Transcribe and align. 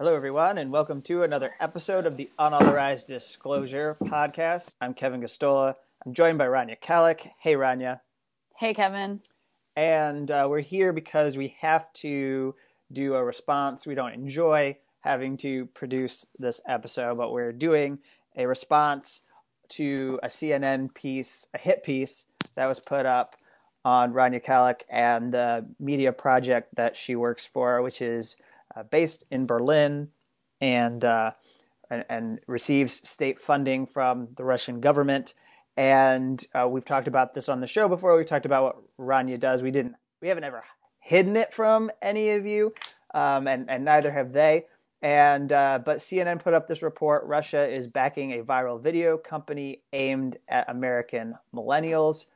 Hello, 0.00 0.16
everyone, 0.16 0.56
and 0.56 0.72
welcome 0.72 1.02
to 1.02 1.24
another 1.24 1.52
episode 1.60 2.06
of 2.06 2.16
the 2.16 2.30
Unauthorized 2.38 3.06
Disclosure 3.06 3.98
Podcast. 4.02 4.70
I'm 4.80 4.94
Kevin 4.94 5.20
Gosztola. 5.20 5.74
I'm 6.06 6.14
joined 6.14 6.38
by 6.38 6.46
Rania 6.46 6.80
Khalek. 6.80 7.28
Hey, 7.38 7.52
Rania. 7.52 8.00
Hey, 8.56 8.72
Kevin. 8.72 9.20
And 9.76 10.30
uh, 10.30 10.46
we're 10.48 10.60
here 10.60 10.94
because 10.94 11.36
we 11.36 11.54
have 11.60 11.92
to 11.96 12.54
do 12.90 13.14
a 13.14 13.22
response. 13.22 13.86
We 13.86 13.94
don't 13.94 14.14
enjoy 14.14 14.78
having 15.00 15.36
to 15.36 15.66
produce 15.66 16.28
this 16.38 16.62
episode, 16.66 17.18
but 17.18 17.30
we're 17.30 17.52
doing 17.52 17.98
a 18.34 18.46
response 18.46 19.20
to 19.68 20.18
a 20.22 20.28
CNN 20.28 20.94
piece, 20.94 21.46
a 21.52 21.58
hit 21.58 21.84
piece 21.84 22.24
that 22.54 22.70
was 22.70 22.80
put 22.80 23.04
up 23.04 23.36
on 23.84 24.14
Rania 24.14 24.42
Khalek 24.42 24.80
and 24.88 25.34
the 25.34 25.66
media 25.78 26.12
project 26.12 26.76
that 26.76 26.96
she 26.96 27.14
works 27.16 27.44
for, 27.44 27.82
which 27.82 28.00
is 28.00 28.36
based 28.84 29.24
in 29.30 29.46
Berlin 29.46 30.08
and, 30.60 31.04
uh, 31.04 31.32
and, 31.90 32.04
and 32.08 32.40
receives 32.46 33.08
state 33.08 33.38
funding 33.38 33.86
from 33.86 34.28
the 34.36 34.44
Russian 34.44 34.80
government. 34.80 35.34
And 35.76 36.44
uh, 36.54 36.68
we've 36.68 36.84
talked 36.84 37.08
about 37.08 37.34
this 37.34 37.48
on 37.48 37.60
the 37.60 37.66
show 37.66 37.88
before. 37.88 38.16
We 38.16 38.24
talked 38.24 38.46
about 38.46 38.62
what 38.64 38.76
Rania 38.98 39.38
does. 39.38 39.62
We 39.62 39.70
didn't, 39.70 39.94
we 40.20 40.28
haven't 40.28 40.44
ever 40.44 40.64
hidden 41.00 41.36
it 41.36 41.52
from 41.52 41.90
any 42.00 42.30
of 42.30 42.46
you, 42.46 42.72
um, 43.14 43.48
and 43.48 43.68
and 43.70 43.84
neither 43.84 44.12
have 44.12 44.32
they. 44.32 44.66
And 45.02 45.50
uh, 45.50 45.80
but 45.84 45.98
CNN 45.98 46.40
put 46.42 46.54
up 46.54 46.68
this 46.68 46.82
report: 46.82 47.24
Russia 47.24 47.66
is 47.66 47.86
backing 47.86 48.32
a 48.32 48.42
viral 48.42 48.80
video 48.80 49.16
company 49.16 49.82
aimed 49.92 50.36
at 50.48 50.68
American 50.68 51.34
millennials. 51.54 52.26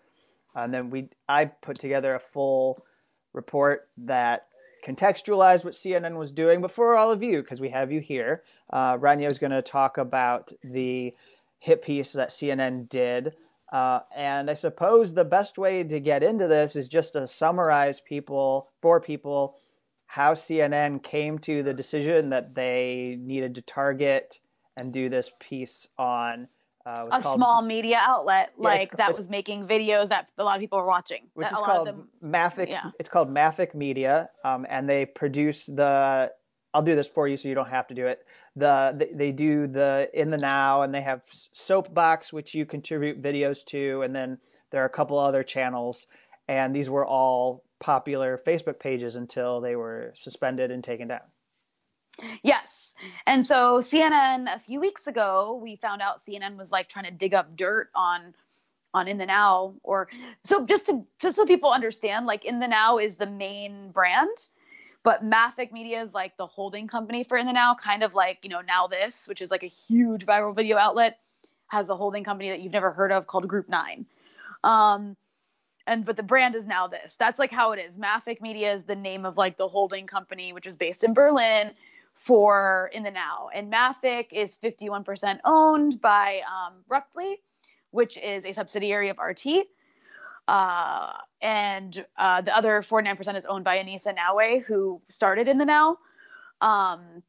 And 0.57 0.73
then 0.73 0.89
we, 0.91 1.09
I 1.29 1.47
put 1.47 1.79
together 1.79 2.15
a 2.15 2.21
full 2.21 2.85
report 3.33 3.89
that 3.99 4.47
contextualized 4.85 5.65
what 5.65 5.75
CNN 5.75 6.17
was 6.17 6.31
doing. 6.31 6.61
But 6.61 6.71
for 6.71 6.97
all 6.97 7.11
of 7.11 7.23
you, 7.23 7.41
because 7.43 7.61
we 7.61 7.71
have 7.71 7.91
you 7.91 8.01
here, 8.01 8.43
uh, 8.71 8.99
Rania 8.99 9.31
is 9.31 9.39
going 9.39 9.51
to 9.51 9.63
talk 9.63 9.99
about 9.99 10.53
the 10.63 11.15
hit 11.59 11.83
piece 11.83 12.13
that 12.13 12.29
CNN 12.29 12.89
did. 12.89 13.35
Uh, 13.73 14.01
and 14.15 14.51
I 14.51 14.55
suppose 14.55 15.15
the 15.15 15.25
best 15.25 15.57
way 15.59 15.83
to 15.83 15.99
get 15.99 16.23
into 16.23 16.47
this 16.47 16.77
is 16.77 16.89
just 16.89 17.15
to 17.15 17.27
summarize 17.27 18.01
people 18.01 18.71
for 18.83 19.01
people 19.01 19.57
how 20.07 20.35
CNN 20.35 21.03
came 21.03 21.39
to 21.41 21.63
the 21.63 21.75
decision 21.75 22.29
that 22.29 22.55
they 22.55 23.19
needed 23.21 23.55
to 23.55 23.63
target 23.63 24.39
and 24.77 24.93
do 24.93 25.09
this 25.09 25.33
piece 25.41 25.89
on 25.99 26.49
uh, 26.87 27.07
a 27.11 27.23
called, 27.23 27.37
small 27.37 27.63
media 27.63 27.99
outlet 28.01 28.53
yeah, 28.59 28.65
like 28.65 28.97
that 28.97 29.17
was 29.17 29.29
making 29.29 29.67
videos 29.67 30.09
that 30.09 30.29
a 30.37 30.45
lot 30.45 30.57
of 30.57 30.61
people 30.61 30.79
were 30.79 30.87
watching. 30.87 31.23
Which 31.35 31.51
is 31.51 31.57
called 31.57 31.87
them. 31.87 32.09
Yeah. 32.69 32.91
It's 32.99 33.09
called 33.09 33.33
Maffick 33.33 33.75
Media, 33.75 34.31
um, 34.45 34.67
and 34.69 34.89
they 34.89 35.07
produce 35.07 35.67
the. 35.67 36.33
I'll 36.75 36.83
do 36.83 36.97
this 36.97 37.07
for 37.07 37.29
you, 37.29 37.37
so 37.37 37.49
you 37.49 37.55
don't 37.55 37.69
have 37.69 37.87
to 37.87 37.95
do 37.95 38.07
it. 38.07 38.27
The 38.57 38.95
they, 38.97 39.13
they 39.15 39.33
do 39.33 39.67
the 39.67 40.11
in 40.13 40.31
the 40.31 40.39
now, 40.39 40.83
and 40.83 40.95
they 40.95 41.03
have 41.03 41.23
Soapbox, 41.25 42.33
which 42.33 42.55
you 42.55 42.67
contribute 42.67 43.23
videos 43.23 43.65
to, 43.67 44.03
and 44.03 44.15
then 44.15 44.39
there 44.71 44.83
are 44.83 44.87
a 44.87 44.91
couple 44.91 45.19
other 45.19 45.43
channels, 45.43 46.07
and 46.49 46.75
these 46.75 46.91
were 46.91 47.07
all 47.07 47.65
popular 47.81 48.39
Facebook 48.39 48.79
pages 48.79 49.15
until 49.15 49.61
they 49.61 49.77
were 49.77 50.13
suspended 50.15 50.71
and 50.71 50.83
taken 50.83 51.09
down. 51.09 51.21
Yes. 52.45 52.95
And 53.27 53.45
so 53.45 53.79
CNN 53.79 54.55
a 54.55 54.61
few 54.61 54.79
weeks 54.79 55.07
ago, 55.07 55.59
we 55.63 55.77
found 55.77 56.03
out 56.03 56.23
CNN 56.23 56.59
was 56.59 56.71
like 56.71 56.91
trying 56.91 57.07
to 57.07 57.11
dig 57.11 57.33
up 57.33 57.57
dirt 57.57 57.91
on 57.97 58.35
on 58.93 59.09
In 59.09 59.17
the 59.17 59.27
Now 59.27 59.75
or 59.83 60.09
so 60.45 60.65
just 60.67 60.87
to 60.87 61.05
just 61.19 61.37
so 61.37 61.47
people 61.47 61.73
understand, 61.73 62.27
like 62.27 62.45
In 62.45 62.61
the 62.61 62.69
Now 62.69 62.99
is 62.99 63.17
the 63.17 63.27
main 63.27 63.91
brand, 63.93 64.29
but 65.03 65.25
Maffick 65.25 65.73
Media 65.73 66.03
is 66.03 66.13
like 66.13 66.37
the 66.37 66.47
holding 66.47 66.87
company 66.87 67.25
for 67.25 67.39
In 67.39 67.47
the 67.47 67.53
Now, 67.53 67.75
kind 67.75 68.03
of 68.03 68.13
like, 68.15 68.41
you 68.43 68.51
know, 68.51 68.61
Now 68.61 68.89
This, 68.89 69.27
which 69.27 69.41
is 69.41 69.51
like 69.51 69.63
a 69.63 69.69
huge 69.69 70.27
viral 70.27 70.55
video 70.55 70.77
outlet, 70.77 71.19
has 71.69 71.89
a 71.89 71.97
holding 71.97 72.25
company 72.25 72.51
that 72.51 72.61
you've 72.61 72.75
never 72.75 72.93
heard 72.93 73.11
of 73.11 73.27
called 73.27 73.49
Group 73.49 73.71
Nine. 73.71 74.05
Um 74.63 75.17
and 75.87 76.05
but 76.05 76.19
the 76.19 76.23
brand 76.23 76.55
is 76.55 76.67
now 76.67 76.89
this. 76.89 77.17
That's 77.17 77.39
like 77.39 77.51
how 77.51 77.73
it 77.73 77.79
is. 77.79 77.97
Maffick 77.97 78.43
Media 78.43 78.75
is 78.75 78.85
the 78.85 78.95
name 78.95 79.25
of 79.25 79.39
like 79.39 79.57
the 79.57 79.67
holding 79.67 80.07
company, 80.07 80.53
which 80.53 80.67
is 80.67 80.77
based 80.77 81.05
in 81.05 81.15
Berlin 81.15 81.73
for 82.15 82.91
in 82.93 83.03
the 83.03 83.11
now. 83.11 83.51
And 83.55 83.73
Maffick 83.73 84.33
is 84.33 84.57
51% 84.63 85.41
owned 85.45 86.01
by 86.01 86.41
um, 86.47 86.75
Ruptly, 86.89 87.41
which 87.91 88.17
is 88.17 88.45
a 88.45 88.53
subsidiary 88.53 89.11
of 89.11 89.19
RT. 89.19 89.67
Uh, 90.47 91.13
and 91.41 92.05
uh, 92.17 92.41
the 92.43 92.57
other 92.57 92.83
49% 92.83 93.37
is 93.37 93.45
owned 93.45 93.65
by 93.65 93.79
Anissa 93.79 94.15
Naouai, 94.17 94.63
who 94.63 95.01
started 95.09 95.49
in 95.49 95.59
the 95.59 95.65
now. 95.65 95.99
Um, 96.61 97.23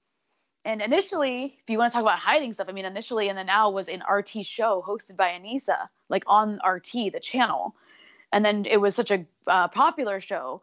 and 0.63 0.81
initially, 0.81 1.57
if 1.62 1.69
you 1.69 1.78
want 1.78 1.91
to 1.91 1.95
talk 1.95 2.01
about 2.01 2.19
hiding 2.19 2.53
stuff, 2.53 2.68
I 2.69 2.72
mean, 2.72 2.85
initially 2.85 3.29
in 3.29 3.35
the 3.35 3.44
now 3.44 3.69
was 3.69 3.88
an 3.88 4.01
RT 4.09 4.45
show 4.45 4.84
hosted 4.85 5.16
by 5.16 5.29
Anissa, 5.29 5.88
like 6.09 6.24
on 6.28 6.59
RT, 6.66 6.91
the 7.13 7.19
channel. 7.22 7.75
And 8.31 8.44
then 8.44 8.66
it 8.66 8.78
was 8.78 8.95
such 8.95 9.12
a 9.12 9.25
uh, 9.47 9.68
popular 9.68 10.19
show, 10.19 10.62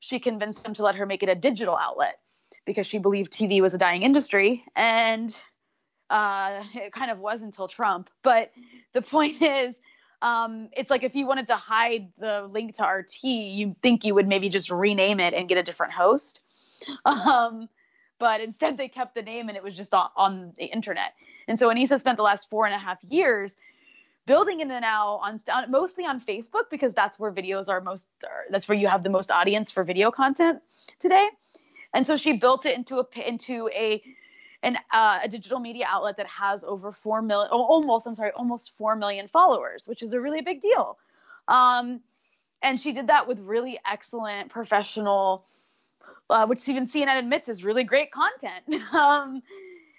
she 0.00 0.20
convinced 0.20 0.62
them 0.62 0.74
to 0.74 0.82
let 0.82 0.96
her 0.96 1.06
make 1.06 1.22
it 1.22 1.28
a 1.28 1.34
digital 1.34 1.76
outlet 1.76 2.18
because 2.64 2.86
she 2.86 2.98
believed 2.98 3.32
TV 3.32 3.60
was 3.60 3.74
a 3.74 3.78
dying 3.78 4.02
industry. 4.02 4.64
And 4.74 5.38
uh, 6.10 6.62
it 6.74 6.92
kind 6.92 7.10
of 7.10 7.18
was 7.18 7.42
until 7.42 7.68
Trump. 7.68 8.10
But 8.22 8.52
the 8.92 9.02
point 9.02 9.42
is, 9.42 9.78
um, 10.22 10.68
it's 10.76 10.90
like 10.90 11.02
if 11.02 11.14
you 11.14 11.26
wanted 11.26 11.46
to 11.48 11.56
hide 11.56 12.08
the 12.18 12.48
link 12.50 12.76
to 12.76 12.84
RT, 12.84 13.22
you 13.24 13.76
think 13.82 14.04
you 14.04 14.14
would 14.14 14.26
maybe 14.26 14.48
just 14.48 14.70
rename 14.70 15.20
it 15.20 15.34
and 15.34 15.48
get 15.48 15.58
a 15.58 15.62
different 15.62 15.92
host. 15.92 16.40
Um, 17.06 17.68
but 18.18 18.40
instead, 18.40 18.76
they 18.76 18.88
kept 18.88 19.14
the 19.14 19.22
name 19.22 19.48
and 19.48 19.56
it 19.56 19.62
was 19.62 19.76
just 19.76 19.94
on, 19.94 20.52
the 20.56 20.64
internet. 20.64 21.14
And 21.48 21.58
so 21.58 21.68
Anissa 21.68 21.98
spent 21.98 22.16
the 22.16 22.22
last 22.22 22.48
four 22.50 22.66
and 22.66 22.74
a 22.74 22.78
half 22.78 22.98
years 23.08 23.56
building 24.26 24.60
it 24.60 24.68
now 24.68 25.20
on, 25.22 25.40
on, 25.52 25.70
mostly 25.70 26.04
on 26.04 26.20
Facebook 26.20 26.70
because 26.70 26.94
that's 26.94 27.18
where 27.18 27.32
videos 27.32 27.68
are 27.68 27.80
most. 27.80 28.06
That's 28.50 28.68
where 28.68 28.78
you 28.78 28.88
have 28.88 29.02
the 29.02 29.10
most 29.10 29.30
audience 29.30 29.70
for 29.70 29.84
video 29.84 30.10
content 30.10 30.60
today. 30.98 31.28
And 31.94 32.06
so 32.06 32.16
she 32.16 32.32
built 32.32 32.66
it 32.66 32.76
into 32.76 32.98
a 32.98 33.28
into 33.28 33.68
a 33.68 34.02
an 34.62 34.76
uh, 34.92 35.20
a 35.22 35.28
digital 35.28 35.60
media 35.60 35.86
outlet 35.88 36.16
that 36.16 36.26
has 36.26 36.64
over 36.64 36.92
four 36.92 37.22
million, 37.22 37.50
almost 37.50 38.06
I'm 38.06 38.14
sorry, 38.14 38.32
almost 38.32 38.76
four 38.76 38.96
million 38.96 39.28
followers, 39.28 39.86
which 39.86 40.02
is 40.02 40.12
a 40.12 40.20
really 40.20 40.42
big 40.42 40.60
deal. 40.60 40.98
Um, 41.48 42.00
and 42.62 42.80
she 42.80 42.92
did 42.92 43.06
that 43.06 43.28
with 43.28 43.38
really 43.40 43.78
excellent 43.90 44.50
professional, 44.50 45.46
uh, 46.30 46.46
which 46.46 46.68
even 46.68 46.86
CNN 46.86 47.18
admits 47.18 47.48
is 47.48 47.62
really 47.62 47.84
great 47.84 48.10
content. 48.10 48.64
um, 48.92 49.42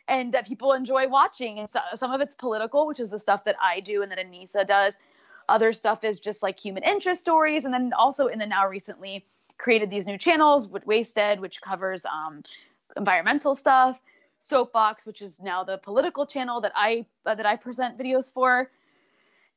and 0.08 0.34
that 0.34 0.48
people 0.48 0.74
enjoy 0.74 1.08
watching. 1.08 1.60
And 1.60 1.70
so, 1.70 1.80
some 1.96 2.12
of 2.12 2.22
it's 2.22 2.36
political, 2.36 2.86
which 2.86 3.00
is 3.00 3.10
the 3.10 3.20
stuff 3.20 3.44
that 3.46 3.56
I 3.62 3.80
do 3.80 4.04
and 4.04 4.12
that 4.12 4.20
Anissa 4.20 4.68
does. 4.68 4.98
Other 5.48 5.74
stuff 5.74 6.04
is 6.04 6.20
just 6.20 6.44
like 6.44 6.60
human 6.60 6.84
interest 6.84 7.22
stories. 7.22 7.66
And 7.66 7.74
then 7.74 7.94
also 7.94 8.28
in 8.28 8.40
the 8.40 8.46
now 8.46 8.68
recently, 8.68 9.26
created 9.58 9.90
these 9.90 10.06
new 10.06 10.18
channels 10.18 10.68
with 10.68 10.86
Wasted, 10.86 11.40
which 11.40 11.62
covers 11.62 12.06
um, 12.06 12.44
environmental 12.98 13.56
stuff, 13.56 14.00
Soapbox, 14.40 15.06
which 15.06 15.22
is 15.22 15.38
now 15.42 15.64
the 15.64 15.78
political 15.78 16.26
channel 16.26 16.62
that 16.62 16.74
I 16.76 17.06
uh, 17.26 17.36
that 17.36 17.46
I 17.46 17.56
present 17.56 17.98
videos 17.98 18.32
for, 18.32 18.70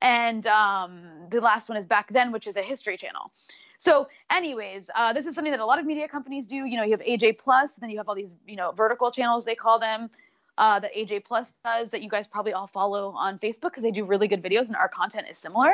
and 0.00 0.46
um, 0.46 1.02
the 1.30 1.40
last 1.40 1.68
one 1.68 1.76
is 1.76 1.86
Back 1.86 2.12
Then, 2.12 2.32
which 2.32 2.46
is 2.46 2.56
a 2.56 2.62
history 2.62 2.96
channel. 2.96 3.32
So, 3.78 4.08
anyways, 4.30 4.90
uh, 4.94 5.12
this 5.12 5.26
is 5.26 5.34
something 5.34 5.52
that 5.52 5.60
a 5.60 5.66
lot 5.66 5.78
of 5.78 5.86
media 5.86 6.08
companies 6.08 6.46
do. 6.46 6.56
You 6.56 6.76
know, 6.76 6.82
you 6.82 6.92
have 6.92 7.00
AJ 7.00 7.38
Plus, 7.38 7.76
then 7.76 7.90
you 7.90 7.98
have 7.98 8.08
all 8.08 8.14
these, 8.14 8.34
you 8.46 8.56
know, 8.56 8.72
vertical 8.72 9.10
channels 9.10 9.44
they 9.44 9.54
call 9.54 9.78
them. 9.78 10.10
Uh, 10.56 10.80
that 10.80 10.92
AJ 10.92 11.24
Plus 11.24 11.54
does 11.64 11.92
that 11.92 12.02
you 12.02 12.08
guys 12.08 12.26
probably 12.26 12.52
all 12.52 12.66
follow 12.66 13.12
on 13.12 13.38
Facebook 13.38 13.70
because 13.70 13.84
they 13.84 13.92
do 13.92 14.04
really 14.04 14.26
good 14.26 14.42
videos 14.42 14.66
and 14.66 14.74
our 14.74 14.88
content 14.88 15.26
is 15.30 15.38
similar. 15.38 15.72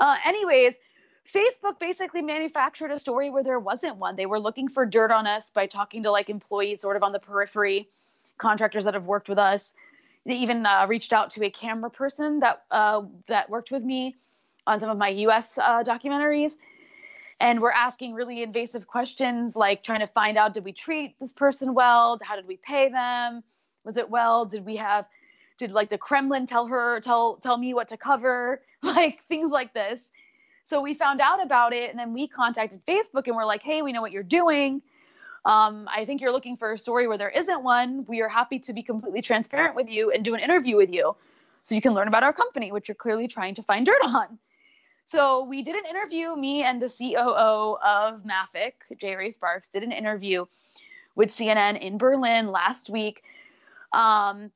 Uh, 0.00 0.16
anyways, 0.24 0.78
Facebook 1.30 1.78
basically 1.78 2.22
manufactured 2.22 2.90
a 2.90 2.98
story 2.98 3.30
where 3.30 3.44
there 3.44 3.58
wasn't 3.58 3.96
one. 3.96 4.16
They 4.16 4.26
were 4.26 4.40
looking 4.40 4.68
for 4.68 4.84
dirt 4.84 5.10
on 5.10 5.26
us 5.26 5.50
by 5.50 5.66
talking 5.66 6.02
to 6.02 6.10
like 6.10 6.28
employees 6.28 6.80
sort 6.80 6.96
of 6.96 7.02
on 7.02 7.12
the 7.12 7.20
periphery, 7.20 7.88
contractors 8.38 8.84
that 8.84 8.94
have 8.94 9.06
worked 9.06 9.28
with 9.28 9.38
us. 9.38 9.74
They 10.26 10.36
even 10.36 10.66
uh, 10.66 10.86
reached 10.88 11.12
out 11.12 11.30
to 11.30 11.44
a 11.44 11.50
camera 11.50 11.90
person 11.90 12.40
that 12.40 12.64
uh, 12.70 13.02
that 13.26 13.50
worked 13.50 13.70
with 13.70 13.82
me 13.82 14.16
on 14.66 14.80
some 14.80 14.90
of 14.90 14.98
my 14.98 15.08
U.S. 15.08 15.58
Uh, 15.58 15.82
documentaries, 15.82 16.56
and 17.40 17.60
we're 17.60 17.72
asking 17.72 18.14
really 18.14 18.42
invasive 18.42 18.86
questions 18.86 19.56
like 19.56 19.82
trying 19.82 20.00
to 20.00 20.06
find 20.06 20.36
out 20.36 20.54
did 20.54 20.64
we 20.64 20.72
treat 20.72 21.18
this 21.18 21.32
person 21.32 21.74
well? 21.74 22.18
How 22.22 22.36
did 22.36 22.46
we 22.46 22.56
pay 22.56 22.88
them? 22.88 23.42
Was 23.84 23.96
it 23.96 24.10
well? 24.10 24.44
Did 24.44 24.64
we 24.64 24.76
have 24.76 25.06
did 25.58 25.72
like 25.72 25.88
the 25.88 25.98
Kremlin 25.98 26.46
tell 26.46 26.66
her 26.66 27.00
tell 27.00 27.36
tell 27.36 27.56
me 27.56 27.74
what 27.74 27.88
to 27.88 27.96
cover? 27.96 28.60
Like 28.84 29.22
things 29.28 29.52
like 29.52 29.72
this 29.72 30.10
so 30.64 30.80
we 30.80 30.94
found 30.94 31.20
out 31.20 31.42
about 31.42 31.72
it 31.72 31.90
and 31.90 31.98
then 31.98 32.12
we 32.12 32.28
contacted 32.28 32.80
Facebook 32.86 33.26
and 33.26 33.36
we're 33.36 33.44
like, 33.44 33.62
hey, 33.62 33.82
we 33.82 33.92
know 33.92 34.00
what 34.00 34.12
you're 34.12 34.22
doing. 34.22 34.82
Um, 35.44 35.88
I 35.90 36.04
think 36.04 36.20
you're 36.20 36.30
looking 36.30 36.56
for 36.56 36.72
a 36.72 36.78
story 36.78 37.08
where 37.08 37.18
there 37.18 37.28
isn't 37.28 37.62
one. 37.64 38.04
We 38.06 38.20
are 38.20 38.28
happy 38.28 38.60
to 38.60 38.72
be 38.72 38.82
completely 38.82 39.22
transparent 39.22 39.74
with 39.74 39.88
you 39.88 40.12
and 40.12 40.24
do 40.24 40.34
an 40.34 40.40
interview 40.40 40.76
with 40.76 40.90
you 40.90 41.16
so 41.62 41.74
you 41.74 41.82
can 41.82 41.94
learn 41.94 42.08
about 42.08 42.22
our 42.22 42.32
company, 42.32 42.70
which 42.70 42.88
you're 42.88 42.94
clearly 42.94 43.26
trying 43.26 43.54
to 43.56 43.62
find 43.62 43.86
dirt 43.86 44.02
on. 44.04 44.38
So 45.04 45.44
we 45.44 45.62
did 45.62 45.74
an 45.74 45.84
interview, 45.84 46.36
me 46.36 46.62
and 46.62 46.80
the 46.80 46.88
COO 46.88 47.76
of 47.84 48.22
Maffick, 48.22 48.74
J. 49.00 49.16
Ray 49.16 49.32
Sparks, 49.32 49.68
did 49.68 49.82
an 49.82 49.92
interview 49.92 50.46
with 51.16 51.30
CNN 51.30 51.80
in 51.80 51.98
Berlin 51.98 52.50
last 52.52 52.88
week. 52.88 53.22
Um, 53.92 54.50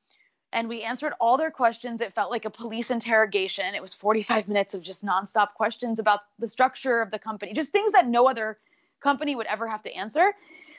and 0.53 0.69
we 0.69 0.83
answered 0.83 1.13
all 1.19 1.37
their 1.37 1.51
questions. 1.51 2.01
It 2.01 2.13
felt 2.13 2.31
like 2.31 2.45
a 2.45 2.49
police 2.49 2.89
interrogation. 2.89 3.75
It 3.75 3.81
was 3.81 3.93
45 3.93 4.47
minutes 4.47 4.73
of 4.73 4.81
just 4.81 5.05
nonstop 5.05 5.53
questions 5.53 5.99
about 5.99 6.21
the 6.39 6.47
structure 6.47 7.01
of 7.01 7.11
the 7.11 7.19
company, 7.19 7.53
just 7.53 7.71
things 7.71 7.91
that 7.93 8.07
no 8.07 8.27
other 8.27 8.57
company 9.01 9.35
would 9.35 9.47
ever 9.47 9.67
have 9.67 9.83
to 9.83 9.93
answer. 9.93 10.33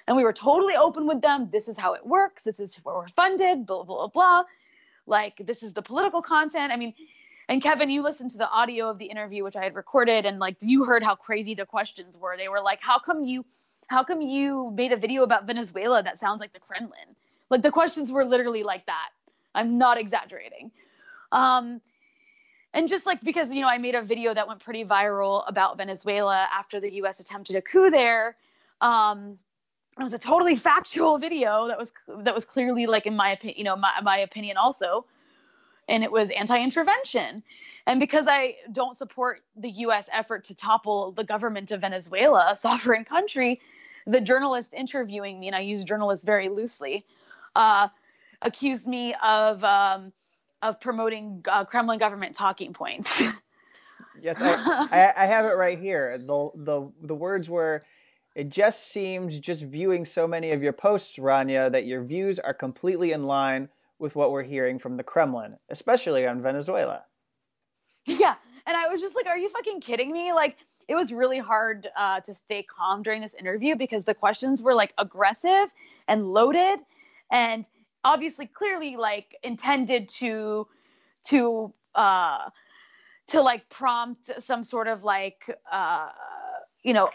And 0.06 0.16
we 0.16 0.24
were 0.24 0.32
totally 0.32 0.76
open 0.76 1.06
with 1.06 1.20
them. 1.20 1.48
This 1.52 1.68
is 1.68 1.76
how 1.76 1.92
it 1.92 2.06
works. 2.06 2.42
This 2.42 2.60
is 2.60 2.74
where 2.76 2.94
we're 2.94 3.08
funded, 3.08 3.66
blah, 3.66 3.84
blah, 3.84 4.08
blah. 4.08 4.44
Like, 5.06 5.40
this 5.44 5.62
is 5.62 5.72
the 5.72 5.82
political 5.82 6.22
content. 6.22 6.72
I 6.72 6.76
mean, 6.76 6.94
and 7.48 7.62
Kevin, 7.62 7.88
you 7.88 8.02
listened 8.02 8.30
to 8.32 8.38
the 8.38 8.48
audio 8.48 8.90
of 8.90 8.98
the 8.98 9.06
interview, 9.06 9.44
which 9.44 9.56
I 9.56 9.64
had 9.64 9.74
recorded, 9.74 10.26
and 10.26 10.38
like 10.38 10.56
you 10.60 10.84
heard 10.84 11.02
how 11.02 11.14
crazy 11.14 11.54
the 11.54 11.64
questions 11.64 12.16
were. 12.16 12.36
They 12.36 12.48
were 12.48 12.60
like, 12.60 12.78
how 12.82 12.98
come 12.98 13.24
you, 13.24 13.44
how 13.86 14.04
come 14.04 14.20
you 14.20 14.70
made 14.74 14.92
a 14.92 14.96
video 14.96 15.22
about 15.22 15.46
Venezuela 15.46 16.02
that 16.02 16.18
sounds 16.18 16.40
like 16.40 16.52
the 16.52 16.60
Kremlin? 16.60 17.16
Like 17.48 17.62
the 17.62 17.70
questions 17.70 18.12
were 18.12 18.24
literally 18.24 18.62
like 18.62 18.84
that. 18.86 19.08
I'm 19.54 19.78
not 19.78 19.98
exaggerating. 19.98 20.70
Um, 21.32 21.80
and 22.74 22.88
just 22.88 23.06
like 23.06 23.20
because 23.22 23.52
you 23.52 23.62
know 23.62 23.68
I 23.68 23.78
made 23.78 23.94
a 23.94 24.02
video 24.02 24.34
that 24.34 24.46
went 24.46 24.60
pretty 24.60 24.84
viral 24.84 25.44
about 25.46 25.76
Venezuela 25.76 26.46
after 26.52 26.80
the 26.80 26.92
U.S. 26.94 27.20
attempted 27.20 27.56
a 27.56 27.62
coup 27.62 27.90
there. 27.90 28.36
Um, 28.80 29.38
it 29.98 30.02
was 30.02 30.12
a 30.12 30.18
totally 30.18 30.54
factual 30.54 31.18
video 31.18 31.66
that 31.66 31.78
was 31.78 31.92
that 32.20 32.34
was 32.34 32.44
clearly 32.44 32.86
like 32.86 33.06
in 33.06 33.16
my 33.16 33.30
opinion, 33.30 33.58
you 33.58 33.64
know, 33.64 33.76
my, 33.76 33.92
my 34.02 34.18
opinion 34.18 34.56
also 34.56 35.06
and 35.88 36.04
it 36.04 36.12
was 36.12 36.30
anti-intervention. 36.30 37.42
And 37.86 37.98
because 37.98 38.28
I 38.28 38.56
don't 38.70 38.96
support 38.96 39.42
the 39.56 39.70
U.S. 39.70 40.08
effort 40.12 40.44
to 40.44 40.54
topple 40.54 41.12
the 41.12 41.24
government 41.24 41.72
of 41.72 41.80
Venezuela, 41.80 42.48
a 42.50 42.56
sovereign 42.56 43.04
country, 43.04 43.60
the 44.06 44.20
journalist 44.20 44.74
interviewing 44.74 45.40
me, 45.40 45.48
and 45.48 45.56
I 45.56 45.60
use 45.60 45.84
journalist 45.84 46.24
very 46.24 46.48
loosely, 46.48 47.04
uh, 47.56 47.88
accused 48.42 48.86
me 48.86 49.14
of 49.22 49.62
um, 49.64 50.12
of 50.62 50.80
promoting 50.80 51.44
uh, 51.48 51.64
Kremlin 51.64 51.98
government 51.98 52.34
talking 52.34 52.72
points. 52.72 53.22
yes, 54.20 54.40
I, 54.40 54.88
I, 54.90 55.24
I 55.24 55.26
have 55.26 55.44
it 55.44 55.56
right 55.56 55.78
here. 55.78 56.18
the 56.18 56.50
the 56.54 56.90
The 57.02 57.14
words 57.14 57.48
were. 57.48 57.82
It 58.34 58.50
just 58.50 58.92
seems, 58.92 59.40
just 59.40 59.64
viewing 59.64 60.04
so 60.04 60.28
many 60.28 60.52
of 60.52 60.62
your 60.62 60.72
posts, 60.72 61.16
Rania, 61.16 61.72
that 61.72 61.86
your 61.86 62.04
views 62.04 62.38
are 62.38 62.54
completely 62.54 63.10
in 63.10 63.24
line 63.24 63.68
with 63.98 64.14
what 64.14 64.30
we're 64.30 64.44
hearing 64.44 64.78
from 64.78 64.96
the 64.96 65.02
Kremlin, 65.02 65.56
especially 65.70 66.24
on 66.24 66.40
Venezuela. 66.40 67.02
Yeah. 68.06 68.36
And 68.64 68.76
I 68.76 68.86
was 68.88 69.00
just 69.00 69.16
like, 69.16 69.26
are 69.26 69.38
you 69.38 69.48
fucking 69.48 69.80
kidding 69.80 70.12
me? 70.12 70.32
Like, 70.32 70.56
it 70.88 70.94
was 70.94 71.12
really 71.12 71.38
hard 71.38 71.88
uh, 71.96 72.20
to 72.20 72.32
stay 72.32 72.62
calm 72.62 73.02
during 73.02 73.20
this 73.20 73.34
interview 73.34 73.76
because 73.76 74.04
the 74.04 74.14
questions 74.14 74.62
were 74.62 74.74
like 74.74 74.94
aggressive 74.98 75.72
and 76.06 76.32
loaded 76.32 76.78
and 77.30 77.68
obviously 78.04 78.46
clearly 78.46 78.96
like 78.96 79.36
intended 79.42 80.08
to 80.08 80.66
to 81.24 81.72
uh 81.94 82.48
to 83.26 83.40
like 83.42 83.68
prompt 83.68 84.30
some 84.38 84.64
sort 84.64 84.88
of 84.88 85.04
like 85.04 85.50
uh 85.70 86.08
you 86.82 86.92
know 86.92 87.10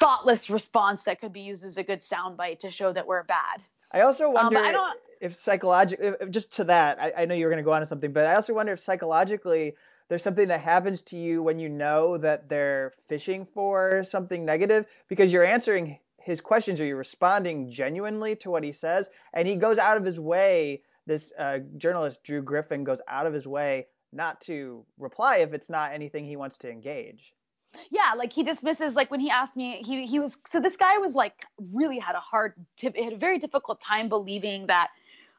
thoughtless 0.00 0.48
response 0.48 1.04
that 1.04 1.20
could 1.20 1.32
be 1.32 1.40
used 1.40 1.64
as 1.64 1.76
a 1.76 1.82
good 1.82 2.00
soundbite 2.00 2.58
to 2.60 2.70
show 2.70 2.92
that 2.92 3.06
we're 3.06 3.24
bad. 3.24 3.60
I 3.92 4.00
also 4.00 4.28
um, 4.34 4.52
wonder 4.54 4.78
um, 4.78 4.94
if 5.20 5.36
psychologically, 5.36 6.12
just 6.30 6.52
to 6.54 6.64
that, 6.64 7.00
I, 7.00 7.12
I 7.18 7.24
know 7.26 7.34
you 7.34 7.44
were 7.44 7.50
going 7.50 7.62
to 7.62 7.64
go 7.64 7.72
on 7.72 7.80
to 7.80 7.86
something, 7.86 8.12
but 8.12 8.26
I 8.26 8.34
also 8.34 8.54
wonder 8.54 8.72
if 8.72 8.80
psychologically 8.80 9.74
there's 10.08 10.22
something 10.22 10.48
that 10.48 10.60
happens 10.60 11.02
to 11.02 11.16
you 11.16 11.42
when 11.42 11.58
you 11.58 11.68
know 11.68 12.16
that 12.18 12.48
they're 12.48 12.92
fishing 13.06 13.44
for 13.44 14.04
something 14.04 14.44
negative 14.44 14.86
because 15.08 15.32
you're 15.32 15.44
answering 15.44 15.98
his 16.26 16.40
questions 16.40 16.80
are 16.80 16.84
you're 16.84 16.96
responding 16.96 17.70
genuinely 17.70 18.36
to 18.36 18.50
what 18.50 18.64
he 18.64 18.72
says, 18.72 19.08
and 19.32 19.48
he 19.48 19.54
goes 19.56 19.78
out 19.78 19.96
of 19.96 20.04
his 20.04 20.20
way. 20.20 20.82
This 21.06 21.32
uh, 21.38 21.58
journalist 21.76 22.24
Drew 22.24 22.42
Griffin 22.42 22.82
goes 22.82 23.00
out 23.06 23.26
of 23.26 23.32
his 23.32 23.46
way 23.46 23.86
not 24.12 24.40
to 24.42 24.84
reply 24.98 25.38
if 25.38 25.52
it's 25.52 25.70
not 25.70 25.92
anything 25.92 26.24
he 26.24 26.36
wants 26.36 26.56
to 26.56 26.70
engage 26.70 27.34
yeah 27.90 28.14
like 28.16 28.32
he 28.32 28.42
dismisses 28.42 28.94
like 28.94 29.10
when 29.10 29.20
he 29.20 29.28
asked 29.28 29.54
me 29.54 29.82
he 29.84 30.06
he 30.06 30.18
was 30.18 30.38
so 30.48 30.58
this 30.58 30.76
guy 30.76 30.96
was 30.96 31.14
like 31.14 31.44
really 31.74 31.98
had 31.98 32.14
a 32.14 32.20
hard 32.20 32.54
had 32.80 33.12
a 33.12 33.16
very 33.16 33.38
difficult 33.38 33.80
time 33.80 34.08
believing 34.08 34.66
that 34.68 34.88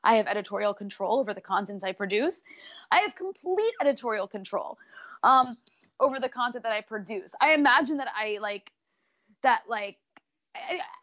I 0.03 0.15
have 0.15 0.27
editorial 0.27 0.73
control 0.73 1.19
over 1.19 1.33
the 1.33 1.41
contents 1.41 1.83
I 1.83 1.91
produce. 1.91 2.41
I 2.91 2.99
have 2.99 3.15
complete 3.15 3.73
editorial 3.81 4.27
control 4.27 4.77
um, 5.23 5.55
over 5.99 6.19
the 6.19 6.29
content 6.29 6.63
that 6.63 6.71
I 6.71 6.81
produce. 6.81 7.33
I 7.41 7.53
imagine 7.53 7.97
that 7.97 8.07
I 8.15 8.37
like 8.41 8.71
that 9.43 9.63
like 9.67 9.97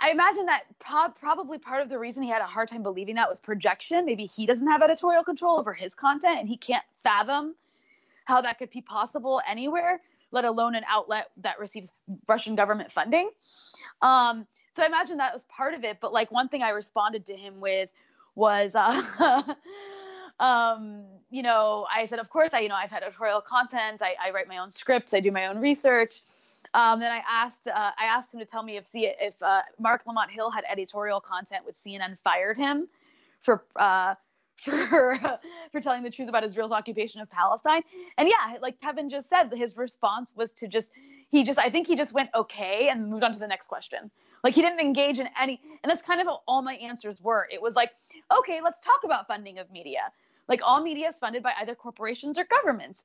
I, 0.01 0.11
imagine 0.11 0.47
that 0.47 0.65
pro- 0.79 1.09
probably 1.09 1.59
part 1.59 1.83
of 1.83 1.89
the 1.89 1.99
reason 1.99 2.23
he 2.23 2.29
had 2.29 2.43
a 2.43 2.47
hard 2.47 2.69
time 2.69 2.83
believing 2.83 3.15
that 3.17 3.29
was 3.29 3.41
projection. 3.41 4.05
Maybe 4.05 4.27
he 4.27 4.47
doesn't 4.47 4.67
have 4.67 4.83
editorial 4.83 5.25
control 5.25 5.59
over 5.59 5.73
his 5.73 5.95
content 5.95 6.39
and 6.39 6.49
he 6.49 6.56
can't 6.56 6.85
fathom 7.03 7.55
how 8.27 8.41
that 8.41 8.59
could 8.59 8.71
be 8.71 8.81
possible 8.81 9.41
anywhere 9.47 10.01
let 10.35 10.45
alone 10.45 10.75
an 10.75 10.85
outlet 10.89 11.31
that 11.39 11.59
receives 11.59 11.93
Russian 12.29 12.56
government 12.56 12.93
funding. 12.93 13.31
Um, 14.03 14.47
so 14.73 14.83
I 14.83 14.87
imagine 14.87 15.17
that 15.19 15.33
was 15.33 15.45
part 15.45 15.73
of 15.73 15.85
it. 15.85 15.99
But 16.00 16.12
like 16.12 16.31
one 16.31 16.49
thing 16.49 16.62
I 16.62 16.71
responded 16.71 17.25
to 17.27 17.37
him 17.37 17.61
with 17.61 17.89
was, 18.35 18.75
uh, 18.75 19.55
um, 20.41 21.05
you 21.31 21.43
know, 21.43 21.87
I 21.95 22.07
said, 22.07 22.19
of 22.19 22.29
course, 22.29 22.53
I, 22.53 22.61
you 22.61 22.69
know, 22.69 22.75
I've 22.75 22.91
had 22.91 23.05
editorial 23.05 23.41
content. 23.41 24.03
I, 24.03 24.17
I 24.23 24.31
write 24.33 24.49
my 24.49 24.59
own 24.59 24.71
scripts. 24.71 25.15
I 25.15 25.21
do 25.21 25.31
my 25.31 25.47
own 25.47 25.59
research. 25.59 26.21
Um, 26.75 26.99
then 26.99 27.12
I 27.12 27.23
asked, 27.29 27.69
uh, 27.69 27.71
I 27.73 28.05
asked 28.06 28.35
him 28.35 28.41
to 28.41 28.47
tell 28.47 28.62
me 28.65 28.76
if 28.76 28.87
see 28.87 29.06
if 29.21 29.41
uh, 29.41 29.62
Marc 29.79 30.03
Lamont 30.06 30.31
Hill 30.31 30.50
had 30.50 30.65
editorial 30.71 31.21
content 31.21 31.65
with 31.65 31.76
CNN 31.76 32.19
fired 32.25 32.59
him 32.59 32.88
for 33.41 33.65
uh, 33.76 34.17
for 34.56 35.19
for 35.73 35.81
telling 35.81 36.03
the 36.03 36.11
truth 36.11 36.29
about 36.29 36.44
Israel's 36.44 36.73
occupation 36.73 37.21
of 37.21 37.31
Palestine. 37.31 37.82
And 38.19 38.29
yeah, 38.29 38.56
like 38.61 38.81
Kevin 38.81 39.09
just 39.09 39.29
said, 39.29 39.53
his 39.53 39.76
response 39.76 40.35
was 40.37 40.53
to 40.55 40.69
just 40.69 40.91
he 41.31 41.44
just 41.44 41.59
I 41.59 41.71
think 41.71 41.87
he 41.87 41.97
just 41.97 42.12
went 42.12 42.31
okay 42.35 42.88
and 42.91 43.09
moved 43.09 43.23
on 43.25 43.32
to 43.32 43.38
the 43.38 43.49
next 43.49 43.69
question. 43.69 44.11
Like 44.43 44.55
he 44.55 44.62
didn't 44.62 44.81
engage 44.81 45.21
in 45.21 45.29
any 45.41 45.61
and 45.82 45.91
that's 45.91 46.03
kind 46.03 46.21
of 46.21 46.26
all 46.47 46.62
my 46.62 46.75
answers 46.75 47.21
were. 47.23 47.49
It 47.53 47.62
was 47.62 47.75
like, 47.76 47.93
okay, 48.37 48.61
let's 48.62 48.81
talk 48.81 49.05
about 49.05 49.29
funding 49.29 49.59
of 49.59 49.71
media. 49.71 50.11
Like 50.49 50.61
all 50.62 50.82
media 50.82 51.09
is 51.09 51.19
funded 51.19 51.43
by 51.43 51.53
either 51.61 51.75
corporations 51.75 52.38
or 52.38 52.44
governments. 52.44 53.05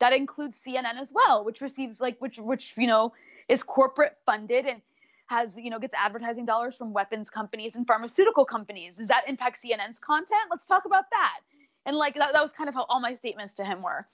That 0.00 0.12
includes 0.12 0.60
CNN 0.60 0.98
as 1.00 1.12
well, 1.12 1.44
which 1.44 1.60
receives 1.60 2.00
like 2.00 2.16
which 2.20 2.38
which 2.38 2.74
you 2.76 2.86
know 2.86 3.12
is 3.48 3.62
corporate 3.62 4.16
funded 4.26 4.66
and 4.66 4.80
has 5.26 5.56
you 5.56 5.70
know 5.70 5.78
gets 5.78 5.94
advertising 5.94 6.44
dollars 6.44 6.76
from 6.76 6.92
weapons 6.92 7.30
companies 7.30 7.76
and 7.76 7.86
pharmaceutical 7.86 8.44
companies. 8.44 8.96
Does 8.96 9.08
that 9.08 9.28
impact 9.28 9.62
cnn's 9.62 9.98
content? 9.98 10.40
Let's 10.50 10.66
talk 10.66 10.84
about 10.84 11.04
that. 11.10 11.40
And 11.86 11.96
like 11.96 12.14
that, 12.14 12.32
that 12.32 12.42
was 12.42 12.52
kind 12.52 12.68
of 12.68 12.74
how 12.74 12.86
all 12.88 13.00
my 13.00 13.14
statements 13.14 13.54
to 13.54 13.64
him 13.64 13.82
were. 13.82 14.06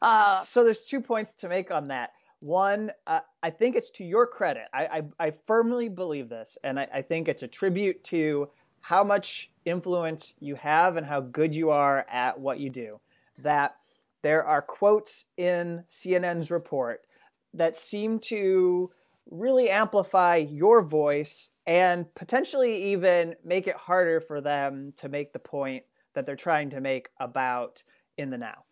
Uh, 0.00 0.34
so 0.34 0.64
there's 0.64 0.84
two 0.84 1.00
points 1.00 1.34
to 1.34 1.48
make 1.48 1.70
on 1.70 1.84
that. 1.84 2.12
One 2.40 2.90
uh, 3.06 3.20
i 3.42 3.50
think 3.50 3.76
it's 3.76 3.90
to 3.90 4.04
your 4.04 4.26
credit. 4.26 4.64
I, 4.72 4.84
I, 5.18 5.26
I 5.26 5.30
firmly 5.46 5.88
believe 5.88 6.28
this 6.28 6.58
and 6.64 6.80
I, 6.80 6.88
I 6.92 7.02
think 7.02 7.28
it's 7.28 7.42
a 7.42 7.48
tribute 7.48 8.02
to 8.04 8.48
how 8.80 9.04
much 9.04 9.50
influence 9.64 10.34
you 10.40 10.56
have 10.56 10.96
and 10.96 11.06
how 11.06 11.20
good 11.20 11.54
you 11.54 11.70
are 11.70 12.04
at 12.08 12.38
what 12.40 12.58
you 12.58 12.68
do. 12.68 13.00
That 13.38 13.76
there 14.22 14.44
are 14.44 14.62
quotes 14.62 15.24
in 15.36 15.84
cnn's 15.88 16.50
report 16.50 17.00
that 17.54 17.76
seem 17.76 18.18
to 18.18 18.90
really 19.30 19.70
amplify 19.70 20.36
your 20.36 20.82
voice 20.82 21.50
and 21.66 22.12
potentially 22.14 22.92
even 22.92 23.34
make 23.44 23.66
it 23.66 23.76
harder 23.76 24.20
for 24.20 24.40
them 24.40 24.92
to 24.96 25.08
make 25.08 25.32
the 25.32 25.38
point 25.38 25.84
that 26.14 26.26
they're 26.26 26.36
trying 26.36 26.70
to 26.70 26.80
make 26.80 27.08
about 27.20 27.82
in 28.18 28.30
the 28.30 28.38
now. 28.38 28.64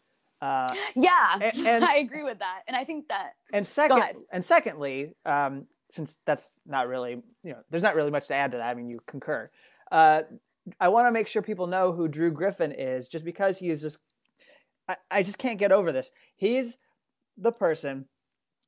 Uh, 0.42 0.72
yeah, 0.96 1.38
and, 1.40 1.66
and, 1.66 1.84
I 1.88 1.96
agree 1.96 2.22
with 2.22 2.38
that, 2.38 2.62
and 2.66 2.76
I 2.76 2.84
think 2.84 3.08
that. 3.08 3.34
And 3.52 3.66
second, 3.66 4.02
and 4.32 4.44
secondly, 4.44 5.14
um, 5.26 5.66
since 5.90 6.18
that's 6.24 6.50
not 6.66 6.88
really, 6.88 7.22
you 7.42 7.52
know, 7.52 7.58
there's 7.70 7.82
not 7.82 7.94
really 7.94 8.10
much 8.10 8.28
to 8.28 8.34
add 8.34 8.52
to 8.52 8.56
that. 8.56 8.68
I 8.68 8.74
mean, 8.74 8.88
you 8.88 8.98
concur. 9.06 9.48
Uh, 9.92 10.22
I 10.78 10.88
want 10.88 11.08
to 11.08 11.12
make 11.12 11.26
sure 11.26 11.42
people 11.42 11.66
know 11.66 11.92
who 11.92 12.08
Drew 12.08 12.30
Griffin 12.30 12.72
is, 12.72 13.08
just 13.08 13.24
because 13.24 13.58
he 13.58 13.68
is 13.68 13.82
just. 13.82 13.98
I, 14.90 14.96
I 15.18 15.22
just 15.22 15.38
can't 15.38 15.58
get 15.58 15.72
over 15.72 15.92
this. 15.92 16.10
He's 16.36 16.76
the 17.36 17.52
person 17.52 18.06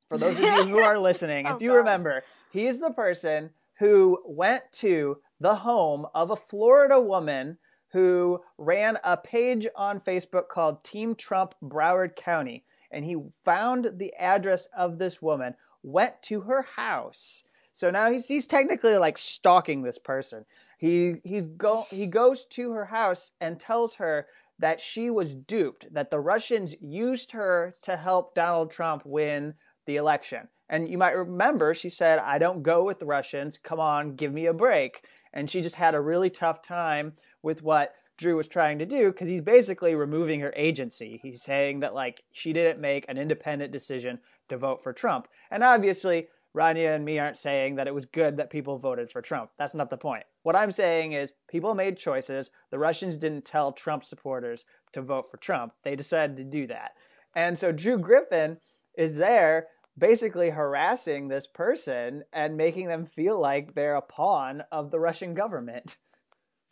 for 0.08 0.18
those 0.18 0.38
of 0.38 0.44
you 0.44 0.64
who 0.64 0.78
are 0.78 0.98
listening, 0.98 1.46
oh, 1.46 1.56
if 1.56 1.62
you 1.62 1.70
God. 1.70 1.76
remember, 1.76 2.22
he's 2.50 2.80
the 2.80 2.90
person 2.90 3.50
who 3.78 4.18
went 4.26 4.64
to 4.72 5.18
the 5.40 5.56
home 5.56 6.06
of 6.14 6.30
a 6.30 6.36
Florida 6.36 7.00
woman 7.00 7.58
who 7.92 8.40
ran 8.58 8.98
a 9.04 9.16
page 9.16 9.66
on 9.74 10.00
Facebook 10.00 10.48
called 10.48 10.84
Team 10.84 11.14
Trump 11.14 11.54
Broward 11.62 12.14
County. 12.14 12.64
And 12.90 13.04
he 13.04 13.16
found 13.44 13.92
the 13.96 14.12
address 14.18 14.68
of 14.76 14.98
this 14.98 15.20
woman, 15.22 15.54
went 15.82 16.22
to 16.24 16.42
her 16.42 16.62
house. 16.76 17.42
So 17.72 17.90
now 17.90 18.10
he's, 18.10 18.26
he's 18.26 18.46
technically 18.46 18.96
like 18.96 19.16
stalking 19.16 19.82
this 19.82 19.98
person. 19.98 20.44
He, 20.78 21.16
he's 21.24 21.44
go, 21.44 21.86
he 21.90 22.06
goes 22.06 22.44
to 22.50 22.72
her 22.72 22.86
house 22.86 23.32
and 23.40 23.58
tells 23.58 23.94
her 23.94 24.26
that 24.62 24.80
she 24.80 25.10
was 25.10 25.34
duped, 25.34 25.92
that 25.92 26.10
the 26.10 26.20
Russians 26.20 26.76
used 26.80 27.32
her 27.32 27.74
to 27.82 27.96
help 27.96 28.32
Donald 28.32 28.70
Trump 28.70 29.02
win 29.04 29.54
the 29.86 29.96
election. 29.96 30.48
And 30.68 30.88
you 30.88 30.96
might 30.96 31.16
remember 31.16 31.74
she 31.74 31.88
said, 31.88 32.20
I 32.20 32.38
don't 32.38 32.62
go 32.62 32.84
with 32.84 33.00
the 33.00 33.06
Russians. 33.06 33.58
Come 33.58 33.80
on, 33.80 34.14
give 34.14 34.32
me 34.32 34.46
a 34.46 34.54
break. 34.54 35.04
And 35.32 35.50
she 35.50 35.62
just 35.62 35.74
had 35.74 35.96
a 35.96 36.00
really 36.00 36.30
tough 36.30 36.62
time 36.62 37.14
with 37.42 37.62
what 37.62 37.94
Drew 38.16 38.36
was 38.36 38.46
trying 38.46 38.78
to 38.78 38.86
do 38.86 39.10
because 39.10 39.28
he's 39.28 39.40
basically 39.40 39.96
removing 39.96 40.38
her 40.40 40.52
agency. 40.54 41.18
He's 41.22 41.42
saying 41.42 41.80
that 41.80 41.92
like 41.92 42.22
she 42.30 42.52
didn't 42.52 42.80
make 42.80 43.04
an 43.08 43.18
independent 43.18 43.72
decision 43.72 44.20
to 44.48 44.56
vote 44.56 44.80
for 44.80 44.92
Trump. 44.92 45.26
And 45.50 45.64
obviously, 45.64 46.28
Rania 46.56 46.94
and 46.94 47.04
me 47.04 47.18
aren't 47.18 47.36
saying 47.36 47.76
that 47.76 47.86
it 47.86 47.94
was 47.94 48.04
good 48.04 48.36
that 48.36 48.50
people 48.50 48.78
voted 48.78 49.10
for 49.10 49.22
Trump. 49.22 49.50
That's 49.58 49.74
not 49.74 49.90
the 49.90 49.96
point. 49.96 50.24
What 50.42 50.56
I'm 50.56 50.72
saying 50.72 51.12
is 51.12 51.32
people 51.48 51.74
made 51.74 51.96
choices. 51.96 52.50
The 52.70 52.78
Russians 52.78 53.16
didn't 53.16 53.44
tell 53.44 53.72
Trump 53.72 54.04
supporters 54.04 54.64
to 54.92 55.00
vote 55.02 55.30
for 55.30 55.38
Trump. 55.38 55.72
They 55.82 55.96
decided 55.96 56.36
to 56.36 56.44
do 56.44 56.66
that. 56.66 56.92
And 57.34 57.58
so 57.58 57.72
Drew 57.72 57.98
Griffin 57.98 58.58
is 58.96 59.16
there 59.16 59.68
basically 59.96 60.50
harassing 60.50 61.28
this 61.28 61.46
person 61.46 62.24
and 62.32 62.56
making 62.56 62.88
them 62.88 63.06
feel 63.06 63.38
like 63.40 63.74
they're 63.74 63.96
a 63.96 64.02
pawn 64.02 64.62
of 64.72 64.90
the 64.90 65.00
Russian 65.00 65.34
government. 65.34 65.96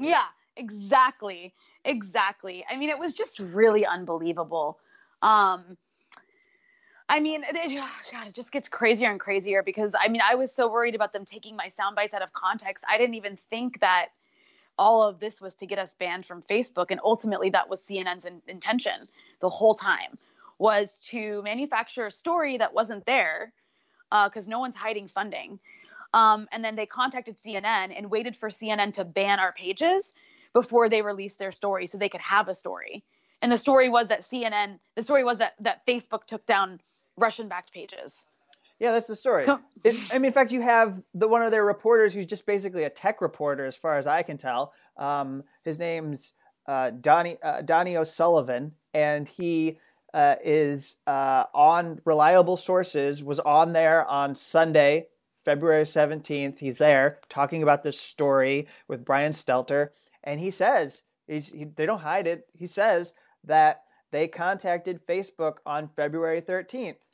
Yeah, 0.03 0.25
exactly. 0.57 1.53
Exactly. 1.85 2.65
I 2.71 2.77
mean, 2.79 2.89
it 2.89 2.99
was 2.99 3.13
just 3.13 3.39
really 3.39 3.85
unbelievable. 3.85 4.79
Um, 5.21 5.77
I 7.11 7.19
mean, 7.19 7.43
it, 7.43 7.83
God, 8.13 8.29
it 8.29 8.35
just 8.35 8.53
gets 8.53 8.69
crazier 8.69 9.11
and 9.11 9.19
crazier 9.19 9.65
because 9.65 9.97
I 10.01 10.07
mean, 10.07 10.23
I 10.25 10.37
was 10.37 10.55
so 10.55 10.71
worried 10.71 10.95
about 10.95 11.13
them 11.13 11.25
taking 11.25 11.57
my 11.57 11.67
sound 11.67 11.97
bites 11.97 12.15
out 12.15 12.23
of 12.23 12.33
context. 12.33 12.85
I 12.89 12.99
didn't 12.99 13.17
even 13.17 13.37
think 13.51 13.81
that 13.81 14.11
all 14.79 15.03
of 15.03 15.19
this 15.19 15.41
was 15.41 15.57
to 15.57 15.67
get 15.67 15.79
us 15.81 15.93
banned 15.99 16.25
from 16.25 16.41
Facebook, 16.43 16.87
and 16.91 17.01
ultimately, 17.03 17.51
that 17.51 17.69
was 17.69 17.83
CNN's 17.83 18.27
in- 18.27 18.41
intention 18.47 19.03
the 19.41 19.51
whole 19.51 19.75
time 19.75 20.19
was 20.59 21.01
to 21.09 21.43
manufacture 21.43 22.07
a 22.07 22.13
story 22.13 22.59
that 22.59 22.73
wasn't 22.73 23.05
there 23.07 23.53
because 24.11 24.47
uh, 24.47 24.51
no 24.51 24.61
one's 24.61 24.77
hiding 24.77 25.09
funding. 25.09 25.59
Um, 26.15 26.47
and 26.53 26.65
then 26.65 26.77
they 26.77 26.87
contacted 26.87 27.39
CNN 27.39 27.93
and 27.97 28.11
waited 28.11 28.37
for 28.37 28.51
CNN 28.51 28.93
to 28.95 29.05
ban 29.05 29.41
our 29.41 29.53
pages 29.53 30.13
before 30.53 30.89
they 30.89 31.03
released 31.03 31.39
their 31.39 31.53
story 31.53 31.87
so 31.87 31.99
they 31.99 32.09
could 32.09 32.21
have 32.21 32.49
a 32.49 32.55
story. 32.55 33.03
And 33.43 33.51
the 33.51 33.57
story 33.57 33.89
was 33.89 34.09
that 34.09 34.21
CNN, 34.21 34.79
the 34.97 35.03
story 35.03 35.25
was 35.25 35.39
that 35.39 35.55
that 35.61 35.87
Facebook 35.87 36.27
took 36.27 36.45
down 36.47 36.79
Russian 37.21 37.49
backed 37.49 37.73
pages. 37.73 38.27
Yeah, 38.79 38.93
that's 38.93 39.09
the 39.09 39.17
story. 39.17 39.47
It, 39.85 39.95
I 40.11 40.17
mean, 40.17 40.27
in 40.27 40.33
fact, 40.33 40.53
you 40.53 40.63
have 40.63 41.03
the 41.13 41.29
one 41.29 41.43
of 41.43 41.51
their 41.51 41.65
reporters 41.65 42.15
who's 42.15 42.25
just 42.25 42.47
basically 42.47 42.85
a 42.85 42.91
tech 42.91 43.21
reporter, 43.21 43.67
as 43.67 43.77
far 43.77 43.99
as 43.99 44.07
I 44.07 44.23
can 44.23 44.39
tell. 44.39 44.73
Um, 44.97 45.45
his 45.63 45.79
name's 45.79 46.33
uh, 46.67 46.91
Donie 46.91 47.37
uh, 47.43 47.61
Donie 47.61 47.99
O'Sullivan, 47.99 48.73
and 48.95 49.29
he 49.29 49.79
uh, 50.15 50.37
is 50.43 50.97
uh, 51.07 51.45
on 51.53 52.01
reliable 52.07 52.57
sources. 52.57 53.23
Was 53.23 53.39
on 53.41 53.75
there 53.75 54.07
on 54.07 54.35
Sunday, 54.35 55.09
February 55.45 55.85
seventeenth. 55.85 56.61
He's 56.61 56.79
there 56.79 57.19
talking 57.29 57.63
about 57.63 57.83
this 57.83 58.01
story 58.01 58.67
with 58.89 59.05
Brian 59.05 59.33
Stelter, 59.33 59.91
and 60.25 60.41
he 60.41 60.51
says 60.51 61.03
he, 61.27 61.41
they 61.77 61.85
don't 61.85 62.01
hide 62.01 62.27
it. 62.27 62.49
He 62.55 62.67
says 62.67 63.13
that 63.45 63.83
they 64.11 64.27
contacted 64.27 65.07
Facebook 65.07 65.59
on 65.67 65.91
February 65.95 66.41
thirteenth 66.41 67.05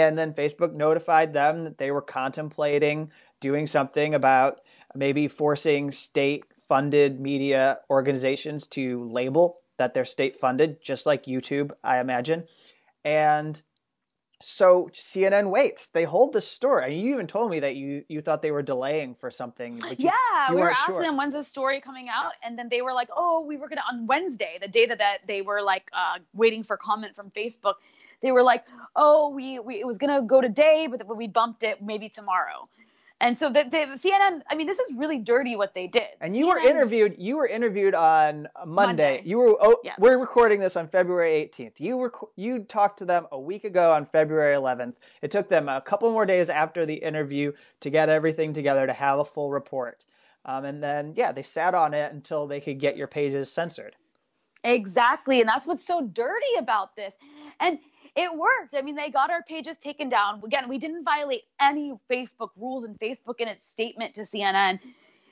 and 0.00 0.16
then 0.16 0.32
Facebook 0.32 0.72
notified 0.72 1.32
them 1.32 1.64
that 1.64 1.78
they 1.78 1.90
were 1.90 2.02
contemplating 2.02 3.10
doing 3.40 3.66
something 3.66 4.14
about 4.14 4.60
maybe 4.94 5.28
forcing 5.28 5.90
state 5.90 6.44
funded 6.68 7.20
media 7.20 7.80
organizations 7.90 8.66
to 8.66 9.04
label 9.10 9.58
that 9.78 9.94
they're 9.94 10.04
state 10.04 10.36
funded, 10.36 10.80
just 10.82 11.06
like 11.06 11.24
YouTube, 11.24 11.72
I 11.82 11.98
imagine. 11.98 12.44
And 13.04 13.60
so 14.42 14.88
CNN 14.92 15.50
waits. 15.50 15.88
They 15.88 16.04
hold 16.04 16.32
the 16.32 16.40
story. 16.40 16.94
You 16.94 17.12
even 17.14 17.26
told 17.26 17.50
me 17.50 17.60
that 17.60 17.76
you 17.76 18.04
you 18.08 18.20
thought 18.20 18.42
they 18.42 18.50
were 18.50 18.62
delaying 18.62 19.14
for 19.14 19.30
something. 19.30 19.78
But 19.78 20.00
you, 20.00 20.06
yeah, 20.06 20.50
you 20.50 20.56
we 20.56 20.60
were 20.60 20.70
asking 20.70 20.94
sure. 20.96 21.02
them 21.02 21.16
when's 21.16 21.34
the 21.34 21.44
story 21.44 21.80
coming 21.80 22.08
out, 22.08 22.32
and 22.42 22.58
then 22.58 22.68
they 22.68 22.82
were 22.82 22.92
like, 22.92 23.08
"Oh, 23.16 23.44
we 23.46 23.56
were 23.56 23.68
gonna 23.68 23.82
on 23.90 24.06
Wednesday, 24.06 24.58
the 24.60 24.68
day 24.68 24.86
that, 24.86 24.98
that 24.98 25.18
they 25.26 25.42
were 25.42 25.62
like 25.62 25.90
uh, 25.92 26.18
waiting 26.34 26.62
for 26.62 26.76
comment 26.76 27.14
from 27.14 27.30
Facebook. 27.30 27.74
They 28.20 28.32
were 28.32 28.42
like, 28.42 28.64
"Oh, 28.96 29.28
we, 29.30 29.58
we 29.58 29.80
it 29.80 29.86
was 29.86 29.98
gonna 29.98 30.22
go 30.22 30.40
today, 30.40 30.88
but 30.90 31.16
we 31.16 31.28
bumped 31.28 31.62
it 31.62 31.82
maybe 31.82 32.08
tomorrow." 32.08 32.68
And 33.22 33.38
so 33.38 33.48
the, 33.48 33.62
the 33.70 33.78
CNN, 33.96 34.42
I 34.50 34.56
mean, 34.56 34.66
this 34.66 34.80
is 34.80 34.96
really 34.96 35.20
dirty 35.20 35.54
what 35.54 35.74
they 35.74 35.86
did. 35.86 36.08
And 36.20 36.36
you 36.36 36.46
CNN, 36.46 36.48
were 36.48 36.58
interviewed. 36.58 37.14
You 37.18 37.36
were 37.36 37.46
interviewed 37.46 37.94
on 37.94 38.48
Monday. 38.66 38.86
Monday. 38.86 39.22
You 39.24 39.38
were. 39.38 39.56
Oh, 39.60 39.78
yes. 39.84 39.94
We're 40.00 40.18
recording 40.18 40.58
this 40.58 40.76
on 40.76 40.88
February 40.88 41.48
18th. 41.48 41.78
You 41.78 41.96
were. 41.96 42.12
You 42.34 42.64
talked 42.64 42.98
to 42.98 43.04
them 43.04 43.28
a 43.30 43.38
week 43.38 43.62
ago 43.62 43.92
on 43.92 44.06
February 44.06 44.56
11th. 44.56 44.96
It 45.22 45.30
took 45.30 45.48
them 45.48 45.68
a 45.68 45.80
couple 45.80 46.10
more 46.10 46.26
days 46.26 46.50
after 46.50 46.84
the 46.84 46.96
interview 46.96 47.52
to 47.78 47.90
get 47.90 48.08
everything 48.08 48.52
together 48.52 48.88
to 48.88 48.92
have 48.92 49.20
a 49.20 49.24
full 49.24 49.52
report. 49.52 50.04
Um, 50.44 50.64
and 50.64 50.82
then, 50.82 51.14
yeah, 51.16 51.30
they 51.30 51.42
sat 51.42 51.76
on 51.76 51.94
it 51.94 52.12
until 52.12 52.48
they 52.48 52.60
could 52.60 52.80
get 52.80 52.96
your 52.96 53.06
pages 53.06 53.52
censored. 53.52 53.94
Exactly, 54.64 55.40
and 55.40 55.48
that's 55.48 55.66
what's 55.66 55.86
so 55.86 56.00
dirty 56.00 56.54
about 56.58 56.96
this. 56.96 57.16
And 57.60 57.78
it 58.14 58.36
worked. 58.36 58.74
I 58.74 58.82
mean, 58.82 58.94
they 58.94 59.10
got 59.10 59.30
our 59.30 59.42
pages 59.42 59.78
taken 59.78 60.08
down. 60.08 60.42
Again, 60.44 60.68
we 60.68 60.78
didn't 60.78 61.04
violate 61.04 61.42
any 61.60 61.94
Facebook 62.10 62.50
rules, 62.56 62.84
and 62.84 62.98
Facebook, 62.98 63.40
in 63.40 63.48
its 63.48 63.64
statement 63.64 64.14
to 64.14 64.22
CNN, 64.22 64.80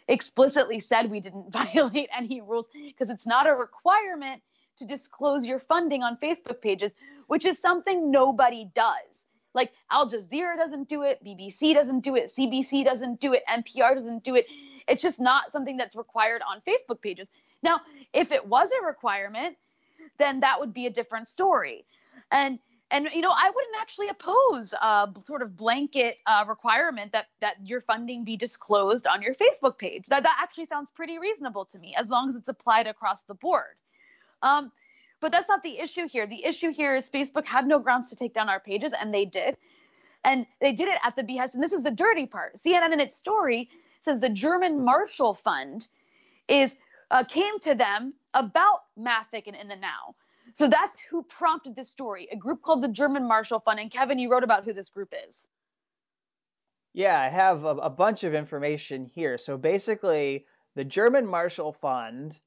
explicitly 0.09 0.81
said 0.81 1.11
we 1.11 1.21
didn't 1.21 1.53
violate 1.53 2.09
any 2.17 2.41
rules 2.41 2.69
because 2.73 3.11
it's 3.11 3.27
not 3.27 3.49
a 3.49 3.55
requirement 3.55 4.43
to 4.79 4.85
disclose 4.87 5.45
your 5.45 5.59
funding 5.59 6.03
on 6.03 6.17
Facebook 6.17 6.61
pages, 6.61 6.95
which 7.27 7.45
is 7.45 7.59
something 7.59 8.11
nobody 8.11 8.71
does. 8.75 9.27
Like 9.53 9.73
Al 9.91 10.09
Jazeera 10.09 10.57
doesn't 10.57 10.89
do 10.89 11.03
it, 11.03 11.23
BBC 11.25 11.75
doesn't 11.75 12.01
do 12.01 12.17
it, 12.17 12.27
CBC 12.27 12.85
doesn't 12.85 13.21
do 13.21 13.35
it, 13.35 13.43
NPR 13.49 13.95
doesn't 13.95 14.25
do 14.25 14.37
it. 14.37 14.47
It's 14.89 15.03
just 15.03 15.21
not 15.21 15.53
something 15.53 15.77
that's 15.77 15.97
required 15.97 16.41
on 16.49 16.61
Facebook 16.61 17.03
pages. 17.03 17.31
Now, 17.63 17.81
if 18.15 18.33
it 18.33 18.47
was 18.47 18.71
a 18.81 18.87
requirement, 18.87 19.57
then 20.19 20.41
that 20.41 20.61
would 20.61 20.73
be 20.73 20.87
a 20.87 20.91
different 20.91 21.29
story. 21.29 21.85
And 22.31 22.59
and 22.91 23.09
you 23.15 23.21
know 23.21 23.33
i 23.35 23.51
wouldn't 23.55 23.77
actually 23.81 24.09
oppose 24.09 24.73
a 24.73 25.09
sort 25.25 25.43
of 25.43 25.57
blanket 25.57 26.19
uh, 26.27 26.45
requirement 26.49 27.13
that 27.13 27.27
that 27.41 27.57
your 27.65 27.81
funding 27.81 28.25
be 28.25 28.37
disclosed 28.37 29.07
on 29.07 29.23
your 29.23 29.35
facebook 29.35 29.79
page. 29.79 30.05
That 30.09 30.23
that 30.23 30.39
actually 30.41 30.67
sounds 30.67 30.91
pretty 30.91 31.19
reasonable 31.19 31.65
to 31.67 31.79
me 31.79 31.95
as 31.97 32.11
long 32.11 32.29
as 32.29 32.37
it's 32.37 32.49
applied 32.49 32.87
across 32.87 33.23
the 33.25 33.35
board. 33.35 33.77
Um, 34.43 34.73
but 35.21 35.33
that's 35.33 35.49
not 35.49 35.63
the 35.63 35.79
issue 35.79 36.09
here. 36.09 36.27
The 36.27 36.45
issue 36.45 36.73
here 36.73 36.97
is 36.97 37.09
facebook 37.09 37.45
had 37.45 37.67
no 37.67 37.79
grounds 37.79 38.11
to 38.11 38.17
take 38.17 38.35
down 38.35 38.49
our 38.49 38.61
pages 38.61 38.93
and 38.99 39.13
they 39.13 39.25
did. 39.25 39.57
And 40.23 40.47
they 40.61 40.73
did 40.73 40.89
it 40.89 40.99
at 41.03 41.17
the 41.17 41.23
behest 41.23 41.55
and 41.55 41.63
this 41.63 41.73
is 41.73 41.83
the 41.83 41.91
dirty 41.91 42.27
part. 42.27 42.57
Cnn 42.57 42.93
in 42.93 43.01
its 43.01 43.17
story 43.17 43.71
says 44.01 44.21
the 44.21 44.31
german 44.31 44.85
marshall 44.85 45.35
fund 45.35 45.87
is 46.49 46.77
uh, 47.11 47.25
came 47.25 47.59
to 47.61 47.75
them 47.75 48.15
about 48.35 48.85
Maffick 48.99 49.47
and 49.47 49.57
in 49.57 49.69
the 49.69 49.77
now 49.77 50.15
so 50.61 50.69
that's 50.69 51.01
who 51.01 51.23
prompted 51.23 51.75
this 51.75 51.89
story, 51.89 52.29
a 52.31 52.37
group 52.37 52.61
called 52.61 52.83
the 52.83 52.89
German 52.89 53.27
Marshall 53.27 53.61
Fund. 53.61 53.81
And 53.81 53.91
Kevin, 53.91 54.19
you 54.19 54.31
wrote 54.31 54.45
about 54.45 54.67
who 54.67 54.75
this 54.75 54.91
group 54.91 55.15
is. 55.27 55.49
Yeah, 56.93 57.19
I 57.19 57.29
have 57.29 57.65
a, 57.65 57.77
a 57.77 57.89
bunch 57.89 58.25
of 58.25 58.35
information 58.35 59.07
here. 59.07 59.39
So 59.39 59.57
basically, 59.57 60.45
the 60.77 60.85
German 60.85 61.27
Marshall 61.27 61.73
Fund 61.73 62.41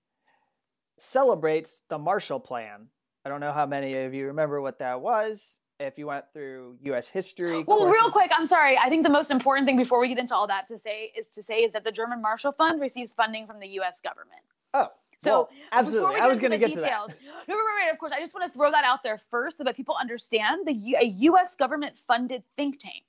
celebrates 0.99 1.81
the 1.89 1.97
Marshall 1.97 2.39
Plan. 2.39 2.89
I 3.25 3.29
don't 3.29 3.39
know 3.39 3.51
how 3.51 3.65
many 3.65 3.95
of 3.95 4.13
you 4.13 4.27
remember 4.27 4.61
what 4.61 4.77
that 4.77 5.01
was. 5.01 5.59
If 5.79 5.97
you 5.97 6.05
went 6.05 6.25
through 6.33 6.77
U.S. 6.83 7.07
history, 7.07 7.63
well, 7.63 7.79
courses. 7.79 7.99
real 7.99 8.11
quick, 8.11 8.29
I'm 8.31 8.45
sorry. 8.45 8.77
I 8.77 8.89
think 8.89 9.03
the 9.03 9.09
most 9.09 9.31
important 9.31 9.67
thing 9.67 9.75
before 9.75 9.99
we 9.99 10.07
get 10.07 10.19
into 10.19 10.35
all 10.35 10.45
that 10.45 10.67
to 10.67 10.77
say 10.77 11.11
is 11.17 11.29
to 11.29 11.41
say 11.41 11.61
is 11.61 11.73
that 11.73 11.83
the 11.83 11.91
German 11.91 12.21
Marshall 12.21 12.51
Fund 12.51 12.79
receives 12.79 13.11
funding 13.11 13.47
from 13.47 13.59
the 13.59 13.69
U.S. 13.69 14.01
government. 14.01 14.43
Oh, 14.75 14.89
so 15.23 15.31
well, 15.31 15.49
absolutely. 15.71 16.15
I 16.19 16.27
was 16.27 16.39
going 16.39 16.51
to 16.51 16.57
get 16.57 16.73
details, 16.73 17.11
to 17.11 17.15
that. 17.15 17.47
No, 17.47 17.55
right, 17.55 17.85
right, 17.85 17.93
of 17.93 17.97
course. 17.97 18.11
I 18.11 18.19
just 18.19 18.33
want 18.33 18.51
to 18.51 18.57
throw 18.57 18.71
that 18.71 18.83
out 18.83 19.03
there 19.03 19.19
first 19.31 19.57
so 19.57 19.63
that 19.63 19.75
people 19.75 19.95
understand 19.99 20.67
the 20.67 20.95
a 20.99 21.05
U.S. 21.05 21.55
government-funded 21.55 22.43
think 22.57 22.79
tank 22.79 23.03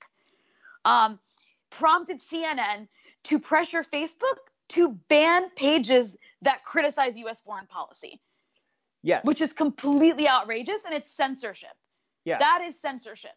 um, 0.85 1.19
prompted 1.71 2.21
CNN 2.21 2.87
to 3.25 3.39
pressure 3.39 3.83
Facebook 3.83 4.37
to 4.69 4.91
ban 5.09 5.51
pages 5.57 6.17
that 6.43 6.65
criticize 6.65 7.17
U.S. 7.17 7.41
foreign 7.41 7.67
policy. 7.67 8.21
Yes, 9.03 9.25
which 9.25 9.41
is 9.41 9.53
completely 9.53 10.29
outrageous 10.29 10.85
and 10.85 10.95
it's 10.95 11.11
censorship. 11.11 11.77
Yeah, 12.25 12.39
that 12.39 12.63
is 12.65 12.79
censorship. 12.79 13.33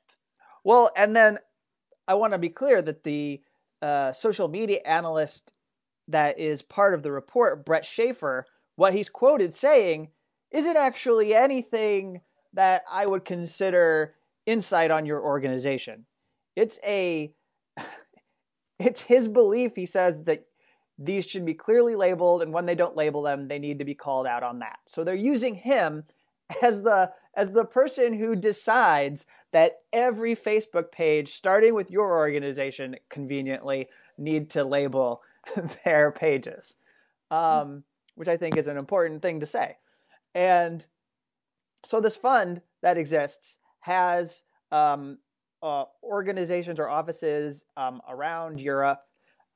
Well, 0.64 0.92
and 0.96 1.16
then 1.16 1.40
I 2.08 2.14
want 2.14 2.34
to 2.34 2.38
be 2.38 2.50
clear 2.50 2.82
that 2.82 3.04
the 3.04 3.42
uh, 3.82 4.12
social 4.12 4.48
media 4.48 4.80
analyst 4.86 5.52
that 6.08 6.40
is 6.40 6.62
part 6.62 6.94
of 6.94 7.04
the 7.04 7.12
report, 7.12 7.66
Bret 7.66 7.84
Schafer, 7.84 8.44
what 8.78 8.94
he's 8.94 9.10
quoted 9.10 9.54
saying 9.54 10.08
isn't 10.52 10.78
actually 10.78 11.36
anything 11.36 12.22
that 12.54 12.84
I 12.90 13.06
would 13.06 13.26
consider 13.26 14.16
insight 14.46 14.92
on 14.92 15.06
your 15.06 15.22
organization. 15.22 16.06
It's 16.56 16.80
a 16.86 17.34
it's 18.80 19.02
his 19.02 19.28
belief 19.28 19.76
he 19.76 19.86
says 19.86 20.24
that 20.24 20.46
these 20.98 21.26
should 21.26 21.46
be 21.46 21.54
clearly 21.54 21.96
labeled 21.96 22.42
and 22.42 22.54
when 22.54 22.66
they 22.66 22.74
don't 22.74 22.96
label 22.96 23.22
them 23.22 23.48
they 23.48 23.60
need 23.60 23.80
to 23.80 23.86
be 23.86 23.94
called 23.94 24.26
out 24.26 24.44
on 24.44 24.60
that. 24.60 24.80
So 24.86 25.04
they're 25.04 25.16
using 25.16 25.56
him 25.56 26.06
as 26.62 26.84
the 26.84 27.12
as 27.36 27.52
the 27.52 27.66
person 27.66 28.14
who 28.14 28.36
decides 28.36 29.26
that 29.52 29.80
every 29.92 30.36
Facebook 30.36 30.92
page 30.92 31.34
starting 31.34 31.74
with 31.74 31.92
your 31.92 32.18
organization 32.18 32.96
conveniently 33.10 33.90
need 34.18 34.50
to 34.52 34.64
label 34.64 35.22
their 35.84 36.12
pages, 36.12 36.76
um, 37.32 37.84
which 38.18 38.28
I 38.28 38.36
think 38.36 38.58
is 38.58 38.68
an 38.68 38.78
important 38.78 39.22
thing 39.22 39.40
to 39.40 39.46
say. 39.46 39.78
And 40.34 40.86
so 41.86 42.02
this 42.02 42.16
fund 42.16 42.62
that 42.82 42.98
exists 42.98 43.60
has 43.82 44.44
um, 44.72 45.20
uh, 45.62 45.86
organizations 46.04 46.80
or 46.80 46.90
offices 46.90 47.64
um, 47.78 48.02
around 48.10 48.60
Europe. 48.60 49.02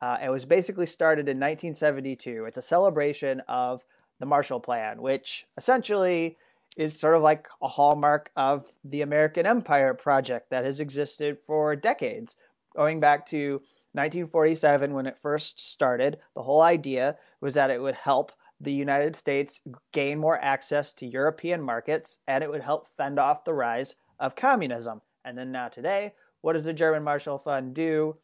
Uh, 0.01 0.17
it 0.23 0.29
was 0.29 0.45
basically 0.45 0.85
started 0.85 1.27
in 1.27 1.37
1972. 1.37 2.45
It's 2.45 2.57
a 2.57 2.61
celebration 2.61 3.41
of 3.47 3.83
the 4.19 4.25
Marshall 4.25 4.59
Plan, 4.59 5.01
which 5.01 5.45
essentially 5.57 6.37
is 6.77 6.97
sort 6.97 7.15
of 7.15 7.21
like 7.21 7.47
a 7.61 7.67
hallmark 7.67 8.31
of 8.35 8.71
the 8.83 9.01
American 9.01 9.45
Empire 9.45 9.93
project 9.93 10.51
that 10.51 10.63
has 10.63 10.79
existed 10.79 11.37
for 11.45 11.75
decades, 11.75 12.37
going 12.75 12.99
back 12.99 13.25
to 13.25 13.53
1947 13.93 14.93
when 14.93 15.05
it 15.05 15.17
first 15.17 15.59
started. 15.59 16.17
The 16.33 16.43
whole 16.43 16.61
idea 16.61 17.17
was 17.41 17.55
that 17.55 17.71
it 17.71 17.81
would 17.81 17.95
help 17.95 18.31
the 18.61 18.73
United 18.73 19.15
States 19.15 19.61
gain 19.91 20.19
more 20.19 20.39
access 20.41 20.93
to 20.93 21.07
European 21.07 21.61
markets 21.61 22.19
and 22.27 22.43
it 22.43 22.49
would 22.49 22.61
help 22.61 22.87
fend 22.95 23.19
off 23.19 23.43
the 23.43 23.53
rise 23.53 23.95
of 24.19 24.35
communism. 24.35 25.01
And 25.25 25.37
then 25.37 25.51
now 25.51 25.67
today, 25.67 26.13
what 26.41 26.53
does 26.53 26.63
the 26.63 26.73
German 26.73 27.03
Marshall 27.03 27.37
Fund 27.37 27.73
do? 27.73 28.17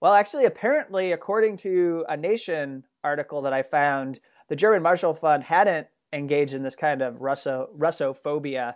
Well, 0.00 0.14
actually, 0.14 0.44
apparently, 0.44 1.12
according 1.12 1.56
to 1.58 2.04
a 2.08 2.16
Nation 2.16 2.84
article 3.02 3.42
that 3.42 3.52
I 3.52 3.62
found, 3.62 4.20
the 4.48 4.56
German 4.56 4.82
Marshall 4.82 5.14
Fund 5.14 5.44
hadn't 5.44 5.88
engaged 6.12 6.54
in 6.54 6.62
this 6.62 6.76
kind 6.76 7.02
of 7.02 7.20
Russo 7.20 7.68
Russophobia 7.76 8.74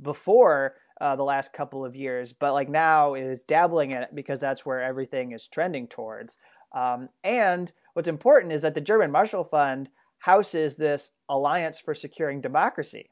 before 0.00 0.74
uh, 1.00 1.16
the 1.16 1.22
last 1.22 1.52
couple 1.52 1.84
of 1.84 1.94
years, 1.94 2.32
but 2.32 2.52
like 2.52 2.68
now 2.68 3.14
is 3.14 3.42
dabbling 3.42 3.92
in 3.92 4.02
it 4.02 4.14
because 4.14 4.40
that's 4.40 4.66
where 4.66 4.82
everything 4.82 5.32
is 5.32 5.48
trending 5.48 5.86
towards. 5.86 6.36
Um, 6.74 7.08
and 7.22 7.72
what's 7.94 8.08
important 8.08 8.52
is 8.52 8.62
that 8.62 8.74
the 8.74 8.80
German 8.80 9.10
Marshall 9.10 9.44
Fund 9.44 9.88
houses 10.26 10.74
this 10.74 11.12
Alliance 11.28 11.78
for 11.78 11.94
Securing 11.94 12.40
Democracy. 12.40 13.10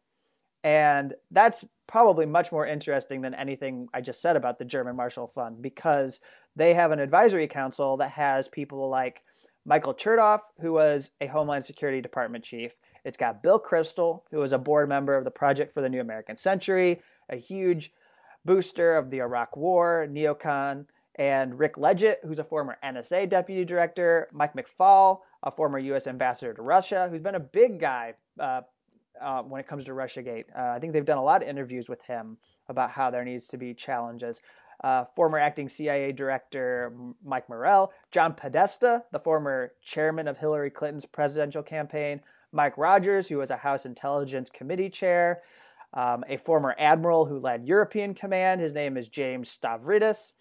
And 0.65 1.15
that's 1.31 1.65
probably 1.87 2.27
much 2.27 2.51
more 2.51 2.67
interesting 2.67 3.21
than 3.21 3.35
anything 3.35 3.87
I 3.95 4.01
just 4.01 4.21
said 4.21 4.35
about 4.35 4.59
the 4.59 4.65
German 4.65 4.97
Marshall 4.97 5.29
Fund 5.29 5.63
because 5.63 6.19
they 6.57 6.75
have 6.75 6.91
an 6.91 6.99
advisory 6.99 7.47
council 7.47 7.97
that 7.99 8.11
has 8.11 8.49
people 8.49 8.89
like 8.89 9.23
Michael 9.65 9.95
Chertoff, 9.95 10.41
who 10.61 10.73
was 10.73 11.13
a 11.21 11.29
Homeland 11.29 11.63
Security 11.63 12.01
Department 12.01 12.43
chief. 12.43 12.75
It's 13.05 13.17
got 13.17 13.45
Bill 13.45 13.61
Kristol, 13.61 14.23
who 14.33 14.39
was 14.39 14.53
a 14.53 14.59
board 14.59 14.89
member 14.89 15.15
of 15.17 15.23
the 15.23 15.31
Project 15.31 15.73
for 15.73 15.83
the 15.83 15.89
New 15.89 16.01
American 16.01 16.35
Century, 16.35 17.01
a 17.31 17.37
huge 17.37 17.93
booster 18.45 18.97
of 18.97 19.11
the 19.11 19.19
Iraq 19.19 19.57
War, 19.57 20.09
neocon, 20.11 20.87
and 21.17 21.59
Rick 21.59 21.79
Ledgett, 21.79 22.19
who's 22.25 22.41
a 22.41 22.45
former 22.45 22.77
NSA 22.85 23.29
deputy 23.29 23.65
director, 23.65 24.29
Mike 24.33 24.55
McFaul, 24.55 25.21
a 25.45 25.51
former 25.51 25.79
U.S. 25.79 26.07
ambassador 26.07 26.55
to 26.55 26.63
Russia, 26.63 27.07
who's 27.11 27.21
been 27.21 27.35
a 27.35 27.41
big 27.41 27.79
guy 27.79 28.15
uh, 28.41 28.63
uh, 29.21 29.43
when 29.43 29.61
it 29.61 29.69
comes 29.69 29.85
to 29.85 29.93
Russiagate. 29.93 30.45
Uh, 30.59 30.71
I 30.71 30.79
think 30.81 30.93
they've 30.93 31.05
done 31.05 31.19
a 31.19 31.23
lot 31.23 31.43
of 31.43 31.49
interviews 31.49 31.89
with 31.89 32.03
him 32.03 32.39
about 32.69 32.91
how 32.91 33.11
there 33.11 33.25
needs 33.25 33.47
to 33.49 33.59
be 33.59 33.75
challenges. 33.75 34.41
Uh, 34.83 35.05
former 35.15 35.39
acting 35.39 35.69
CIA 35.69 36.13
director 36.13 36.93
Mike 37.23 37.49
Morrell, 37.49 37.93
John 38.11 38.35
Podesta, 38.35 39.05
the 39.13 39.21
former 39.21 39.73
chairman 39.83 40.27
of 40.27 40.39
Hillary 40.39 40.71
Clinton's 40.71 41.07
presidential 41.07 41.63
campaign, 41.63 42.21
Mike 42.51 42.77
Rogers, 42.77 43.29
who 43.29 43.39
was 43.39 43.51
a 43.51 43.59
House 43.59 43.87
Intelligence 43.87 44.51
Committee 44.51 44.91
chair, 44.91 45.43
um, 45.93 46.25
a 46.29 46.39
former 46.39 46.75
admiral 46.79 47.27
who 47.27 47.39
led 47.39 47.67
European 47.67 48.15
Command. 48.15 48.61
His 48.61 48.75
name 48.75 48.97
is 48.97 49.09
James 49.09 49.57
Stavridis. 49.57 50.33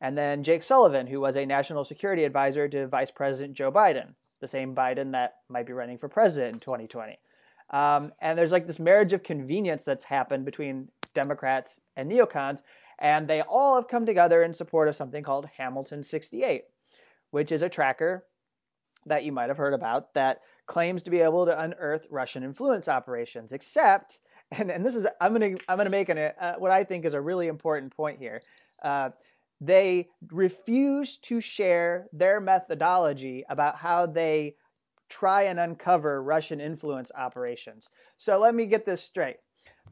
And 0.00 0.16
then 0.16 0.44
Jake 0.44 0.62
Sullivan, 0.62 1.06
who 1.08 1.20
was 1.20 1.36
a 1.36 1.46
national 1.46 1.84
security 1.84 2.24
advisor 2.24 2.68
to 2.68 2.86
Vice 2.86 3.10
President 3.10 3.56
Joe 3.56 3.72
Biden, 3.72 4.14
the 4.40 4.48
same 4.48 4.74
Biden 4.74 5.12
that 5.12 5.36
might 5.48 5.66
be 5.66 5.72
running 5.72 5.98
for 5.98 6.08
president 6.08 6.54
in 6.54 6.60
2020. 6.60 7.18
Um, 7.70 8.12
and 8.20 8.38
there's 8.38 8.52
like 8.52 8.66
this 8.66 8.78
marriage 8.80 9.12
of 9.12 9.22
convenience 9.22 9.84
that's 9.84 10.04
happened 10.04 10.44
between 10.44 10.88
Democrats 11.14 11.80
and 11.96 12.10
neocons, 12.10 12.62
and 12.98 13.28
they 13.28 13.42
all 13.42 13.76
have 13.76 13.88
come 13.88 14.06
together 14.06 14.42
in 14.42 14.54
support 14.54 14.88
of 14.88 14.96
something 14.96 15.22
called 15.22 15.48
Hamilton 15.58 16.02
68, 16.02 16.64
which 17.30 17.52
is 17.52 17.62
a 17.62 17.68
tracker 17.68 18.24
that 19.06 19.24
you 19.24 19.32
might 19.32 19.48
have 19.48 19.58
heard 19.58 19.74
about 19.74 20.14
that 20.14 20.40
claims 20.66 21.02
to 21.02 21.10
be 21.10 21.20
able 21.20 21.46
to 21.46 21.60
unearth 21.60 22.06
Russian 22.10 22.42
influence 22.42 22.88
operations. 22.88 23.52
Except, 23.52 24.18
and, 24.50 24.70
and 24.70 24.84
this 24.84 24.94
is 24.94 25.06
I'm 25.20 25.32
gonna 25.32 25.56
I'm 25.68 25.76
gonna 25.76 25.90
make 25.90 26.08
an, 26.08 26.18
uh, 26.18 26.54
what 26.58 26.70
I 26.70 26.84
think 26.84 27.04
is 27.04 27.14
a 27.14 27.20
really 27.20 27.48
important 27.48 27.94
point 27.94 28.18
here. 28.18 28.40
Uh, 28.82 29.10
they 29.60 30.08
refuse 30.30 31.16
to 31.16 31.40
share 31.40 32.06
their 32.12 32.40
methodology 32.40 33.44
about 33.48 33.76
how 33.76 34.06
they 34.06 34.54
try 35.08 35.42
and 35.42 35.58
uncover 35.58 36.22
Russian 36.22 36.60
influence 36.60 37.10
operations. 37.16 37.90
So 38.16 38.38
let 38.38 38.54
me 38.54 38.66
get 38.66 38.84
this 38.84 39.02
straight. 39.02 39.38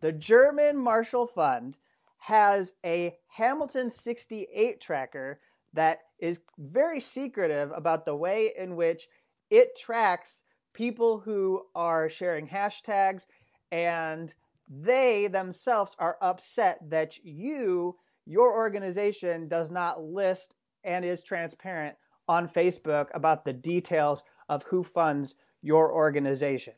The 0.01 0.13
German 0.13 0.77
Marshall 0.77 1.27
Fund 1.27 1.79
has 2.19 2.75
a 2.85 3.17
Hamilton 3.29 3.91
68 3.91 4.81
tracker 4.81 5.41
that 5.73 6.01
is 6.19 6.41
very 6.59 7.01
secretive 7.01 7.73
about 7.75 8.05
the 8.05 8.17
way 8.17 8.53
in 8.57 8.77
which 8.77 9.09
it 9.51 9.77
tracks 9.77 10.43
people 10.73 11.19
who 11.21 11.63
are 11.75 12.09
sharing 12.09 12.47
hashtags 12.47 13.27
and 13.73 14.35
they 14.69 15.27
themselves 15.29 15.95
are 15.99 16.19
upset 16.21 16.79
that 16.91 17.25
you, 17.25 17.97
your 18.27 18.53
organization, 18.53 19.49
does 19.49 19.71
not 19.71 20.03
list 20.03 20.55
and 20.85 21.05
is 21.05 21.23
transparent 21.23 21.97
on 22.29 22.49
Facebook 22.49 23.07
about 23.15 23.45
the 23.45 23.53
details 23.53 24.23
of 24.49 24.63
who 24.65 24.83
funds 24.83 25.37
your 25.63 25.93
organization. 25.93 26.75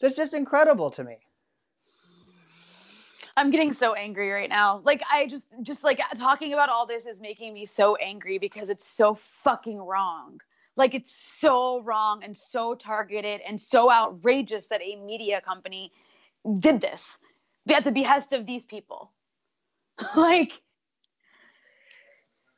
That's 0.00 0.16
just 0.16 0.34
incredible 0.34 0.90
to 0.90 1.04
me. 1.04 1.18
I'm 3.36 3.50
getting 3.50 3.72
so 3.72 3.94
angry 3.94 4.30
right 4.30 4.48
now. 4.48 4.82
Like 4.84 5.02
I 5.10 5.26
just 5.26 5.46
just 5.62 5.82
like 5.84 6.00
talking 6.16 6.52
about 6.52 6.68
all 6.68 6.86
this 6.86 7.06
is 7.06 7.20
making 7.20 7.54
me 7.54 7.64
so 7.64 7.96
angry 7.96 8.38
because 8.38 8.68
it's 8.68 8.86
so 8.86 9.14
fucking 9.14 9.78
wrong. 9.78 10.40
Like 10.76 10.94
it's 10.94 11.14
so 11.14 11.80
wrong 11.82 12.22
and 12.24 12.36
so 12.36 12.74
targeted 12.74 13.40
and 13.46 13.60
so 13.60 13.90
outrageous 13.90 14.68
that 14.68 14.82
a 14.82 14.96
media 14.96 15.40
company 15.40 15.92
did 16.58 16.80
this 16.80 17.18
at 17.68 17.84
the 17.84 17.92
behest 17.92 18.32
of 18.32 18.46
these 18.46 18.66
people. 18.66 19.12
like 20.16 20.60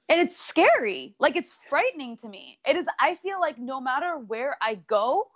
and 0.09 0.21
it's 0.21 0.37
scary. 0.37 1.15
Like 1.19 1.37
it's 1.37 1.57
frightening 1.69 2.17
to 2.19 2.29
me. 2.29 2.59
It 2.67 2.77
is 2.77 2.89
i 2.99 3.15
feel 3.17 3.41
like 3.41 3.59
no 3.59 3.81
matter 3.81 4.19
where 4.19 4.57
i 4.61 4.77
go 4.87 5.29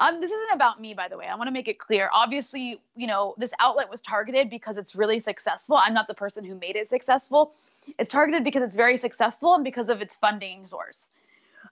um, 0.00 0.20
this 0.20 0.30
isn't 0.30 0.54
about 0.54 0.80
me 0.80 0.94
by 0.94 1.08
the 1.08 1.16
way. 1.16 1.26
I 1.26 1.34
want 1.34 1.48
to 1.48 1.52
make 1.52 1.66
it 1.66 1.80
clear. 1.80 2.08
Obviously 2.12 2.80
you 2.94 3.06
know 3.06 3.34
this 3.36 3.52
outlet 3.58 3.90
was 3.90 4.00
targeted 4.00 4.48
because 4.48 4.76
it's 4.76 4.94
really 4.94 5.20
successful. 5.20 5.76
I'm 5.76 5.94
not 5.94 6.06
the 6.06 6.14
person 6.14 6.44
who 6.44 6.54
made 6.54 6.76
it 6.76 6.88
successful. 6.88 7.52
It's 7.98 8.10
targeted 8.10 8.44
because 8.44 8.62
it's 8.62 8.76
very 8.76 8.96
successful 8.98 9.54
and 9.54 9.64
because 9.64 9.88
of 9.88 10.00
its 10.00 10.16
funding 10.16 10.66
source. 10.68 11.08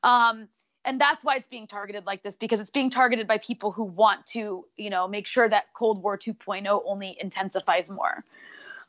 Um, 0.03 0.49
and 0.85 1.01
that's 1.01 1.25
why 1.25 1.37
it's 1.37 1.49
being 1.49 1.67
targeted 1.67 2.07
like 2.07 2.23
this 2.23 2.37
because 2.37 2.61
it's 2.61 2.71
being 2.71 2.91
targeted 2.91 3.27
by 3.29 3.39
people 3.39 3.71
who 3.71 3.85
want 3.85 4.27
to 4.27 4.65
you 4.77 4.91
know 4.91 5.07
make 5.07 5.27
sure 5.27 5.49
that 5.49 5.67
cold 5.75 6.03
war 6.03 6.19
2.0 6.19 6.83
only 6.85 7.17
intensifies 7.21 7.91
more. 7.91 8.25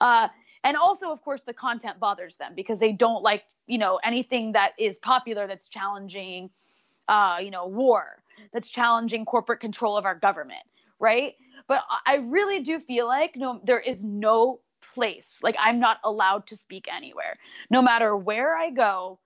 Uh, 0.02 0.30
and 0.64 0.78
also 0.78 1.12
of 1.12 1.22
course 1.22 1.42
the 1.42 1.54
content 1.54 2.00
bothers 2.00 2.38
them 2.38 2.54
because 2.56 2.80
they 2.80 2.92
don't 2.92 3.24
like 3.24 3.44
you 3.68 3.78
know 3.78 4.00
anything 4.04 4.52
that 4.54 4.72
is 4.78 4.98
popular 4.98 5.48
that's 5.48 5.68
challenging 5.70 6.50
uh, 7.08 7.38
you 7.42 7.52
know 7.52 7.68
war 7.68 8.22
that's 8.52 8.70
challenging 8.70 9.26
corporate 9.26 9.60
control 9.60 9.98
of 9.98 10.06
our 10.06 10.16
government 10.16 10.64
right? 11.00 11.36
But 11.68 11.84
i 12.06 12.16
really 12.18 12.60
do 12.62 12.80
feel 12.80 13.08
like 13.08 13.36
no 13.36 13.60
there 13.64 13.80
is 13.80 14.04
no 14.04 14.62
place 14.94 15.40
like 15.44 15.56
i'm 15.60 15.80
not 15.80 15.98
allowed 16.04 16.48
to 16.48 16.56
speak 16.56 16.88
anywhere. 16.92 17.38
No 17.70 17.82
matter 17.82 18.16
where 18.16 18.56
i 18.56 18.70
go 18.70 19.20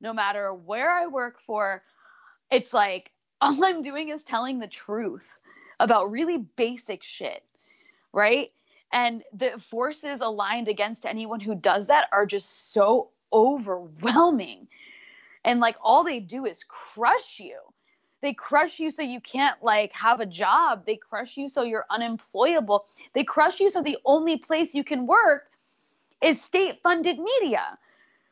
no 0.00 0.12
matter 0.12 0.52
where 0.52 0.90
i 0.90 1.06
work 1.06 1.40
for 1.46 1.82
it's 2.50 2.72
like 2.72 3.10
all 3.40 3.64
i'm 3.64 3.82
doing 3.82 4.08
is 4.08 4.24
telling 4.24 4.58
the 4.58 4.66
truth 4.66 5.40
about 5.78 6.10
really 6.10 6.38
basic 6.56 7.02
shit 7.02 7.42
right 8.12 8.50
and 8.92 9.22
the 9.32 9.52
forces 9.58 10.20
aligned 10.20 10.68
against 10.68 11.06
anyone 11.06 11.40
who 11.40 11.54
does 11.54 11.86
that 11.86 12.08
are 12.12 12.26
just 12.26 12.72
so 12.72 13.10
overwhelming. 13.32 14.66
And 15.44 15.60
like 15.60 15.76
all 15.82 16.04
they 16.04 16.20
do 16.20 16.46
is 16.46 16.64
crush 16.64 17.38
you. 17.38 17.58
They 18.20 18.34
crush 18.34 18.78
you 18.78 18.90
so 18.90 19.02
you 19.02 19.20
can't 19.20 19.62
like 19.62 19.92
have 19.92 20.20
a 20.20 20.26
job. 20.26 20.84
They 20.84 20.96
crush 20.96 21.36
you 21.36 21.48
so 21.48 21.62
you're 21.62 21.86
unemployable. 21.88 22.84
They 23.14 23.24
crush 23.24 23.60
you 23.60 23.70
so 23.70 23.82
the 23.82 23.98
only 24.04 24.36
place 24.36 24.74
you 24.74 24.84
can 24.84 25.06
work 25.06 25.50
is 26.22 26.42
state 26.42 26.80
funded 26.82 27.18
media 27.18 27.78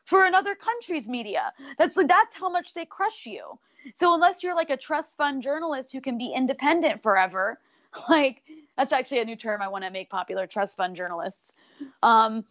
for 0.05 0.25
another 0.25 0.55
country's 0.55 1.07
media. 1.07 1.53
That's 1.77 1.97
that's 2.07 2.35
how 2.35 2.49
much 2.49 2.73
they 2.73 2.85
crush 2.85 3.25
you. 3.25 3.57
So 3.95 4.13
unless 4.13 4.43
you're 4.43 4.55
like 4.55 4.69
a 4.69 4.77
trust 4.77 5.17
fund 5.17 5.41
journalist 5.41 5.91
who 5.91 6.01
can 6.01 6.17
be 6.17 6.33
independent 6.35 7.01
forever, 7.01 7.59
like 8.09 8.43
that's 8.77 8.91
actually 8.93 9.19
a 9.19 9.25
new 9.25 9.35
term 9.35 9.61
I 9.61 9.67
want 9.67 9.83
to 9.83 9.89
make 9.91 10.09
popular 10.09 10.47
trust 10.47 10.77
fund 10.77 10.95
journalists. 10.95 11.53
Um, 12.03 12.45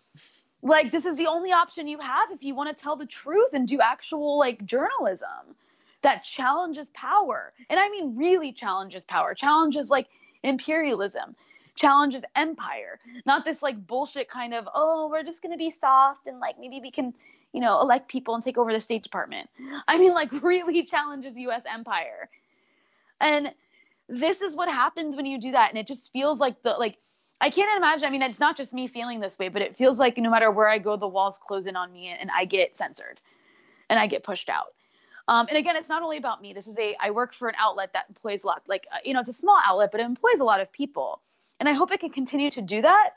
like 0.63 0.91
this 0.91 1.07
is 1.07 1.17
the 1.17 1.27
only 1.27 1.53
option 1.53 1.87
you 1.87 1.99
have 2.01 2.31
if 2.31 2.43
you 2.43 2.55
want 2.55 2.77
to 2.77 2.83
tell 2.83 2.97
the 2.97 3.07
truth 3.07 3.51
and 3.55 3.67
do 3.69 3.81
actual 3.81 4.39
like 4.39 4.65
journalism. 4.67 5.55
that 6.03 6.25
challenges 6.25 6.91
power. 6.91 7.53
And 7.71 7.81
I 7.81 7.89
mean, 7.89 8.17
really 8.17 8.53
challenges 8.53 9.05
power, 9.05 9.35
challenges 9.35 9.91
like 9.91 10.09
imperialism, 10.43 11.35
challenges 11.75 12.25
empire, 12.37 13.01
not 13.27 13.45
this 13.45 13.63
like 13.63 13.87
bullshit 13.87 14.29
kind 14.29 14.55
of, 14.55 14.69
oh, 14.75 15.09
we're 15.11 15.23
just 15.23 15.43
going 15.43 15.53
to 15.53 15.59
be 15.59 15.71
soft 15.71 16.27
and 16.27 16.41
like 16.41 16.57
maybe 16.59 16.81
we 16.81 16.91
can, 16.91 17.15
you 17.53 17.61
know, 17.61 17.81
elect 17.81 18.09
people 18.09 18.35
and 18.35 18.45
take 18.45 18.59
over 18.59 18.73
the 18.73 18.81
State 18.81 19.03
Department. 19.03 19.49
I 19.87 19.99
mean, 19.99 20.15
like, 20.15 20.31
really 20.43 20.83
challenges 20.85 21.37
US 21.39 21.65
empire. 21.73 22.29
And 23.21 23.53
this 24.09 24.43
is 24.43 24.57
what 24.57 24.69
happens 24.69 25.17
when 25.17 25.27
you 25.27 25.39
do 25.39 25.53
that. 25.53 25.71
And 25.71 25.79
it 25.79 25.87
just 25.87 26.13
feels 26.13 26.41
like 26.41 26.63
the, 26.63 26.71
like, 26.71 26.97
I 27.41 27.51
can't 27.51 27.77
imagine. 27.77 28.09
I 28.09 28.11
mean, 28.11 28.23
it's 28.23 28.41
not 28.41 28.57
just 28.57 28.73
me 28.73 28.89
feeling 28.89 29.21
this 29.21 29.39
way, 29.39 29.49
but 29.49 29.63
it 29.63 29.77
feels 29.77 29.99
like 29.99 30.19
no 30.19 30.31
matter 30.31 30.51
where 30.51 30.69
I 30.69 30.79
go, 30.79 30.97
the 30.97 31.07
walls 31.07 31.39
close 31.47 31.67
in 31.67 31.77
on 31.77 31.93
me 31.93 32.09
and 32.09 32.31
I 32.31 32.45
get 32.45 32.77
censored 32.77 33.21
and 33.89 33.99
I 33.99 34.07
get 34.07 34.25
pushed 34.25 34.49
out. 34.49 34.75
Um, 35.29 35.47
and 35.49 35.59
again, 35.59 35.77
it's 35.77 35.91
not 35.91 36.03
only 36.03 36.17
about 36.17 36.41
me. 36.41 36.55
This 36.55 36.67
is 36.67 36.79
a, 36.79 36.97
I 37.01 37.11
work 37.11 37.35
for 37.35 37.49
an 37.49 37.55
outlet 37.59 37.93
that 37.93 38.07
employs 38.09 38.45
a 38.45 38.47
lot, 38.47 38.63
like, 38.67 38.87
uh, 38.93 38.97
you 39.05 39.13
know, 39.13 39.21
it's 39.21 39.29
a 39.29 39.35
small 39.35 39.61
outlet, 39.65 39.93
but 39.93 40.01
it 40.01 40.05
employs 40.05 40.41
a 40.41 40.45
lot 40.45 40.61
of 40.61 40.73
people. 40.73 41.21
And 41.61 41.69
I 41.69 41.75
hope 41.75 41.93
it 41.93 42.01
can 42.01 42.11
continue 42.11 42.51
to 42.53 42.63
do 42.63 42.83
that. 42.83 43.11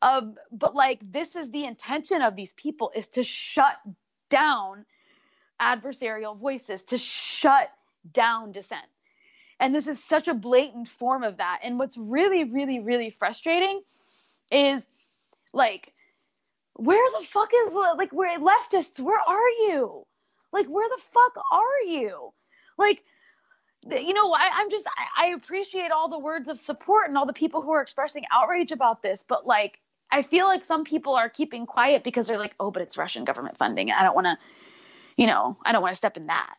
Um, 0.00 0.36
but 0.50 0.74
like, 0.74 1.00
this 1.12 1.36
is 1.36 1.50
the 1.50 1.64
intention 1.64 2.22
of 2.22 2.34
these 2.34 2.54
people 2.54 2.90
is 2.94 3.08
to 3.10 3.22
shut 3.22 3.76
down 4.30 4.86
adversarial 5.60 6.36
voices, 6.38 6.84
to 6.84 6.98
shut 6.98 7.70
down 8.12 8.50
dissent. 8.52 8.82
And 9.62 9.72
this 9.72 9.86
is 9.86 10.02
such 10.02 10.26
a 10.26 10.34
blatant 10.34 10.88
form 10.88 11.22
of 11.22 11.36
that. 11.36 11.60
And 11.62 11.78
what's 11.78 11.96
really, 11.96 12.42
really, 12.42 12.80
really 12.80 13.10
frustrating 13.10 13.80
is 14.50 14.88
like, 15.52 15.92
where 16.74 17.20
the 17.20 17.24
fuck 17.28 17.50
is 17.66 17.72
like 17.72 18.12
where 18.12 18.40
leftists? 18.40 18.98
Where 18.98 19.20
are 19.20 19.48
you? 19.68 20.04
Like, 20.52 20.66
where 20.66 20.88
the 20.88 21.00
fuck 21.00 21.44
are 21.52 21.80
you? 21.86 22.32
Like, 22.76 23.04
you 23.88 24.12
know, 24.12 24.32
I, 24.32 24.62
am 24.62 24.68
just 24.68 24.88
I, 24.88 25.26
I 25.26 25.28
appreciate 25.28 25.92
all 25.92 26.08
the 26.08 26.18
words 26.18 26.48
of 26.48 26.58
support 26.58 27.08
and 27.08 27.16
all 27.16 27.26
the 27.26 27.32
people 27.32 27.62
who 27.62 27.70
are 27.70 27.82
expressing 27.82 28.24
outrage 28.32 28.72
about 28.72 29.00
this, 29.00 29.22
but 29.22 29.46
like 29.46 29.78
I 30.10 30.22
feel 30.22 30.46
like 30.46 30.64
some 30.64 30.82
people 30.82 31.14
are 31.14 31.28
keeping 31.28 31.66
quiet 31.66 32.02
because 32.02 32.26
they're 32.26 32.36
like, 32.36 32.56
oh, 32.58 32.72
but 32.72 32.82
it's 32.82 32.98
Russian 32.98 33.24
government 33.24 33.58
funding. 33.58 33.92
I 33.92 34.02
don't 34.02 34.16
want 34.16 34.26
to, 34.26 34.36
you 35.16 35.28
know, 35.28 35.56
I 35.64 35.70
don't 35.70 35.82
want 35.82 35.92
to 35.92 35.98
step 35.98 36.16
in 36.16 36.26
that 36.26 36.56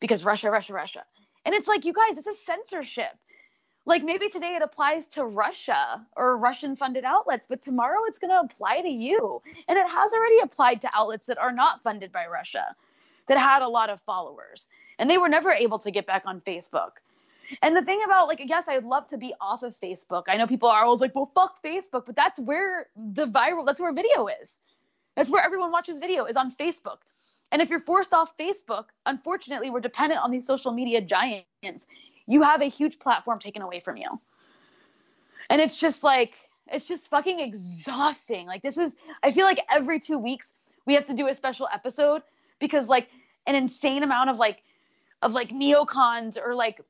because 0.00 0.22
Russia, 0.22 0.50
Russia, 0.50 0.74
Russia. 0.74 1.04
And 1.44 1.54
it's 1.54 1.68
like, 1.68 1.84
you 1.84 1.92
guys, 1.92 2.16
this 2.16 2.26
is 2.26 2.44
censorship. 2.44 3.12
Like 3.84 4.04
maybe 4.04 4.28
today 4.28 4.54
it 4.54 4.62
applies 4.62 5.08
to 5.08 5.24
Russia 5.24 6.06
or 6.16 6.36
Russian 6.36 6.76
funded 6.76 7.04
outlets, 7.04 7.46
but 7.48 7.60
tomorrow 7.60 8.04
it's 8.06 8.18
going 8.18 8.30
to 8.30 8.40
apply 8.40 8.80
to 8.80 8.88
you. 8.88 9.42
And 9.66 9.76
it 9.76 9.88
has 9.88 10.12
already 10.12 10.38
applied 10.40 10.80
to 10.82 10.90
outlets 10.94 11.26
that 11.26 11.38
are 11.38 11.52
not 11.52 11.82
funded 11.82 12.12
by 12.12 12.26
Russia, 12.26 12.76
that 13.26 13.38
had 13.38 13.62
a 13.62 13.68
lot 13.68 13.90
of 13.90 14.00
followers. 14.02 14.68
And 14.98 15.10
they 15.10 15.18
were 15.18 15.28
never 15.28 15.50
able 15.50 15.80
to 15.80 15.90
get 15.90 16.06
back 16.06 16.22
on 16.26 16.40
Facebook. 16.40 16.90
And 17.60 17.76
the 17.76 17.82
thing 17.82 18.00
about 18.04 18.28
like, 18.28 18.40
yes, 18.46 18.68
I'd 18.68 18.84
love 18.84 19.08
to 19.08 19.18
be 19.18 19.34
off 19.40 19.64
of 19.64 19.78
Facebook. 19.80 20.24
I 20.28 20.36
know 20.36 20.46
people 20.46 20.68
are 20.68 20.84
always 20.84 21.00
like, 21.00 21.14
well, 21.14 21.30
fuck 21.34 21.60
Facebook, 21.62 22.06
but 22.06 22.14
that's 22.14 22.38
where 22.40 22.86
the 22.96 23.26
viral, 23.26 23.66
that's 23.66 23.80
where 23.80 23.92
video 23.92 24.28
is. 24.28 24.58
That's 25.16 25.28
where 25.28 25.42
everyone 25.42 25.72
watches 25.72 25.98
video 25.98 26.24
is 26.24 26.36
on 26.36 26.50
Facebook. 26.50 26.98
And 27.52 27.60
if 27.60 27.68
you're 27.68 27.80
forced 27.80 28.14
off 28.14 28.36
Facebook, 28.38 28.86
unfortunately, 29.04 29.68
we're 29.70 29.80
dependent 29.80 30.22
on 30.22 30.30
these 30.30 30.46
social 30.46 30.72
media 30.72 31.02
giants. 31.02 31.86
You 32.26 32.42
have 32.42 32.62
a 32.62 32.66
huge 32.66 32.98
platform 32.98 33.38
taken 33.38 33.60
away 33.60 33.78
from 33.78 33.98
you. 33.98 34.08
And 35.50 35.60
it's 35.60 35.76
just 35.76 36.02
like, 36.02 36.32
it's 36.66 36.88
just 36.88 37.08
fucking 37.08 37.40
exhausting. 37.40 38.46
Like, 38.46 38.62
this 38.62 38.78
is, 38.78 38.96
I 39.22 39.32
feel 39.32 39.44
like 39.44 39.58
every 39.70 40.00
two 40.00 40.18
weeks 40.18 40.54
we 40.86 40.94
have 40.94 41.04
to 41.06 41.14
do 41.14 41.28
a 41.28 41.34
special 41.34 41.68
episode 41.72 42.22
because, 42.58 42.88
like, 42.88 43.08
an 43.46 43.54
insane 43.54 44.02
amount 44.02 44.30
of 44.30 44.38
like, 44.38 44.62
of 45.20 45.32
like 45.32 45.50
neocons 45.50 46.38
or 46.42 46.54
like 46.54 46.80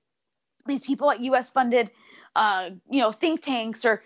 these 0.67 0.87
people 0.87 1.11
at 1.11 1.21
US 1.21 1.51
funded, 1.51 1.91
uh, 2.37 2.71
you 2.89 3.01
know, 3.01 3.11
think 3.11 3.43
tanks 3.43 3.85
or 3.85 4.03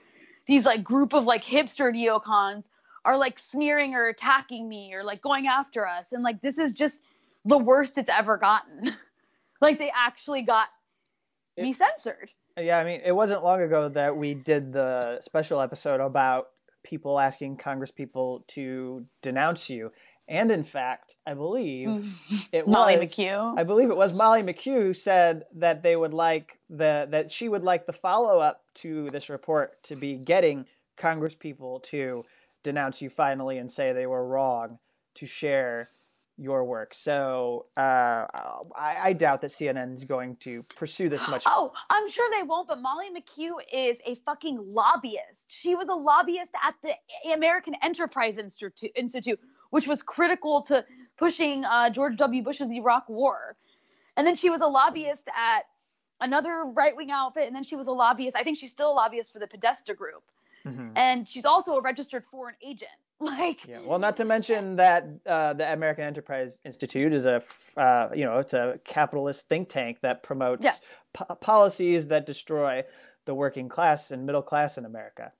these 0.46 0.64
like 0.64 0.82
group 0.82 1.12
of 1.12 1.24
like 1.24 1.44
hipster 1.44 1.92
neocons 1.94 2.68
are 3.06 3.16
like 3.16 3.38
sneering 3.38 3.94
or 3.94 4.08
attacking 4.08 4.68
me 4.68 4.92
or 4.92 5.04
like 5.04 5.22
going 5.22 5.46
after 5.46 5.86
us. 5.86 6.12
And 6.12 6.22
like 6.24 6.42
this 6.42 6.58
is 6.58 6.72
just 6.72 7.00
the 7.44 7.56
worst 7.56 7.96
it's 7.96 8.10
ever 8.10 8.36
gotten. 8.36 8.92
Like 9.58 9.78
they 9.78 9.90
actually 9.96 10.42
got 10.42 10.68
it, 11.56 11.62
me 11.62 11.72
censored. 11.72 12.28
Yeah 12.58 12.76
i 12.76 12.84
mean 12.84 13.00
it 13.02 13.12
wasn't 13.12 13.42
long 13.42 13.62
ago 13.62 13.88
that 13.88 14.14
we 14.14 14.34
did 14.34 14.70
the 14.70 15.18
special 15.22 15.62
episode 15.62 15.98
about 15.98 16.48
people 16.84 17.18
asking 17.18 17.56
congress 17.56 17.90
people 17.90 18.44
to 18.48 19.06
denounce 19.22 19.70
you. 19.70 19.92
And 20.28 20.50
in 20.50 20.62
fact 20.62 21.16
i 21.26 21.32
believe 21.32 21.88
mm. 21.88 22.12
it 22.52 22.68
molly 22.68 22.98
was 22.98 23.14
McKew. 23.14 23.58
I 23.58 23.64
believe 23.64 23.88
it 23.88 23.96
was 23.96 24.12
molly 24.12 24.42
McKew 24.42 24.74
who 24.74 24.92
said 24.92 25.44
that 25.54 25.82
they 25.82 25.96
would 25.96 26.12
like 26.12 26.58
the 26.68 27.08
that 27.10 27.30
she 27.30 27.48
would 27.48 27.64
like 27.64 27.86
the 27.86 27.94
follow-up 27.94 28.62
to 28.74 29.10
this 29.10 29.30
report 29.30 29.82
to 29.84 29.96
be 29.96 30.18
getting 30.18 30.66
congress 30.98 31.34
people 31.34 31.80
to 31.80 32.26
denounce 32.66 33.00
you 33.00 33.08
finally 33.08 33.58
and 33.58 33.70
say 33.70 33.92
they 33.92 34.06
were 34.06 34.26
wrong 34.26 34.78
to 35.14 35.26
share 35.26 35.90
your 36.36 36.64
work. 36.64 36.92
So 36.92 37.66
uh, 37.78 38.26
I, 38.76 38.96
I, 39.04 39.12
doubt 39.14 39.40
that 39.40 39.50
CNN 39.50 39.94
is 39.94 40.04
going 40.04 40.36
to 40.40 40.62
pursue 40.64 41.08
this 41.08 41.26
much. 41.28 41.44
Oh, 41.46 41.72
I'm 41.88 42.10
sure 42.10 42.28
they 42.36 42.42
won't. 42.42 42.68
But 42.68 42.82
Molly 42.82 43.06
McKew 43.06 43.54
is 43.72 43.98
a 44.04 44.16
fucking 44.16 44.58
lobbyist. 44.62 45.46
She 45.48 45.74
was 45.74 45.88
a 45.88 45.94
lobbyist 45.94 46.52
at 46.62 46.74
the 46.82 47.32
American 47.32 47.74
Enterprise 47.82 48.36
Institute, 48.36 48.92
Institute 48.94 49.40
which 49.70 49.86
was 49.86 50.02
critical 50.02 50.62
to 50.62 50.84
pushing 51.16 51.64
uh, 51.64 51.88
George 51.90 52.16
W. 52.16 52.42
Bush's 52.42 52.70
Iraq 52.70 53.08
War. 53.08 53.56
And 54.16 54.26
then 54.26 54.36
she 54.36 54.50
was 54.50 54.60
a 54.60 54.66
lobbyist 54.66 55.28
at 55.34 55.62
another 56.20 56.64
right 56.64 56.94
wing 56.94 57.10
outfit. 57.10 57.46
And 57.46 57.56
then 57.56 57.64
she 57.64 57.76
was 57.76 57.86
a 57.86 57.92
lobbyist. 57.92 58.36
I 58.36 58.42
think 58.42 58.58
she's 58.58 58.72
still 58.72 58.92
a 58.92 58.94
lobbyist 58.94 59.32
for 59.32 59.38
the 59.38 59.46
Podesta 59.46 59.94
Group. 59.94 60.22
Mm-hmm. 60.66 60.96
And 60.96 61.28
she's 61.28 61.44
also 61.44 61.76
a 61.76 61.80
registered 61.80 62.24
foreign 62.24 62.56
agent. 62.62 62.90
Like, 63.18 63.66
yeah. 63.66 63.78
Well, 63.82 63.98
not 63.98 64.18
to 64.18 64.26
mention 64.26 64.76
that 64.76 65.08
uh, 65.24 65.54
the 65.54 65.72
American 65.72 66.04
Enterprise 66.04 66.60
Institute 66.66 67.14
is 67.14 67.24
a, 67.24 67.40
uh, 67.78 68.10
you 68.14 68.26
know, 68.26 68.40
it's 68.40 68.52
a 68.52 68.78
capitalist 68.84 69.48
think 69.48 69.70
tank 69.70 70.00
that 70.02 70.22
promotes 70.22 70.64
yes. 70.64 70.84
policies 71.40 72.08
that 72.08 72.26
destroy 72.26 72.84
the 73.24 73.34
working 73.34 73.70
class 73.70 74.10
and 74.10 74.26
middle 74.26 74.42
class 74.42 74.76
in 74.76 74.84
America, 74.84 75.32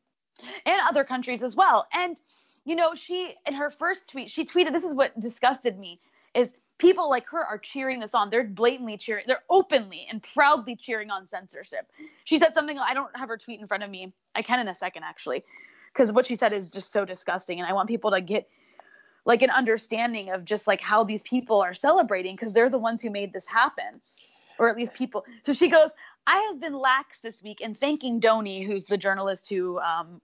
and 0.65 0.81
other 0.89 1.05
countries 1.05 1.43
as 1.43 1.55
well. 1.55 1.87
And 1.93 2.19
you 2.65 2.77
know, 2.77 2.95
she 2.95 3.35
in 3.47 3.55
her 3.55 3.71
first 3.71 4.11
tweet, 4.11 4.31
she 4.31 4.45
tweeted, 4.45 4.73
"This 4.73 4.85
is 4.85 4.95
what 4.95 5.19
disgusted 5.21 5.79
me: 5.79 6.01
is 6.35 6.55
people 6.79 7.09
like 7.09 7.29
her 7.31 7.45
are 7.45 7.59
cheering 7.59 8.01
this 8.01 8.15
on. 8.15 8.31
They're 8.31 8.45
blatantly 8.45 8.97
cheering, 8.97 9.25
they're 9.27 9.45
openly 9.49 10.07
and 10.11 10.23
proudly 10.23 10.77
cheering 10.77 11.11
on 11.11 11.27
censorship. 11.27 11.91
She 12.25 12.39
said 12.39 12.55
something, 12.55 12.79
I 12.79 12.95
don't 12.95 13.17
have 13.17 13.29
her 13.29 13.39
tweet 13.39 13.61
in 13.61 13.67
front 13.67 13.83
of 13.83 13.91
me. 13.91 14.13
I 14.35 14.43
can 14.43 14.61
in 14.61 14.69
a 14.69 14.75
second, 14.75 15.05
actually, 15.05 15.45
because 15.93 16.13
what 16.13 16.27
she 16.27 16.37
said 16.37 16.53
is 16.53 16.71
just 16.71 16.93
so 16.93 17.05
disgusting. 17.05 17.59
And 17.59 17.69
I 17.69 17.73
want 17.73 17.89
people 17.89 18.11
to 18.11 18.21
get 18.21 18.49
like 19.25 19.43
an 19.43 19.51
understanding 19.51 20.31
of 20.31 20.45
just 20.45 20.67
like 20.67 20.81
how 20.81 21.05
these 21.05 21.23
people 21.23 21.61
are 21.61 21.75
celebrating 21.75 22.37
because 22.37 22.53
they're 22.53 22.71
the 22.71 22.79
ones 22.79 23.03
who 23.03 23.11
made 23.11 23.33
this 23.33 23.47
happen, 23.47 24.01
or 24.59 24.69
at 24.69 24.77
least 24.77 24.95
people. 24.95 25.25
So 25.43 25.53
she 25.53 25.69
goes, 25.69 25.91
I 26.27 26.49
have 26.51 26.61
been 26.61 26.75
lax 26.75 27.21
this 27.21 27.43
week 27.43 27.61
in 27.61 27.75
thanking 27.75 28.21
Donie, 28.21 28.65
who's 28.65 28.85
the 28.85 28.97
journalist 28.97 29.49
who, 29.49 29.79
um, 29.79 30.21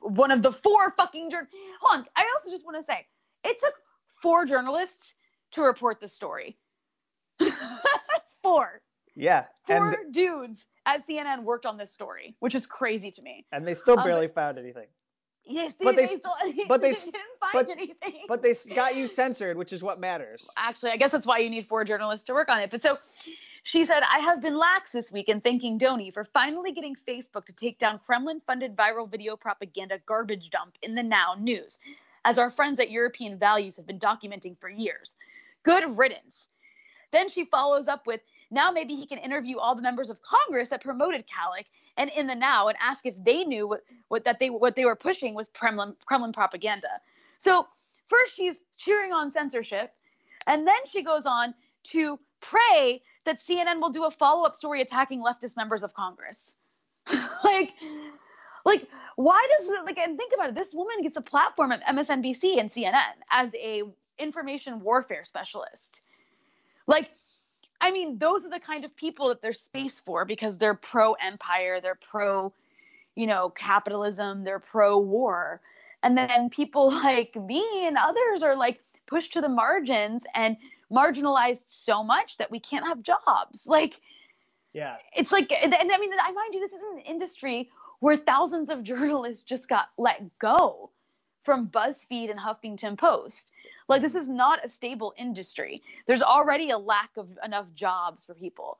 one 0.00 0.30
of 0.30 0.42
the 0.42 0.52
four 0.52 0.92
fucking 0.96 1.30
journalists. 1.30 1.56
Hold 1.80 2.00
on. 2.00 2.06
I 2.16 2.24
also 2.34 2.50
just 2.50 2.64
want 2.64 2.78
to 2.78 2.84
say 2.84 3.06
it 3.44 3.58
took 3.58 3.74
four 4.22 4.46
journalists 4.46 5.14
to 5.52 5.62
report 5.62 6.00
the 6.00 6.08
story. 6.08 6.56
Four. 8.42 8.80
Yeah. 9.14 9.44
Four 9.66 9.92
and, 9.92 10.14
dudes 10.14 10.64
at 10.86 11.06
CNN 11.06 11.42
worked 11.42 11.66
on 11.66 11.76
this 11.76 11.92
story, 11.92 12.36
which 12.40 12.54
is 12.54 12.66
crazy 12.66 13.10
to 13.10 13.22
me. 13.22 13.44
And 13.52 13.66
they 13.66 13.74
still 13.74 13.98
um, 13.98 14.04
barely 14.04 14.26
um, 14.26 14.32
found 14.32 14.58
anything. 14.58 14.86
Yes, 15.44 15.74
they, 15.78 15.84
but 15.84 15.96
they, 15.96 16.02
they 16.02 16.16
still, 16.16 16.34
but 16.68 16.80
they, 16.80 16.92
didn't 16.92 17.14
find 17.40 17.52
but, 17.52 17.70
anything. 17.70 18.22
But 18.28 18.42
they 18.42 18.54
got 18.74 18.96
you 18.96 19.06
censored, 19.06 19.56
which 19.56 19.72
is 19.72 19.82
what 19.82 20.00
matters. 20.00 20.48
Actually, 20.56 20.92
I 20.92 20.96
guess 20.96 21.12
that's 21.12 21.26
why 21.26 21.38
you 21.38 21.50
need 21.50 21.66
four 21.66 21.84
journalists 21.84 22.26
to 22.26 22.32
work 22.32 22.48
on 22.48 22.60
it. 22.60 22.70
But 22.70 22.82
so 22.82 22.98
she 23.62 23.84
said, 23.84 24.02
I 24.10 24.20
have 24.20 24.40
been 24.40 24.56
lax 24.56 24.92
this 24.92 25.12
week 25.12 25.28
in 25.28 25.40
thanking 25.40 25.76
Donie 25.76 26.10
for 26.10 26.24
finally 26.24 26.72
getting 26.72 26.94
Facebook 26.94 27.46
to 27.46 27.52
take 27.52 27.78
down 27.78 27.98
Kremlin 27.98 28.40
funded 28.46 28.76
viral 28.76 29.10
video 29.10 29.36
propaganda 29.36 29.98
garbage 30.06 30.50
dump 30.50 30.76
in 30.82 30.94
the 30.94 31.02
Now 31.02 31.34
News, 31.38 31.78
as 32.24 32.38
our 32.38 32.50
friends 32.50 32.80
at 32.80 32.90
European 32.90 33.38
Values 33.38 33.76
have 33.76 33.86
been 33.86 33.98
documenting 33.98 34.58
for 34.58 34.68
years. 34.68 35.14
Good 35.62 35.98
riddance. 35.98 36.46
Then 37.12 37.28
she 37.28 37.44
follows 37.44 37.88
up 37.88 38.06
with, 38.06 38.20
now 38.50 38.70
maybe 38.70 38.94
he 38.94 39.06
can 39.06 39.18
interview 39.18 39.58
all 39.58 39.74
the 39.74 39.82
members 39.82 40.10
of 40.10 40.18
Congress 40.22 40.68
that 40.68 40.82
promoted 40.82 41.24
Khalek 41.26 41.66
and 41.96 42.10
in 42.10 42.26
the 42.26 42.34
now 42.34 42.68
and 42.68 42.78
ask 42.80 43.04
if 43.04 43.14
they 43.22 43.44
knew 43.44 43.66
what, 43.66 43.84
what 44.08 44.24
that 44.24 44.38
they 44.38 44.50
what 44.50 44.74
they 44.74 44.84
were 44.84 44.96
pushing 44.96 45.34
was 45.34 45.48
Kremlin 45.54 45.94
Kremlin 46.06 46.32
propaganda. 46.32 46.88
So 47.38 47.66
first 48.06 48.34
she's 48.34 48.60
cheering 48.78 49.12
on 49.12 49.30
censorship, 49.30 49.92
and 50.46 50.66
then 50.66 50.86
she 50.86 51.02
goes 51.02 51.26
on 51.26 51.54
to 51.84 52.18
pray 52.40 53.02
that 53.24 53.38
CNN 53.38 53.80
will 53.80 53.90
do 53.90 54.04
a 54.04 54.10
follow-up 54.10 54.56
story 54.56 54.80
attacking 54.80 55.22
leftist 55.22 55.56
members 55.56 55.82
of 55.82 55.92
Congress. 55.94 56.52
like 57.44 57.72
like 58.64 58.88
why 59.16 59.46
does 59.58 59.68
it 59.68 59.84
like 59.84 59.98
and 59.98 60.16
think 60.16 60.32
about 60.34 60.50
it 60.50 60.54
this 60.54 60.74
woman 60.74 61.02
gets 61.02 61.16
a 61.16 61.20
platform 61.20 61.72
at 61.72 61.84
msnbc 61.86 62.60
and 62.60 62.70
cnn 62.70 62.94
as 63.30 63.54
a 63.54 63.82
information 64.20 64.80
warfare 64.80 65.24
specialist. 65.24 66.02
Like, 66.86 67.10
I 67.80 67.90
mean, 67.90 68.18
those 68.18 68.44
are 68.44 68.50
the 68.50 68.60
kind 68.60 68.84
of 68.84 68.94
people 68.96 69.28
that 69.28 69.40
there's 69.40 69.60
space 69.60 70.00
for 70.00 70.24
because 70.24 70.56
they're 70.56 70.74
pro 70.74 71.14
empire, 71.14 71.80
they're 71.80 71.98
pro, 72.10 72.52
you 73.14 73.26
know, 73.26 73.50
capitalism, 73.50 74.44
they're 74.44 74.58
pro 74.60 74.98
war. 74.98 75.60
And 76.02 76.16
then 76.16 76.50
people 76.50 76.90
like 77.04 77.34
me 77.36 77.86
and 77.86 77.96
others 77.96 78.42
are 78.42 78.56
like 78.56 78.80
pushed 79.06 79.32
to 79.32 79.40
the 79.40 79.48
margins 79.48 80.24
and 80.34 80.56
marginalized 80.92 81.64
so 81.66 82.02
much 82.02 82.36
that 82.38 82.50
we 82.50 82.60
can't 82.60 82.86
have 82.86 83.02
jobs. 83.02 83.66
Like, 83.66 84.00
yeah, 84.72 84.96
it's 85.16 85.32
like, 85.32 85.52
and, 85.52 85.74
and 85.74 85.90
I 85.90 85.98
mean, 85.98 86.10
I 86.12 86.32
mind 86.32 86.54
you, 86.54 86.60
this 86.60 86.72
is 86.72 86.82
an 86.92 87.00
industry 87.00 87.70
where 88.00 88.16
thousands 88.16 88.70
of 88.70 88.82
journalists 88.82 89.42
just 89.42 89.68
got 89.68 89.88
let 89.98 90.38
go 90.38 90.90
from 91.40 91.68
BuzzFeed 91.68 92.30
and 92.30 92.38
Huffington 92.38 92.98
Post. 92.98 93.52
Like 93.90 94.02
this 94.02 94.14
is 94.14 94.28
not 94.28 94.64
a 94.64 94.68
stable 94.68 95.12
industry. 95.18 95.82
There's 96.06 96.22
already 96.22 96.70
a 96.70 96.78
lack 96.78 97.10
of 97.16 97.26
enough 97.44 97.66
jobs 97.74 98.24
for 98.24 98.34
people. 98.34 98.78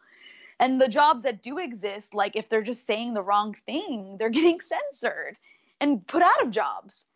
And 0.60 0.80
the 0.80 0.86
jobs 0.86 1.24
that 1.24 1.42
do 1.42 1.58
exist, 1.58 2.14
like 2.14 2.36
if 2.36 2.48
they're 2.48 2.62
just 2.62 2.86
saying 2.86 3.14
the 3.14 3.22
wrong 3.22 3.56
thing, 3.66 4.16
they're 4.18 4.30
getting 4.40 4.60
censored 4.60 5.36
and 5.80 6.06
put 6.06 6.22
out 6.22 6.42
of 6.42 6.52
jobs. 6.52 7.06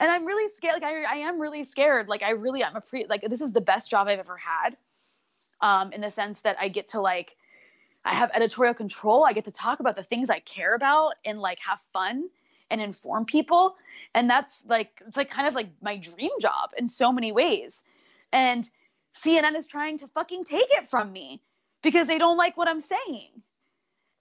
And 0.00 0.10
I'm 0.10 0.24
really 0.24 0.48
scared. 0.48 0.80
Like 0.80 0.84
I, 0.84 1.02
I 1.02 1.16
am 1.28 1.38
really 1.38 1.64
scared. 1.64 2.08
Like 2.08 2.22
I 2.22 2.30
really, 2.30 2.64
I'm 2.64 2.76
a 2.76 2.80
pre. 2.80 3.04
Like 3.06 3.28
this 3.28 3.42
is 3.42 3.52
the 3.52 3.60
best 3.60 3.90
job 3.90 4.08
I've 4.08 4.18
ever 4.18 4.38
had, 4.38 4.76
um, 5.60 5.92
in 5.92 6.00
the 6.00 6.10
sense 6.10 6.40
that 6.40 6.56
I 6.58 6.68
get 6.68 6.88
to 6.88 7.00
like, 7.02 7.36
I 8.06 8.14
have 8.14 8.30
editorial 8.32 8.72
control. 8.72 9.22
I 9.22 9.34
get 9.34 9.44
to 9.44 9.52
talk 9.52 9.80
about 9.80 9.96
the 9.96 10.02
things 10.02 10.30
I 10.30 10.40
care 10.40 10.74
about 10.74 11.12
and 11.26 11.38
like 11.40 11.58
have 11.58 11.78
fun 11.92 12.30
and 12.72 12.80
inform 12.80 13.24
people 13.24 13.76
and 14.14 14.28
that's 14.28 14.62
like 14.66 15.00
it's 15.06 15.16
like 15.16 15.30
kind 15.30 15.46
of 15.46 15.54
like 15.54 15.68
my 15.80 15.96
dream 15.96 16.30
job 16.40 16.70
in 16.76 16.88
so 16.88 17.12
many 17.12 17.30
ways 17.30 17.82
and 18.32 18.68
cnn 19.14 19.56
is 19.56 19.66
trying 19.66 19.98
to 19.98 20.08
fucking 20.08 20.42
take 20.42 20.66
it 20.70 20.90
from 20.90 21.12
me 21.12 21.40
because 21.82 22.08
they 22.08 22.18
don't 22.18 22.36
like 22.36 22.56
what 22.56 22.66
i'm 22.66 22.80
saying 22.80 23.30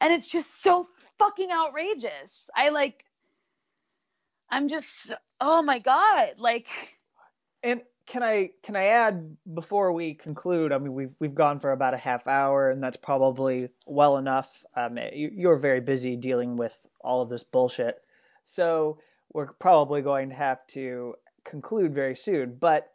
and 0.02 0.14
it's 0.14 0.28
just 0.28 0.62
so 0.62 0.86
fucking 1.18 1.50
outrageous 1.52 2.50
i 2.56 2.70
like 2.70 3.06
i'm 4.50 4.68
just 4.68 5.14
oh 5.40 5.62
my 5.62 5.80
god 5.80 6.34
like 6.38 6.68
and 7.64 7.82
can 8.08 8.24
I 8.24 8.50
can 8.64 8.76
I 8.76 8.86
add 8.86 9.38
before 9.54 9.94
we 9.94 10.14
conclude? 10.14 10.74
I 10.74 10.80
mean, 10.80 10.94
we've 10.94 11.14
we've 11.20 11.36
gone 11.36 11.60
for 11.60 11.72
about 11.72 11.94
a 11.94 11.98
half 11.98 12.28
hour, 12.28 12.70
and 12.70 12.84
that's 12.84 12.98
probably 12.98 13.70
well 13.86 14.18
enough. 14.18 14.66
Um, 14.76 14.98
you're 15.14 15.56
very 15.56 15.80
busy 15.80 16.18
dealing 16.18 16.58
with 16.58 16.88
all 17.00 17.22
of 17.22 17.30
this 17.30 17.44
bullshit. 17.44 18.02
So 18.52 19.00
we're 19.34 19.54
probably 19.54 20.02
going 20.02 20.30
to 20.30 20.36
have 20.36 20.66
to 20.68 21.16
conclude 21.44 21.94
very 21.94 22.16
soon. 22.16 22.58
But 22.60 22.90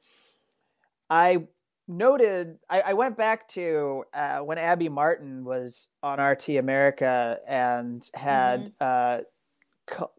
I 1.09 1.47
noted, 1.89 2.59
I, 2.69 2.81
I 2.81 2.93
went 2.93 3.17
back 3.17 3.49
to 3.49 4.05
uh, 4.13 4.41
when 4.41 4.59
Abby 4.59 4.89
Martin 4.89 5.45
was 5.45 5.89
on 6.03 6.21
RT 6.21 6.51
America 6.51 7.39
and 7.47 8.09
had 8.15 8.61
mm-hmm. 8.61 8.71
uh, 8.81 9.21
co- 9.87 10.13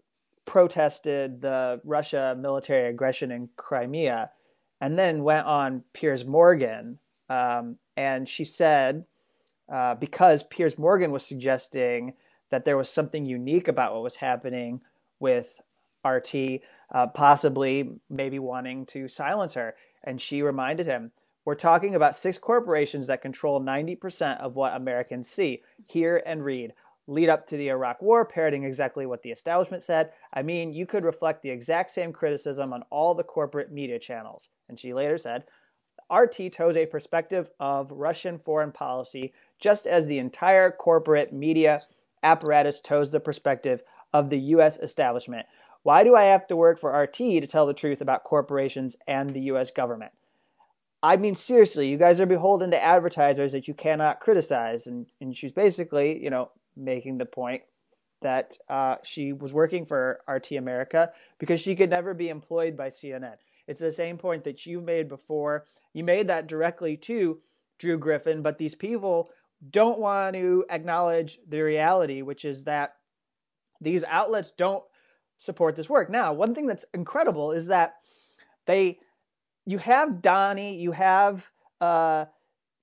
protested 0.46 1.42
the 1.42 1.82
Russia 1.84 2.36
military 2.40 2.90
aggression 2.90 3.32
in 3.32 3.50
Crimea, 3.58 4.32
and 4.80 4.98
then 4.98 5.24
went 5.24 5.46
on 5.46 5.84
Piers 5.94 6.26
Morgan. 6.26 7.00
Um, 7.30 7.78
and 7.98 8.30
she 8.30 8.46
said, 8.46 9.06
uh, 9.70 9.96
because 9.96 10.44
Piers 10.44 10.78
Morgan 10.78 11.12
was 11.12 11.26
suggesting 11.26 12.14
that 12.50 12.64
there 12.64 12.78
was 12.78 12.90
something 12.90 13.26
unique 13.26 13.68
about 13.68 13.94
what 13.94 14.04
was 14.04 14.16
happening 14.16 14.82
with 15.20 15.62
RT, 16.06 16.62
uh, 16.92 17.08
possibly 17.08 18.00
maybe 18.10 18.40
wanting 18.40 18.86
to 18.88 19.08
silence 19.08 19.54
her. 19.56 19.76
And 20.04 20.22
she 20.22 20.42
reminded 20.42 20.86
him, 20.86 21.12
We're 21.46 21.56
talking 21.56 21.96
about 21.96 22.16
six 22.16 22.38
corporations 22.38 23.08
that 23.08 23.22
control 23.22 23.62
90% 23.62 24.40
of 24.40 24.56
what 24.56 24.76
Americans 24.76 25.28
see, 25.28 25.64
hear, 25.90 26.22
and 26.26 26.44
read. 26.44 26.74
Lead 27.10 27.30
up 27.30 27.48
to 27.48 27.56
the 27.56 27.70
Iraq 27.70 28.02
War, 28.02 28.26
parroting 28.26 28.66
exactly 28.66 29.06
what 29.06 29.24
the 29.24 29.32
establishment 29.32 29.82
said. 29.82 30.12
I 30.34 30.42
mean, 30.42 30.74
you 30.74 30.86
could 30.86 31.06
reflect 31.06 31.42
the 31.42 31.50
exact 31.50 31.90
same 31.90 32.12
criticism 32.12 32.74
on 32.74 32.84
all 32.90 33.16
the 33.16 33.24
corporate 33.24 33.72
media 33.72 33.98
channels. 33.98 34.50
And 34.68 34.78
she 34.78 34.94
later 34.94 35.18
said, 35.18 35.46
RT 36.12 36.54
toes 36.54 36.78
a 36.78 36.86
perspective 36.86 37.50
of 37.60 37.92
Russian 37.92 38.38
foreign 38.38 38.72
policy, 38.72 39.34
just 39.60 39.88
as 39.88 40.08
the 40.08 40.20
entire 40.20 40.70
corporate 40.72 41.34
media 41.34 41.82
apparatus 42.24 42.82
toes 42.82 43.12
the 43.12 43.20
perspective 43.20 43.84
of 44.14 44.30
the 44.30 44.40
U.S. 44.40 44.78
establishment. 44.78 45.46
Why 45.84 46.04
do 46.04 46.16
I 46.16 46.26
have 46.26 46.48
to 46.48 46.56
work 46.56 46.80
for 46.80 46.92
RT 46.92 47.16
to 47.16 47.48
tell 47.48 47.66
the 47.66 47.74
truth 47.74 48.02
about 48.02 48.24
corporations 48.24 48.96
and 49.08 49.30
the 49.30 49.42
U.S. 49.42 49.72
government? 49.72 50.12
I 51.02 51.16
mean, 51.18 51.36
seriously, 51.36 51.88
you 51.88 51.98
guys 51.98 52.20
are 52.20 52.26
beholden 52.26 52.72
to 52.72 52.84
advertisers 52.84 53.52
that 53.52 53.68
you 53.68 53.74
cannot 53.74 54.20
criticize. 54.20 54.88
And, 54.88 55.06
and 55.22 55.36
she's 55.36 55.52
basically, 55.52 56.22
you 56.22 56.30
know, 56.30 56.52
making 56.76 57.18
the 57.18 57.26
point 57.26 57.64
that 58.22 58.58
uh, 58.68 58.96
she 59.04 59.32
was 59.32 59.54
working 59.54 59.86
for 59.86 60.20
RT 60.28 60.54
America 60.54 61.12
because 61.38 61.62
she 61.62 61.76
could 61.76 61.92
never 61.92 62.14
be 62.14 62.30
employed 62.30 62.76
by 62.76 62.90
CNN. 62.90 63.36
It's 63.68 63.82
the 63.82 63.92
same 63.92 64.18
point 64.18 64.44
that 64.46 64.66
you 64.66 64.82
made 64.82 65.08
before. 65.08 65.66
You 65.94 66.04
made 66.04 66.28
that 66.28 66.48
directly 66.48 66.98
to 66.98 67.40
Drew 67.78 67.98
Griffin, 67.98 68.42
but 68.42 68.58
these 68.58 68.76
people 68.76 69.30
don't 69.70 70.00
want 70.00 70.36
to 70.36 70.66
acknowledge 70.70 71.40
the 71.48 71.62
reality, 71.62 72.22
which 72.22 72.46
is 72.46 72.64
that 72.64 72.97
these 73.82 74.04
outlets 74.06 74.52
don't 74.52 74.84
support 75.38 75.76
this 75.76 75.90
work. 75.90 76.10
Now, 76.10 76.34
one 76.34 76.56
thing 76.56 76.68
that's 76.68 76.86
incredible 76.94 77.52
is 77.52 77.68
that 77.68 77.96
they, 78.66 79.00
you 79.66 79.78
have 79.78 80.22
Donie, 80.22 80.78
you 80.78 80.92
have 80.92 81.50
uh, 81.80 82.26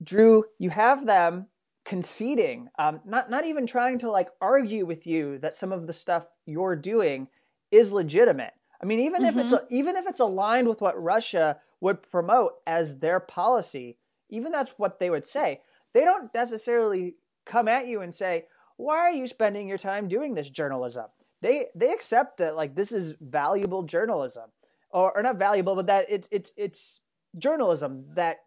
Drew, 0.02 0.44
you 0.59 0.70
have 0.70 1.07
them 1.07 1.46
conceding, 1.85 2.68
um, 2.78 3.00
not 3.04 3.30
not 3.30 3.44
even 3.44 3.66
trying 3.66 3.98
to 3.98 4.11
like 4.11 4.30
argue 4.40 4.87
with 4.87 5.07
you 5.07 5.38
that 5.38 5.54
some 5.54 5.72
of 5.72 5.87
the 5.87 5.92
stuff 5.92 6.26
you're 6.46 6.76
doing 6.76 7.28
is 7.70 7.92
legitimate. 7.92 8.52
I 8.83 8.87
mean, 8.87 9.00
even 9.00 9.22
mm-hmm. 9.22 9.38
if 9.38 9.44
it's 9.44 9.52
mm-hmm. 9.52 9.74
even 9.74 9.96
if 9.96 10.07
it's 10.07 10.20
aligned 10.20 10.68
with 10.68 10.80
what 10.80 11.00
Russia 11.00 11.59
would 11.80 12.02
promote 12.02 12.52
as 12.66 12.98
their 12.98 13.20
policy, 13.20 13.98
even 14.30 14.52
that's 14.52 14.74
what 14.78 14.98
they 14.98 15.11
would 15.11 15.26
say. 15.26 15.61
They 15.92 16.04
don't 16.04 16.33
necessarily 16.35 17.16
come 17.44 17.68
at 17.68 17.87
you 17.87 18.00
and 18.00 18.14
say, 18.14 18.46
why 18.76 18.98
are 18.98 19.12
you 19.12 19.26
spending 19.26 19.68
your 19.68 19.78
time 19.78 20.08
doing 20.08 20.34
this 20.34 20.50
journalism? 20.50 21.06
They 21.42 21.66
they 21.74 21.92
accept 21.92 22.38
that 22.38 22.56
like 22.56 22.74
this 22.74 22.92
is 22.92 23.14
valuable 23.20 23.82
journalism, 23.82 24.50
or, 24.90 25.16
or 25.16 25.22
not 25.22 25.38
valuable, 25.38 25.74
but 25.76 25.87
that 25.87 26.06
it's 26.08 26.28
it's 26.32 26.52
it's 26.56 27.00
journalism 27.38 28.06
that 28.14 28.38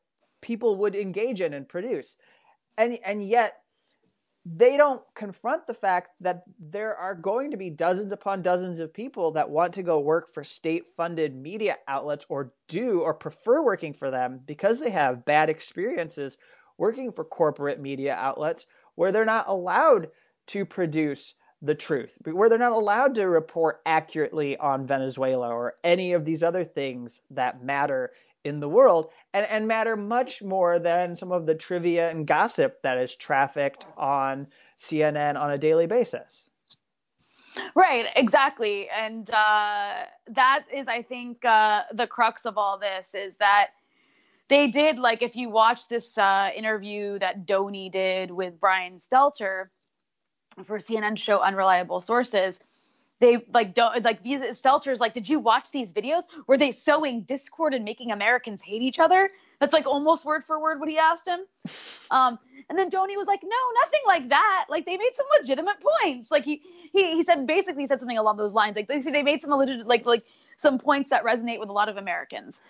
people 0.42 0.78
would 0.78 0.96
engage 0.96 1.42
in 1.42 1.54
and 1.54 1.68
produce, 1.68 2.18
and 2.78 2.98
and 3.06 3.28
yet 3.28 3.58
they 4.46 4.78
don't 4.78 5.02
confront 5.14 5.68
the 5.68 5.74
fact 5.74 6.10
that 6.22 6.44
there 6.60 6.96
are 6.96 7.16
going 7.16 7.52
to 7.52 7.58
be 7.58 7.70
dozens 7.70 8.14
upon 8.14 8.42
dozens 8.42 8.80
of 8.80 8.94
people 8.94 9.32
that 9.32 9.50
want 9.50 9.74
to 9.74 9.84
go 9.84 10.00
work 10.00 10.34
for 10.34 10.44
state 10.44 10.86
funded 10.96 11.36
media 11.36 11.76
outlets 11.88 12.26
or 12.30 12.54
do 12.70 13.02
or 13.02 13.14
prefer 13.14 13.62
working 13.62 13.94
for 13.94 14.10
them 14.10 14.40
because 14.46 14.80
they 14.80 14.92
have 14.92 15.26
bad 15.26 15.50
experiences 15.50 16.38
working 16.78 17.12
for 17.12 17.26
corporate 17.26 17.82
media 17.82 18.16
outlets 18.16 18.66
where 18.98 19.12
they're 19.12 19.24
not 19.24 19.48
allowed 19.48 20.10
to 20.48 20.66
produce 20.66 21.36
the 21.62 21.76
truth, 21.76 22.18
where 22.26 22.50
they're 22.50 22.58
not 22.58 22.72
allowed 22.72 23.16
to 23.16 23.26
report 23.28 23.80
accurately 23.86 24.58
on 24.58 24.86
Venezuela 24.86 25.50
or 25.50 25.76
any 25.84 26.14
of 26.14 26.26
these 26.26 26.44
other 26.44 26.64
things 26.64 27.22
that 27.30 27.64
matter 27.64 28.12
in 28.44 28.60
the 28.60 28.70
world 28.70 29.10
and, 29.34 29.46
and 29.48 29.68
matter 29.68 29.96
much 29.96 30.42
more 30.42 30.80
than 30.80 31.16
some 31.16 31.32
of 31.32 31.46
the 31.46 31.56
trivia 31.56 32.10
and 32.10 32.26
gossip 32.26 32.82
that 32.82 32.98
is 32.98 33.16
trafficked 33.16 33.86
on 33.98 34.48
CNN 34.78 35.40
on 35.40 35.52
a 35.52 35.58
daily 35.58 35.86
basis. 35.88 36.50
Right, 37.76 38.06
exactly. 38.16 38.88
And 38.90 39.30
uh, 39.30 40.04
that 40.30 40.66
is, 40.74 40.88
I 40.88 41.02
think, 41.02 41.44
uh, 41.44 41.84
the 41.94 42.08
crux 42.08 42.46
of 42.46 42.58
all 42.58 42.78
this 42.78 43.14
is 43.16 43.38
that 43.38 43.70
they 44.50 44.68
did 44.68 44.98
like 44.98 45.22
if 45.22 45.36
you 45.36 45.50
watch 45.50 45.88
this 45.88 46.18
uh, 46.18 46.50
interview 46.56 47.20
that 47.20 47.46
Donie 47.46 47.90
did 47.90 48.32
with 48.32 48.60
Brian 48.60 48.98
Stelter 48.98 49.66
for 50.64 50.78
CNN 50.78 51.18
show 51.18 51.40
Unreliable 51.40 52.02
Sources, 52.02 52.60
they 53.20 53.46
like 53.54 53.74
don't 53.74 54.04
like 54.04 54.24
these 54.24 54.40
Stelter's 54.40 55.00
like, 55.00 55.14
did 55.14 55.28
you 55.28 55.40
watch 55.40 55.72
these 55.72 55.92
videos? 55.92 56.24
Were 56.46 56.58
they 56.58 56.72
sowing 56.72 57.22
discord 57.24 57.74
and 57.74 57.84
making 57.84 58.12
Americans 58.12 58.62
hate 58.62 58.82
each 58.82 59.00
other? 59.00 59.30
That's 59.60 59.74
like 59.74 59.88
almost 59.88 60.24
word 60.24 60.44
for 60.44 60.62
word 60.62 60.80
what 60.80 60.88
he 60.90 60.98
asked 60.98 61.28
him. 61.28 61.40
Um, 62.10 62.40
and 62.70 62.80
then 62.80 62.88
Donie 62.88 63.18
was 63.18 63.28
like, 63.28 63.42
no, 63.44 63.50
nothing 63.84 64.00
like 64.08 64.30
that. 64.30 64.68
Like 64.70 64.86
they 64.86 64.96
made 64.96 65.10
some 65.12 65.26
legitimate 65.42 65.76
points. 66.02 66.32
Like 66.32 66.46
he 66.46 66.62
he 66.94 67.16
he 67.16 67.24
said 67.24 67.46
basically 67.46 67.84
he 67.84 67.88
said 67.88 68.00
something 68.00 68.18
along 68.18 68.38
those 68.38 68.54
lines. 68.54 68.78
Like 68.78 68.88
they 68.88 69.02
they 69.02 69.24
made 69.24 69.42
some 69.42 69.50
legit 69.52 69.86
like 69.86 70.06
like 70.06 70.22
some 70.56 70.80
points 70.80 71.10
that 71.10 71.26
resonate 71.26 71.60
with 71.60 71.68
a 71.68 71.74
lot 71.74 71.90
of 71.90 71.98
Americans. 71.98 72.62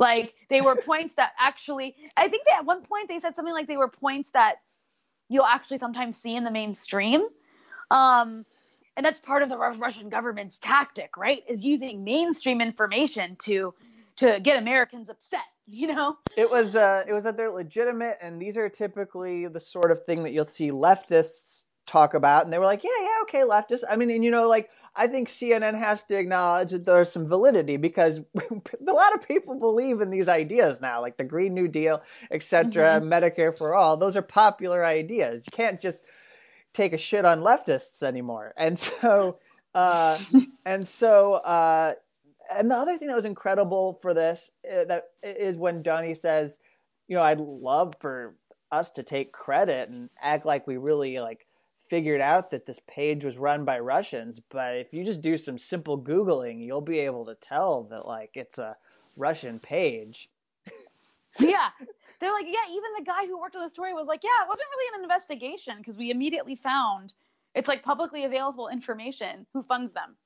Like 0.00 0.34
they 0.48 0.60
were 0.62 0.74
points 0.74 1.14
that 1.14 1.32
actually, 1.38 1.94
I 2.16 2.26
think 2.28 2.44
they, 2.46 2.52
at 2.52 2.64
one 2.64 2.82
point 2.82 3.08
they 3.08 3.20
said 3.20 3.36
something 3.36 3.54
like 3.54 3.68
they 3.68 3.76
were 3.76 3.88
points 3.88 4.30
that 4.30 4.56
you'll 5.28 5.44
actually 5.44 5.78
sometimes 5.78 6.16
see 6.16 6.34
in 6.34 6.42
the 6.42 6.50
mainstream. 6.50 7.22
Um, 7.90 8.44
and 8.96 9.06
that's 9.06 9.20
part 9.20 9.42
of 9.42 9.48
the 9.48 9.56
Russian 9.56 10.08
government's 10.08 10.58
tactic, 10.58 11.16
right? 11.16 11.42
Is 11.48 11.64
using 11.64 12.02
mainstream 12.02 12.60
information 12.60 13.36
to 13.44 13.74
to 14.16 14.40
get 14.40 14.58
Americans 14.58 15.08
upset. 15.08 15.44
you 15.66 15.86
know 15.86 16.16
it 16.36 16.50
was 16.50 16.76
uh 16.76 17.04
it 17.06 17.12
was 17.12 17.24
that 17.24 17.36
they're 17.36 17.50
legitimate 17.50 18.18
and 18.20 18.40
these 18.40 18.56
are 18.56 18.68
typically 18.68 19.46
the 19.46 19.60
sort 19.60 19.90
of 19.90 20.04
thing 20.04 20.22
that 20.24 20.32
you'll 20.32 20.44
see 20.44 20.70
leftists 20.70 21.64
talk 21.86 22.14
about 22.14 22.44
and 22.44 22.52
they 22.52 22.58
were 22.58 22.64
like 22.64 22.82
yeah 22.84 22.90
yeah 23.00 23.16
okay 23.22 23.40
leftists 23.40 23.82
i 23.88 23.96
mean 23.96 24.10
and 24.10 24.24
you 24.24 24.30
know 24.30 24.48
like 24.48 24.68
i 24.94 25.06
think 25.06 25.28
cnn 25.28 25.78
has 25.78 26.04
to 26.04 26.16
acknowledge 26.16 26.70
that 26.70 26.84
there's 26.84 27.10
some 27.10 27.26
validity 27.26 27.76
because 27.76 28.20
a 28.50 28.92
lot 28.92 29.14
of 29.14 29.26
people 29.26 29.58
believe 29.58 30.00
in 30.00 30.10
these 30.10 30.28
ideas 30.28 30.80
now 30.80 31.00
like 31.00 31.16
the 31.16 31.24
green 31.24 31.54
new 31.54 31.68
deal 31.68 32.02
etc 32.30 33.00
mm-hmm. 33.00 33.12
medicare 33.12 33.56
for 33.56 33.74
all. 33.74 33.96
Those 33.96 34.16
are 34.16 34.22
popular 34.22 34.84
ideas. 34.84 35.46
You 35.46 35.56
can't 35.56 35.80
just 35.80 36.02
take 36.72 36.92
a 36.92 36.98
shit 36.98 37.24
on 37.24 37.40
leftists 37.40 38.02
anymore. 38.02 38.52
And 38.56 38.78
so 38.78 39.38
uh 39.74 40.18
and 40.64 40.86
so 40.86 41.34
uh 41.34 41.94
and 42.52 42.70
the 42.70 42.74
other 42.74 42.98
thing 42.98 43.08
that 43.08 43.14
was 43.14 43.24
incredible 43.24 43.98
for 44.02 44.12
this 44.12 44.50
uh, 44.70 44.84
that 44.84 45.04
is 45.22 45.56
when 45.56 45.82
Donie 45.82 46.14
says, 46.14 46.58
you 47.06 47.16
know, 47.16 47.22
I'd 47.22 47.38
love 47.40 47.94
for 48.00 48.34
us 48.72 48.90
to 48.90 49.02
take 49.02 49.32
credit 49.32 49.88
and 49.88 50.10
act 50.20 50.46
like 50.46 50.66
we 50.66 50.76
really 50.76 51.18
like 51.20 51.46
figured 51.90 52.20
out 52.20 52.52
that 52.52 52.64
this 52.64 52.80
page 52.86 53.24
was 53.24 53.36
run 53.36 53.64
by 53.64 53.80
Russians, 53.80 54.40
but 54.48 54.76
if 54.76 54.94
you 54.94 55.04
just 55.04 55.20
do 55.20 55.36
some 55.36 55.58
simple 55.58 56.00
googling, 56.00 56.64
you'll 56.64 56.80
be 56.80 57.00
able 57.00 57.26
to 57.26 57.34
tell 57.34 57.82
that 57.90 58.06
like 58.06 58.30
it's 58.34 58.58
a 58.58 58.76
Russian 59.16 59.58
page. 59.58 60.30
yeah. 61.38 61.68
They're 62.20 62.32
like, 62.32 62.46
yeah, 62.46 62.70
even 62.70 62.90
the 62.96 63.04
guy 63.04 63.26
who 63.26 63.40
worked 63.40 63.56
on 63.56 63.62
the 63.62 63.68
story 63.68 63.92
was 63.92 64.06
like, 64.06 64.22
yeah, 64.22 64.44
it 64.44 64.48
wasn't 64.48 64.68
really 64.70 64.98
an 64.98 65.02
investigation 65.02 65.78
because 65.78 65.98
we 65.98 66.10
immediately 66.10 66.54
found 66.54 67.14
it's 67.54 67.66
like 67.66 67.82
publicly 67.82 68.24
available 68.24 68.68
information 68.68 69.46
who 69.52 69.60
funds 69.60 69.92
them. 69.92 70.16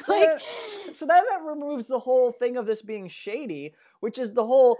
So, 0.00 0.12
like, 0.12 0.28
that, 0.28 0.94
so 0.94 1.06
that, 1.06 1.24
that 1.30 1.42
removes 1.42 1.86
the 1.86 1.98
whole 1.98 2.32
thing 2.32 2.56
of 2.56 2.66
this 2.66 2.82
being 2.82 3.08
shady, 3.08 3.74
which 4.00 4.18
is 4.18 4.32
the 4.32 4.46
whole, 4.46 4.78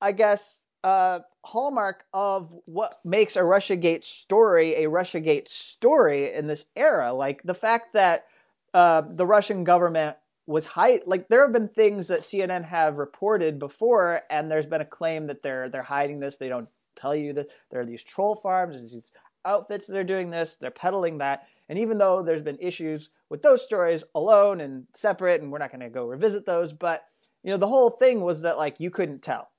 I 0.00 0.12
guess, 0.12 0.65
uh, 0.84 1.20
hallmark 1.44 2.04
of 2.12 2.54
what 2.66 3.00
makes 3.04 3.36
a 3.36 3.40
RussiaGate 3.40 4.04
story 4.04 4.74
a 4.74 4.88
RussiaGate 4.88 5.48
story 5.48 6.32
in 6.32 6.46
this 6.46 6.66
era. 6.76 7.12
Like 7.12 7.42
the 7.42 7.54
fact 7.54 7.94
that 7.94 8.26
uh, 8.74 9.02
the 9.08 9.26
Russian 9.26 9.64
government 9.64 10.16
was 10.46 10.66
hide 10.66 11.02
like 11.06 11.28
there 11.28 11.42
have 11.42 11.52
been 11.52 11.68
things 11.68 12.08
that 12.08 12.20
CNN 12.20 12.64
have 12.64 12.98
reported 12.98 13.58
before, 13.58 14.22
and 14.30 14.50
there's 14.50 14.66
been 14.66 14.80
a 14.80 14.86
claim 14.86 15.26
that 15.26 15.42
they're 15.42 15.68
they're 15.68 15.82
hiding 15.82 16.20
this. 16.20 16.36
They 16.36 16.48
don't 16.48 16.68
tell 16.96 17.14
you 17.14 17.32
that 17.34 17.48
there 17.70 17.80
are 17.80 17.86
these 17.86 18.02
troll 18.02 18.34
farms, 18.34 18.74
there's 18.74 18.92
these 18.92 19.12
outfits 19.44 19.86
that 19.86 19.96
are 19.96 20.04
doing 20.04 20.30
this, 20.30 20.56
they're 20.56 20.70
peddling 20.70 21.18
that. 21.18 21.46
And 21.68 21.78
even 21.78 21.98
though 21.98 22.22
there's 22.22 22.42
been 22.42 22.58
issues 22.60 23.10
with 23.28 23.42
those 23.42 23.64
stories 23.64 24.04
alone 24.14 24.60
and 24.60 24.86
separate, 24.94 25.40
and 25.40 25.50
we're 25.50 25.58
not 25.58 25.70
going 25.70 25.80
to 25.80 25.88
go 25.88 26.06
revisit 26.06 26.46
those, 26.46 26.72
but 26.72 27.04
you 27.42 27.50
know, 27.50 27.56
the 27.56 27.68
whole 27.68 27.90
thing 27.90 28.20
was 28.22 28.42
that 28.42 28.56
like 28.58 28.80
you 28.80 28.90
couldn't 28.90 29.22
tell. 29.22 29.50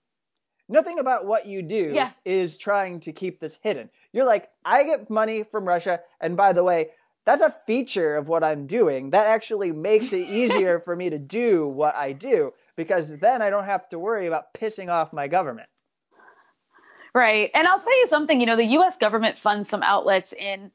Nothing 0.70 1.00
about 1.00 1.26
what 1.26 1.46
you 1.46 1.62
do 1.62 1.92
yeah. 1.94 2.12
is 2.26 2.58
trying 2.58 3.00
to 3.02 3.14
keep 3.14 3.40
this 3.40 3.58
hidden. 3.62 3.90
You're 4.12 4.26
like, 4.26 4.50
I 4.66 4.84
get 4.84 5.10
money 5.10 5.44
from 5.44 5.66
Russia, 5.66 6.02
and 6.20 6.36
by 6.36 6.54
the 6.54 6.64
way, 6.64 6.90
that's 7.26 7.42
a 7.42 7.56
feature 7.66 8.16
of 8.16 8.30
what 8.30 8.44
I'm 8.44 8.68
doing. 8.68 9.10
That 9.10 9.28
actually 9.28 9.72
makes 9.72 10.14
it 10.14 10.30
easier 10.30 10.80
for 10.86 10.96
me 10.96 11.10
to 11.10 11.20
do 11.20 11.68
what 11.68 11.96
I 11.96 12.14
do 12.14 12.54
because 12.78 13.18
then 13.18 13.42
I 13.42 13.50
don't 13.50 13.66
have 13.66 13.90
to 13.90 14.00
worry 14.00 14.28
about 14.28 14.54
pissing 14.54 14.90
off 14.90 15.12
my 15.12 15.28
government. 15.28 15.68
Right. 17.14 17.50
And 17.54 17.68
I'll 17.68 17.80
tell 17.80 17.98
you 17.98 18.08
something, 18.08 18.40
you 18.40 18.46
know, 18.46 18.56
the 18.56 18.78
US 18.78 18.96
government 18.96 19.38
funds 19.38 19.68
some 19.68 19.84
outlets 19.84 20.34
in 20.34 20.72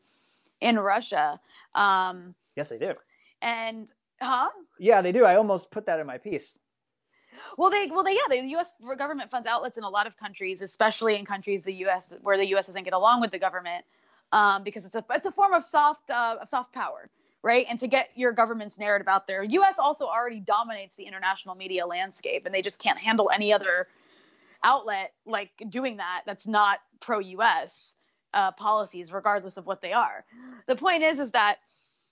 in 0.61 0.79
Russia. 0.79 1.41
Um, 1.75 2.35
yes, 2.57 2.69
they 2.69 2.79
do. 2.79 2.93
And 3.41 3.91
huh? 4.21 4.51
Yeah, 4.79 5.03
they 5.03 5.13
do. 5.13 5.25
I 5.25 5.37
almost 5.37 5.71
put 5.71 5.87
that 5.87 6.01
in 6.01 6.07
my 6.07 6.19
piece. 6.19 6.59
Well, 7.57 7.71
they 7.71 7.87
well 7.87 8.03
they 8.03 8.15
yeah 8.15 8.29
the 8.29 8.49
U.S. 8.51 8.71
government 8.99 9.31
funds 9.31 9.47
outlets 9.47 9.77
in 9.77 9.85
a 9.85 9.89
lot 9.89 10.07
of 10.07 10.17
countries, 10.17 10.63
especially 10.63 11.17
in 11.17 11.25
countries 11.25 11.63
the 11.63 11.75
U.S. 11.75 12.15
where 12.23 12.37
the 12.37 12.47
U.S. 12.49 12.67
doesn't 12.67 12.85
get 12.85 12.93
along 12.93 13.21
with 13.21 13.31
the 13.31 13.39
government, 13.39 13.85
um, 14.33 14.63
because 14.63 14.85
it's 14.85 14.95
a 14.95 15.05
it's 15.11 15.27
a 15.27 15.33
form 15.33 15.53
of 15.53 15.65
soft 15.65 16.11
uh, 16.11 16.39
of 16.41 16.49
soft 16.49 16.73
power, 16.73 17.11
right? 17.43 17.67
And 17.69 17.79
to 17.79 17.87
get 17.87 18.11
your 18.15 18.33
government's 18.33 18.79
narrative 18.79 19.09
out 19.09 19.27
there, 19.27 19.43
U.S. 19.43 19.79
also 19.79 20.07
already 20.07 20.41
dominates 20.41 20.97
the 20.97 21.05
international 21.05 21.55
media 21.55 21.87
landscape, 21.87 22.47
and 22.47 22.55
they 22.55 22.63
just 22.63 22.79
can't 22.79 22.99
handle 22.99 23.31
any 23.33 23.53
other 23.53 23.89
outlet 24.65 25.13
like 25.27 25.51
doing 25.69 25.97
that 25.97 26.23
that's 26.25 26.47
not 26.47 26.79
pro 27.01 27.19
U.S 27.19 27.95
uh, 28.35 28.53
policies, 28.53 29.13
regardless 29.13 29.57
of 29.57 29.67
what 29.67 29.81
they 29.81 29.93
are. 29.93 30.25
The 30.67 30.77
point 30.77 31.03
is, 31.03 31.19
is 31.19 31.31
that 31.33 31.57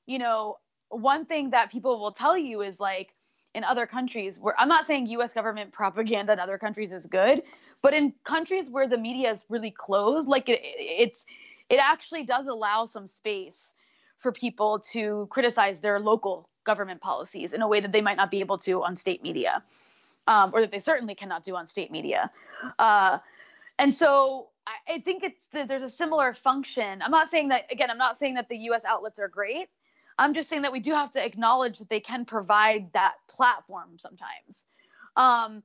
you 0.07 0.19
know 0.19 0.59
one 0.89 1.25
thing 1.25 1.51
that 1.51 1.71
people 1.71 2.01
will 2.01 2.13
tell 2.13 2.37
you 2.37 2.63
is 2.63 2.81
like 2.81 3.15
in 3.55 3.65
other 3.65 3.87
countries 3.87 4.39
where 4.39 4.55
I'm 4.59 4.69
not 4.69 4.87
saying 4.87 5.07
U.S. 5.09 5.33
government 5.33 5.73
propaganda 5.73 6.33
in 6.33 6.39
other 6.39 6.59
countries 6.59 6.93
is 6.93 7.07
good, 7.07 7.43
but 7.83 7.95
in 7.95 8.13
countries 8.25 8.71
where 8.71 8.89
the 8.89 8.99
media 8.99 9.31
is 9.31 9.45
really 9.49 9.71
closed, 9.71 10.29
like 10.29 10.49
it, 10.49 10.61
it's 10.63 11.25
it 11.69 11.79
actually 11.81 12.25
does 12.25 12.47
allow 12.47 12.85
some 12.85 13.07
space 13.07 13.73
for 14.19 14.33
people 14.33 14.79
to 14.93 15.27
criticize 15.31 15.81
their 15.81 15.99
local 15.99 16.49
government 16.65 17.01
policies 17.01 17.53
in 17.53 17.63
a 17.63 17.69
way 17.69 17.81
that 17.81 17.91
they 17.93 18.01
might 18.03 18.17
not 18.17 18.31
be 18.31 18.41
able 18.41 18.59
to 18.59 18.83
on 18.83 18.95
state 18.95 19.23
media, 19.23 19.63
um, 20.27 20.51
or 20.53 20.61
that 20.61 20.71
they 20.71 20.79
certainly 20.79 21.15
cannot 21.15 21.43
do 21.43 21.57
on 21.57 21.67
state 21.67 21.91
media. 21.91 22.31
Uh, 22.79 23.19
and 23.79 23.95
so 23.95 24.49
I, 24.67 24.95
I 24.95 24.99
think 25.01 25.25
it's 25.25 25.47
there's 25.53 25.83
a 25.83 25.89
similar 25.89 26.35
function. 26.35 27.03
I'm 27.03 27.11
not 27.11 27.29
saying 27.29 27.49
that 27.49 27.65
again. 27.73 27.91
I'm 27.91 27.99
not 27.99 28.17
saying 28.17 28.35
that 28.35 28.49
the 28.49 28.59
U.S. 28.59 28.85
outlets 28.85 29.19
are 29.19 29.29
great. 29.29 29.69
I'm 30.21 30.35
just 30.35 30.51
saying 30.51 30.63
that 30.63 30.73
we 30.73 30.81
do 30.81 30.93
have 30.93 31.11
to 31.13 31.25
acknowledge 31.25 31.79
that 31.79 31.89
they 31.89 31.99
can 31.99 32.27
provide 32.27 32.93
that 32.93 33.15
platform 33.27 33.97
sometimes. 33.99 34.65
Um, 35.17 35.63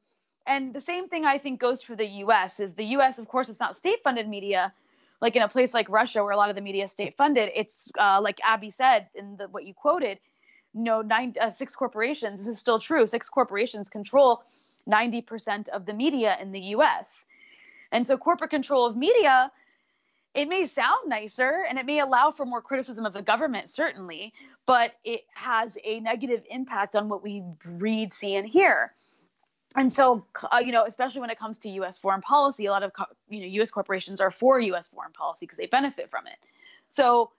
and 0.48 0.74
the 0.74 0.80
same 0.80 1.10
thing 1.10 1.26
I 1.26 1.38
think 1.38 1.60
goes 1.60 1.82
for 1.82 1.96
the 1.96 2.06
U.S. 2.24 2.62
is 2.62 2.74
the 2.74 2.86
U.S. 2.98 3.20
Of 3.20 3.28
course, 3.28 3.50
it's 3.50 3.60
not 3.60 3.76
state-funded 3.76 4.30
media, 4.30 4.74
like 5.22 5.36
in 5.36 5.42
a 5.42 5.50
place 5.50 5.74
like 5.74 5.90
Russia 5.90 6.24
where 6.24 6.32
a 6.32 6.38
lot 6.38 6.50
of 6.50 6.56
the 6.56 6.62
media 6.62 6.86
is 6.86 6.92
state-funded. 6.92 7.52
It's 7.54 7.90
uh, 8.00 8.22
like 8.22 8.40
Abby 8.44 8.72
said 8.72 9.10
in 9.14 9.36
the, 9.36 9.50
what 9.50 9.66
you 9.66 9.74
quoted. 9.74 10.20
You 10.74 10.84
know, 10.84 11.02
nine, 11.02 11.36
uh, 11.42 11.52
six 11.52 11.76
corporations. 11.76 12.40
This 12.40 12.48
is 12.48 12.58
still 12.58 12.80
true. 12.80 13.06
Six 13.06 13.28
corporations 13.28 13.90
control 13.90 14.44
90% 14.90 15.68
of 15.70 15.86
the 15.86 15.94
media 15.94 16.38
in 16.42 16.54
the 16.54 16.60
U.S. 16.76 17.26
And 17.92 18.08
so 18.08 18.18
corporate 18.18 18.52
control 18.52 18.86
of 18.86 18.96
media, 18.96 19.52
it 20.36 20.50
may 20.50 20.66
sound 20.66 21.08
nicer 21.08 21.66
and 21.68 21.80
it 21.80 21.86
may 21.86 22.00
allow 22.00 22.30
for 22.30 22.46
more 22.46 22.62
criticism 22.62 23.06
of 23.06 23.14
the 23.14 23.22
government, 23.22 23.70
certainly, 23.70 24.34
but 24.66 24.92
it 25.06 25.22
has 25.34 25.78
a 25.84 26.02
negative 26.02 26.44
impact 26.50 26.96
on 26.96 27.08
what 27.08 27.24
we 27.24 27.42
read, 27.66 28.12
see, 28.12 28.36
and 28.36 28.48
hear. 28.48 28.94
And 29.78 29.92
so, 29.92 30.26
uh, 30.52 30.62
you 30.64 30.74
know, 30.74 30.84
especially 30.86 31.22
when 31.22 31.30
it 31.30 31.40
comes 31.40 31.58
to 31.60 31.70
U.S. 31.70 31.98
foreign 31.98 32.22
policy, 32.22 32.66
a 32.66 32.72
lot 32.72 32.84
of 32.84 32.92
you 33.30 33.42
know 33.42 33.48
U.S. 33.48 33.72
corporations 33.72 34.22
are 34.22 34.32
for 34.32 34.60
U.S. 34.60 34.90
foreign 34.90 35.12
policy 35.14 35.46
because 35.46 35.58
they 35.58 35.68
benefit 35.68 36.10
from 36.10 36.28
it. 36.28 36.38
So 36.90 37.32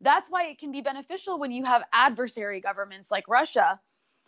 that's 0.00 0.30
why 0.30 0.46
it 0.46 0.58
can 0.58 0.72
be 0.72 0.80
beneficial 0.80 1.38
when 1.38 1.50
you 1.50 1.64
have 1.64 1.82
adversary 1.92 2.60
governments 2.60 3.10
like 3.10 3.28
Russia, 3.28 3.78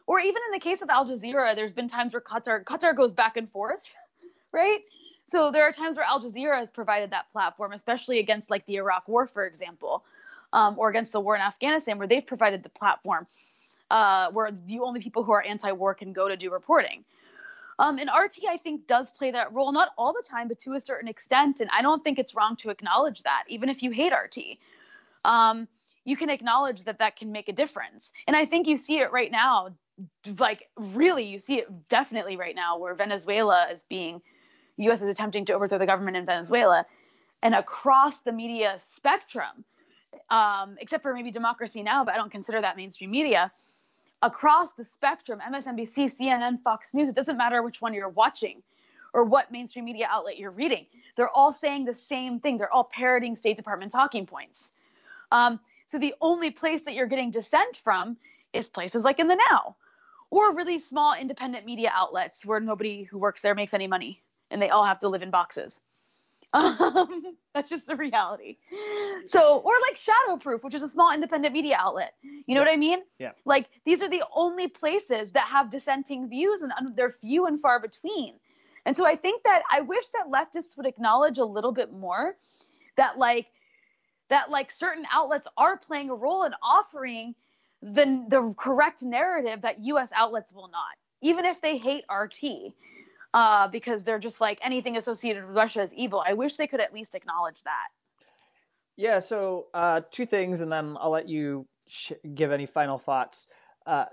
or 0.07 0.21
even 0.21 0.43
in 0.49 0.53
the 0.53 0.59
case 0.59 0.83
of 0.83 0.91
Al 0.91 1.07
Jazeera, 1.07 1.55
there's 1.55 1.73
been 1.73 1.89
times 1.89 2.13
where 2.13 2.23
Qatar 2.23 2.65
Qatar 2.65 2.95
goes 2.95 3.15
back 3.15 3.37
and 3.37 3.51
forth, 3.51 3.95
right? 4.53 4.81
So 5.31 5.53
there 5.53 5.63
are 5.63 5.71
times 5.71 5.97
where 5.97 6.05
Al 6.05 6.21
Jazeera 6.21 6.59
has 6.59 6.73
provided 6.73 7.11
that 7.11 7.31
platform, 7.31 7.73
especially 7.73 8.19
against 8.19 8.51
like 8.51 8.67
the 8.67 8.75
Iraq 8.75 9.07
War, 9.07 9.29
for 9.29 9.47
example, 9.47 10.05
um, 10.53 10.77
or 10.77 10.91
against 10.91 11.13
the 11.13 11.21
war 11.21 11.37
in 11.37 11.41
Afghanistan, 11.41 11.99
where 11.99 12.09
they've 12.09 12.27
provided 12.27 12.65
the 12.65 12.69
platform 12.69 13.29
uh, 13.93 14.33
where 14.33 14.51
the 14.67 14.81
only 14.81 15.01
people 15.01 15.23
who 15.23 15.31
are 15.31 15.43
anti-war 15.43 15.95
can 15.95 16.13
go 16.13 16.27
to 16.27 16.37
do 16.37 16.51
reporting. 16.51 17.05
Um, 17.79 17.99
and 17.99 18.11
RT, 18.11 18.41
I 18.49 18.57
think, 18.57 18.89
does 18.89 19.13
play 19.13 19.31
that 19.31 19.53
role, 19.53 19.71
not 19.71 19.91
all 19.97 20.13
the 20.13 20.25
time, 20.29 20.49
but 20.49 20.59
to 20.61 20.75
a 20.75 20.81
certain 20.81 21.07
extent. 21.07 21.61
And 21.61 21.71
I 21.73 21.81
don't 21.81 22.03
think 22.03 22.19
it's 22.19 22.35
wrong 22.35 22.57
to 22.57 22.71
acknowledge 22.71 23.23
that, 23.23 23.45
even 23.49 23.69
if 23.69 23.85
you 23.85 23.93
hate 23.93 24.13
RT. 24.13 24.59
Um, 25.25 25.69
you 26.05 26.17
can 26.17 26.29
acknowledge 26.29 26.83
that 26.85 26.99
that 26.99 27.15
can 27.15 27.31
make 27.31 27.49
a 27.49 27.53
difference. 27.53 28.13
And 28.27 28.35
I 28.35 28.47
think 28.47 28.67
you 28.67 28.77
see 28.77 28.99
it 28.99 29.13
right 29.13 29.31
now, 29.31 29.77
like 30.41 30.69
really, 30.77 31.25
you 31.25 31.39
see 31.39 31.61
it 31.61 31.89
definitely 31.89 32.37
right 32.37 32.57
now, 32.57 32.79
where 32.79 32.95
Venezuela 32.95 33.69
is 33.71 33.85
being 33.85 34.21
the 34.81 34.87
U.S. 34.87 35.03
is 35.03 35.09
attempting 35.09 35.45
to 35.45 35.53
overthrow 35.53 35.77
the 35.77 35.85
government 35.85 36.17
in 36.17 36.25
Venezuela, 36.25 36.87
and 37.43 37.55
across 37.55 38.21
the 38.21 38.33
media 38.33 38.77
spectrum, 38.79 39.63
um, 40.31 40.79
except 40.81 41.03
for 41.03 41.13
maybe 41.13 41.31
Democracy 41.31 41.83
Now, 41.83 42.03
but 42.03 42.15
I 42.15 42.17
don't 42.17 42.33
consider 42.33 42.63
that 42.63 42.79
mainstream 42.79 43.11
media. 43.11 43.53
Across 44.23 44.73
the 44.73 44.85
spectrum, 44.87 45.39
MSNBC, 45.47 46.19
CNN, 46.19 46.63
Fox 46.63 46.95
News, 46.95 47.11
it 47.11 47.15
doesn't 47.15 47.37
matter 47.37 47.63
which 47.63 47.83
one 47.83 47.93
you're 47.93 48.09
watching 48.09 48.63
or 49.13 49.25
what 49.25 49.53
mainstream 49.53 49.85
media 49.85 50.09
outlet 50.11 50.39
you're 50.39 50.51
reading. 50.51 50.87
They're 51.15 51.29
all 51.29 51.53
saying 51.53 51.85
the 51.85 51.93
same 51.93 52.41
thing. 52.41 52.57
They're 52.57 52.73
all 52.73 52.85
parroting 52.85 53.37
State 53.37 53.59
Department 53.59 53.93
talking 53.93 54.25
points. 54.25 54.73
Um, 55.31 55.61
so 55.85 55.99
the 55.99 56.15
only 56.23 56.51
place 56.51 56.85
that 56.85 56.95
you're 56.95 57.07
getting 57.07 57.31
dissent 57.31 57.77
from 57.77 58.17
is 58.55 58.67
places 58.67 59.05
like 59.05 59.19
in 59.19 59.29
the 59.29 59.39
Now 59.51 59.77
or 60.31 60.55
really 60.55 60.81
small 60.81 61.15
independent 61.15 61.67
media 61.67 61.93
outlets 61.95 62.47
where 62.47 62.61
nobody 62.61 63.03
who 63.03 63.19
works 63.19 63.43
there 63.43 63.55
makes 63.55 63.75
any 63.75 63.87
money 63.87 64.23
and 64.51 64.61
they 64.61 64.71
all 64.71 64.85
have 64.85 64.99
to 65.01 65.09
live 65.09 65.23
in 65.23 65.31
boxes. 65.31 65.81
Um, 66.53 67.37
that's 67.55 67.69
just 67.69 67.87
the 67.87 67.95
reality. 67.95 68.57
So, 69.25 69.59
or 69.59 69.73
like 69.89 69.97
Shadowproof, 69.97 70.65
which 70.65 70.75
is 70.75 70.83
a 70.83 70.89
small 70.89 71.13
independent 71.15 71.55
media 71.55 71.77
outlet. 71.79 72.15
You 72.23 72.57
know 72.57 72.63
yeah. 72.63 72.67
what 72.67 72.73
I 72.73 72.77
mean? 72.77 72.99
Yeah. 73.21 73.31
Like 73.45 73.69
these 73.85 74.03
are 74.03 74.09
the 74.09 74.25
only 74.35 74.67
places 74.67 75.31
that 75.33 75.47
have 75.47 75.71
dissenting 75.71 76.29
views, 76.29 76.63
and 76.63 76.73
they're 76.97 77.15
few 77.21 77.47
and 77.47 77.61
far 77.61 77.79
between. 77.79 78.35
And 78.85 78.97
so 78.97 79.07
I 79.07 79.15
think 79.15 79.45
that 79.45 79.63
I 79.71 79.81
wish 79.81 80.07
that 80.09 80.27
leftists 80.27 80.77
would 80.77 80.87
acknowledge 80.87 81.39
a 81.39 81.45
little 81.45 81.73
bit 81.73 81.93
more 81.93 82.37
that 82.97 83.19
like 83.19 83.47
that 84.29 84.51
like 84.51 84.71
certain 84.73 85.05
outlets 85.13 85.47
are 85.57 85.77
playing 85.77 86.11
a 86.11 86.15
role 86.15 86.45
in 86.45 86.53
offering 86.63 87.35
the 87.83 88.25
the 88.29 88.55
correct 88.57 89.03
narrative 89.03 89.63
that 89.63 89.85
US 89.85 90.13
outlets 90.17 90.53
will 90.53 90.69
not, 90.69 90.97
even 91.21 91.45
if 91.45 91.61
they 91.61 91.79
hate 91.79 92.05
RT. 92.13 92.73
Uh, 93.33 93.69
because 93.69 94.03
they're 94.03 94.19
just 94.19 94.41
like 94.41 94.59
anything 94.63 94.97
associated 94.97 95.47
with 95.47 95.55
Russia 95.55 95.83
is 95.83 95.95
evil. 95.95 96.23
I 96.27 96.33
wish 96.33 96.57
they 96.57 96.67
could 96.67 96.81
at 96.81 96.93
least 96.93 97.15
acknowledge 97.15 97.63
that. 97.63 97.89
Yeah, 98.97 99.21
so 99.21 99.69
uh, 99.73 100.01
two 100.11 100.27
things, 100.27 100.61
and 100.61 100.71
then 100.71 100.97
I'll 101.01 101.11
let 101.11 101.29
you 101.29 101.67
sh- 101.87 102.13
give 102.35 102.51
any 102.51 102.67
final 102.67 102.99
thoughts. 102.99 103.47
Uh, 103.87 104.07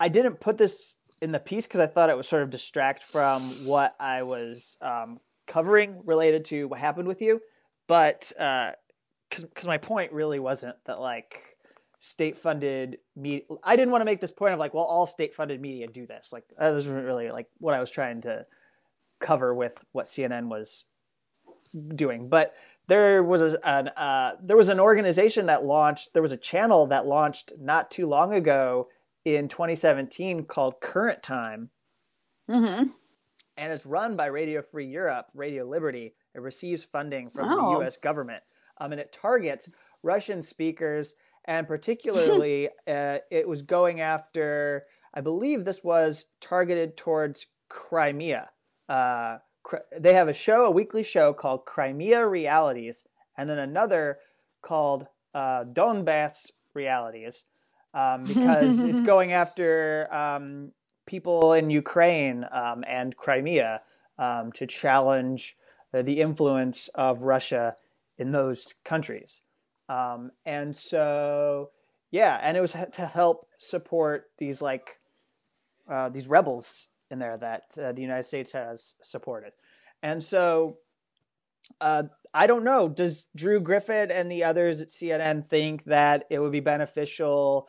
I 0.00 0.08
didn't 0.08 0.40
put 0.40 0.56
this 0.56 0.96
in 1.20 1.32
the 1.32 1.38
piece 1.40 1.66
because 1.66 1.80
I 1.80 1.86
thought 1.86 2.10
it 2.10 2.16
would 2.16 2.24
sort 2.24 2.42
of 2.42 2.50
distract 2.50 3.02
from 3.02 3.50
what 3.66 3.96
I 3.98 4.22
was 4.22 4.76
um, 4.80 5.18
covering 5.46 6.02
related 6.04 6.44
to 6.46 6.68
what 6.68 6.78
happened 6.78 7.08
with 7.08 7.20
you. 7.20 7.40
But 7.88 8.32
because 8.36 9.64
uh, 9.64 9.66
my 9.66 9.78
point 9.78 10.12
really 10.12 10.38
wasn't 10.38 10.76
that 10.84 11.00
like 11.00 11.57
state 11.98 12.38
funded 12.38 12.98
media, 13.16 13.42
I 13.62 13.76
didn't 13.76 13.90
want 13.90 14.02
to 14.02 14.06
make 14.06 14.20
this 14.20 14.30
point 14.30 14.54
of 14.54 14.58
like, 14.58 14.74
well, 14.74 14.84
all 14.84 15.06
state 15.06 15.34
funded 15.34 15.60
media 15.60 15.88
do 15.88 16.06
this. 16.06 16.32
Like 16.32 16.44
that 16.58 16.72
wasn't 16.72 17.04
really 17.04 17.30
like 17.30 17.48
what 17.58 17.74
I 17.74 17.80
was 17.80 17.90
trying 17.90 18.20
to 18.22 18.46
cover 19.20 19.54
with 19.54 19.84
what 19.92 20.06
CNN 20.06 20.48
was 20.48 20.84
doing. 21.94 22.28
But 22.28 22.54
there 22.86 23.22
was 23.22 23.40
a, 23.40 23.68
an 23.68 23.88
uh, 23.88 24.36
there 24.42 24.56
was 24.56 24.68
an 24.68 24.80
organization 24.80 25.46
that 25.46 25.64
launched. 25.64 26.14
There 26.14 26.22
was 26.22 26.32
a 26.32 26.36
channel 26.36 26.86
that 26.86 27.06
launched 27.06 27.52
not 27.58 27.90
too 27.90 28.06
long 28.06 28.32
ago 28.32 28.88
in 29.24 29.48
2017 29.48 30.44
called 30.44 30.80
Current 30.80 31.22
Time. 31.22 31.70
Mm-hmm. 32.50 32.90
And 33.58 33.72
it's 33.72 33.84
run 33.84 34.16
by 34.16 34.26
Radio 34.26 34.62
Free 34.62 34.86
Europe, 34.86 35.26
Radio 35.34 35.64
Liberty. 35.64 36.14
It 36.34 36.40
receives 36.40 36.84
funding 36.84 37.30
from 37.30 37.48
the 37.48 37.80
US 37.80 37.96
government. 37.96 38.42
Um, 38.80 38.92
and 38.92 39.00
it 39.00 39.12
targets 39.12 39.68
Russian 40.02 40.40
speakers, 40.40 41.14
and 41.48 41.66
particularly, 41.74 42.68
uh, 42.86 43.18
it 43.30 43.48
was 43.48 43.62
going 43.62 44.00
after, 44.00 44.84
I 45.12 45.22
believe 45.22 45.64
this 45.64 45.82
was 45.82 46.26
targeted 46.40 46.96
towards 46.96 47.46
Crimea. 47.68 48.50
Uh, 48.88 49.38
they 49.98 50.14
have 50.14 50.28
a 50.28 50.32
show, 50.32 50.66
a 50.66 50.70
weekly 50.70 51.02
show 51.02 51.32
called 51.32 51.64
Crimea 51.64 52.26
Realities, 52.26 53.04
and 53.36 53.50
then 53.50 53.58
another 53.58 54.18
called 54.62 55.08
uh, 55.34 55.64
Donbass 55.64 56.52
Realities 56.74 57.44
um, 57.94 58.24
because 58.24 58.84
it's 58.84 59.00
going 59.12 59.32
after 59.32 60.08
um, 60.12 60.72
people 61.06 61.54
in 61.54 61.70
Ukraine 61.70 62.46
um, 62.52 62.84
and 62.86 63.16
Crimea 63.16 63.82
um, 64.18 64.52
to 64.52 64.66
challenge 64.66 65.56
the 65.92 66.20
influence 66.20 66.88
of 66.94 67.22
Russia 67.22 67.76
in 68.18 68.32
those 68.32 68.74
countries. 68.84 69.40
Um, 69.88 70.32
and 70.44 70.74
so, 70.74 71.70
yeah, 72.10 72.38
and 72.42 72.56
it 72.56 72.60
was 72.60 72.72
to 72.92 73.06
help 73.06 73.48
support 73.58 74.26
these 74.38 74.60
like 74.60 74.98
uh, 75.88 76.08
these 76.10 76.26
rebels 76.26 76.88
in 77.10 77.18
there 77.18 77.36
that 77.38 77.64
uh, 77.82 77.92
the 77.92 78.02
United 78.02 78.24
States 78.24 78.52
has 78.52 78.94
supported. 79.02 79.52
And 80.02 80.22
so, 80.22 80.78
uh, 81.80 82.04
I 82.34 82.46
don't 82.46 82.64
know. 82.64 82.88
Does 82.88 83.26
Drew 83.34 83.60
Griffin 83.60 84.10
and 84.10 84.30
the 84.30 84.44
others 84.44 84.80
at 84.80 84.88
CNN 84.88 85.46
think 85.46 85.84
that 85.84 86.24
it 86.30 86.38
would 86.40 86.52
be 86.52 86.60
beneficial 86.60 87.68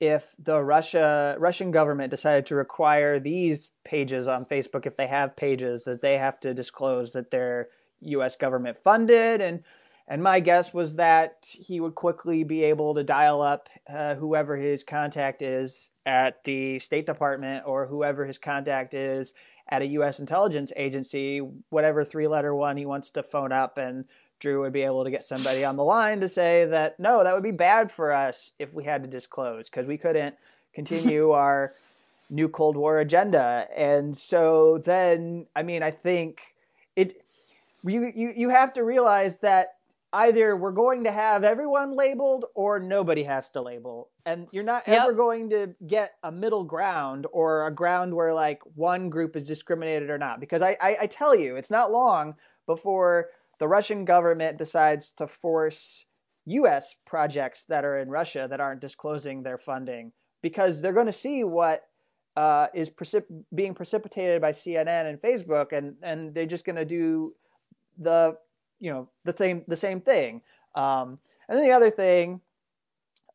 if 0.00 0.34
the 0.38 0.60
Russia 0.62 1.36
Russian 1.38 1.70
government 1.70 2.10
decided 2.10 2.46
to 2.46 2.54
require 2.54 3.20
these 3.20 3.68
pages 3.84 4.28
on 4.28 4.46
Facebook, 4.46 4.86
if 4.86 4.96
they 4.96 5.06
have 5.06 5.36
pages, 5.36 5.84
that 5.84 6.00
they 6.00 6.18
have 6.18 6.40
to 6.40 6.54
disclose 6.54 7.12
that 7.12 7.30
they're 7.30 7.68
U.S. 8.00 8.34
government 8.34 8.78
funded? 8.78 9.40
And 9.40 9.62
and 10.10 10.24
my 10.24 10.40
guess 10.40 10.74
was 10.74 10.96
that 10.96 11.46
he 11.52 11.78
would 11.78 11.94
quickly 11.94 12.42
be 12.42 12.64
able 12.64 12.96
to 12.96 13.04
dial 13.04 13.40
up 13.40 13.68
uh, 13.88 14.16
whoever 14.16 14.56
his 14.56 14.82
contact 14.82 15.40
is 15.40 15.90
at 16.04 16.42
the 16.42 16.80
State 16.80 17.06
Department 17.06 17.62
or 17.64 17.86
whoever 17.86 18.26
his 18.26 18.36
contact 18.36 18.92
is 18.92 19.32
at 19.68 19.82
a 19.82 19.86
U.S. 19.86 20.18
intelligence 20.18 20.72
agency, 20.76 21.38
whatever 21.68 22.02
three 22.02 22.26
letter 22.26 22.52
one 22.52 22.76
he 22.76 22.84
wants 22.84 23.10
to 23.12 23.22
phone 23.22 23.52
up, 23.52 23.78
and 23.78 24.04
Drew 24.40 24.62
would 24.62 24.72
be 24.72 24.82
able 24.82 25.04
to 25.04 25.12
get 25.12 25.22
somebody 25.22 25.64
on 25.64 25.76
the 25.76 25.84
line 25.84 26.20
to 26.22 26.28
say 26.28 26.64
that 26.64 26.98
no, 26.98 27.22
that 27.22 27.32
would 27.32 27.44
be 27.44 27.52
bad 27.52 27.92
for 27.92 28.12
us 28.12 28.52
if 28.58 28.74
we 28.74 28.82
had 28.82 29.04
to 29.04 29.08
disclose 29.08 29.70
because 29.70 29.86
we 29.86 29.96
couldn't 29.96 30.34
continue 30.74 31.30
our 31.30 31.72
new 32.28 32.48
Cold 32.48 32.76
War 32.76 32.98
agenda. 32.98 33.68
And 33.76 34.16
so 34.16 34.78
then, 34.78 35.46
I 35.54 35.62
mean, 35.62 35.84
I 35.84 35.92
think 35.92 36.40
it. 36.96 37.22
You, 37.82 38.12
you, 38.14 38.34
you 38.36 38.48
have 38.50 38.74
to 38.74 38.84
realize 38.84 39.38
that 39.38 39.76
either 40.12 40.56
we're 40.56 40.72
going 40.72 41.04
to 41.04 41.12
have 41.12 41.44
everyone 41.44 41.96
labeled 41.96 42.46
or 42.54 42.80
nobody 42.80 43.22
has 43.22 43.48
to 43.50 43.62
label. 43.62 44.10
And 44.26 44.48
you're 44.50 44.64
not 44.64 44.88
yep. 44.88 45.02
ever 45.02 45.12
going 45.12 45.50
to 45.50 45.74
get 45.86 46.14
a 46.22 46.32
middle 46.32 46.64
ground 46.64 47.26
or 47.32 47.66
a 47.66 47.70
ground 47.70 48.14
where 48.14 48.34
like 48.34 48.60
one 48.74 49.08
group 49.08 49.36
is 49.36 49.46
discriminated 49.46 50.10
or 50.10 50.18
not. 50.18 50.40
Because 50.40 50.62
I, 50.62 50.76
I, 50.80 50.96
I 51.02 51.06
tell 51.06 51.34
you 51.34 51.56
it's 51.56 51.70
not 51.70 51.92
long 51.92 52.34
before 52.66 53.28
the 53.58 53.68
russian 53.68 54.04
government 54.04 54.58
decides 54.58 55.10
to 55.10 55.26
force 55.26 56.06
us 56.46 56.96
projects 57.06 57.64
that 57.66 57.84
are 57.84 57.98
in 57.98 58.08
russia 58.08 58.46
that 58.50 58.60
aren't 58.60 58.80
disclosing 58.80 59.42
their 59.42 59.58
funding. 59.58 60.12
Because 60.42 60.80
they're 60.80 60.92
going 60.92 61.06
to 61.06 61.12
see 61.12 61.44
what 61.44 61.84
uh, 62.36 62.68
is 62.72 62.88
precip- 62.88 63.44
being 63.54 63.74
precipitated 63.74 64.40
by 64.40 64.50
cnn 64.50 65.06
and 65.08 65.20
facebook 65.20 65.72
and, 65.72 65.96
and 66.02 66.34
they're 66.34 66.46
just 66.46 66.64
going 66.64 66.76
to 66.76 66.84
do 66.84 67.34
the 67.98 68.36
you 68.80 68.90
know 68.90 69.08
the 69.24 69.36
same 69.36 69.64
the 69.68 69.76
same 69.76 70.00
thing. 70.00 70.42
Um, 70.74 71.18
and 71.48 71.58
then 71.58 71.64
the 71.64 71.72
other 71.72 71.90
thing, 71.90 72.40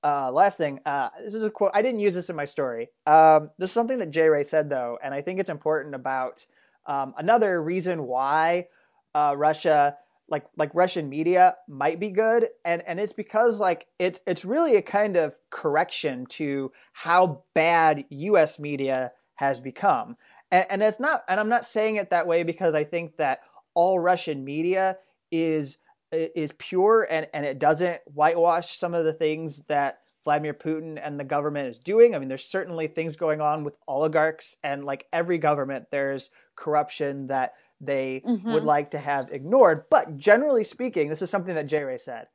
uh, 0.03 0.31
last 0.31 0.57
thing, 0.57 0.79
uh, 0.85 1.09
this 1.23 1.33
is 1.33 1.43
a 1.43 1.49
quote. 1.49 1.71
I 1.73 1.81
didn't 1.81 1.99
use 1.99 2.13
this 2.13 2.29
in 2.29 2.35
my 2.35 2.45
story. 2.45 2.89
Um, 3.05 3.49
something 3.65 3.99
that 3.99 4.11
Jay 4.11 4.27
Ray 4.27 4.43
said 4.43 4.69
though, 4.69 4.97
and 5.01 5.13
I 5.13 5.21
think 5.21 5.39
it's 5.39 5.49
important 5.49 5.95
about 5.95 6.45
um, 6.85 7.13
another 7.17 7.61
reason 7.61 8.03
why 8.03 8.67
uh, 9.13 9.33
Russia, 9.37 9.97
like 10.27 10.45
like 10.57 10.71
Russian 10.73 11.09
media, 11.09 11.55
might 11.67 11.99
be 11.99 12.09
good, 12.09 12.49
and 12.63 12.81
and 12.83 12.99
it's 12.99 13.13
because 13.13 13.59
like 13.59 13.87
it's 13.99 14.21
it's 14.27 14.45
really 14.45 14.75
a 14.75 14.81
kind 14.81 15.17
of 15.17 15.37
correction 15.49 16.25
to 16.27 16.71
how 16.93 17.43
bad 17.53 18.05
U.S. 18.09 18.59
media 18.59 19.11
has 19.35 19.59
become, 19.59 20.17
and, 20.51 20.65
and 20.69 20.83
it's 20.83 20.99
not. 20.99 21.23
And 21.27 21.39
I'm 21.39 21.49
not 21.49 21.65
saying 21.65 21.95
it 21.95 22.11
that 22.11 22.27
way 22.27 22.43
because 22.43 22.75
I 22.75 22.83
think 22.83 23.17
that 23.17 23.41
all 23.73 23.99
Russian 23.99 24.43
media 24.45 24.97
is 25.32 25.78
is 26.11 26.53
pure 26.57 27.05
and, 27.09 27.28
and 27.34 27.45
it 27.45 27.59
doesn't 27.59 27.99
whitewash 28.05 28.78
some 28.78 28.93
of 28.93 29.03
the 29.03 29.11
things 29.11 29.61
that 29.67 29.99
Vladimir 30.23 30.53
Putin 30.53 30.99
and 31.01 31.19
the 31.19 31.23
government 31.23 31.69
is 31.69 31.78
doing. 31.78 32.15
I 32.15 32.19
mean, 32.19 32.30
there's 32.30 32.45
certainly 32.45 32.88
things 32.88 33.15
going 33.15 33.41
on 33.41 33.63
with 33.63 33.78
oligarchs, 33.88 34.57
and 34.63 34.84
like 34.84 35.07
every 35.13 35.38
government, 35.38 35.91
there's 35.91 36.32
corruption 36.55 37.28
that 37.28 37.53
they 37.80 38.23
mm-hmm. 38.26 38.51
would 38.51 38.63
like 38.63 38.91
to 38.91 38.97
have 38.97 39.32
ignored. 39.32 39.84
But 39.89 40.17
generally 40.17 40.63
speaking, 40.63 41.09
this 41.09 41.21
is 41.21 41.30
something 41.30 41.55
that 41.55 41.67
Jay 41.67 41.84
Ray 41.84 41.97
said. 41.97 42.28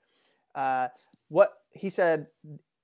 Uh, 0.55 0.89
what 1.29 1.53
he 1.73 1.91
said 1.91 2.27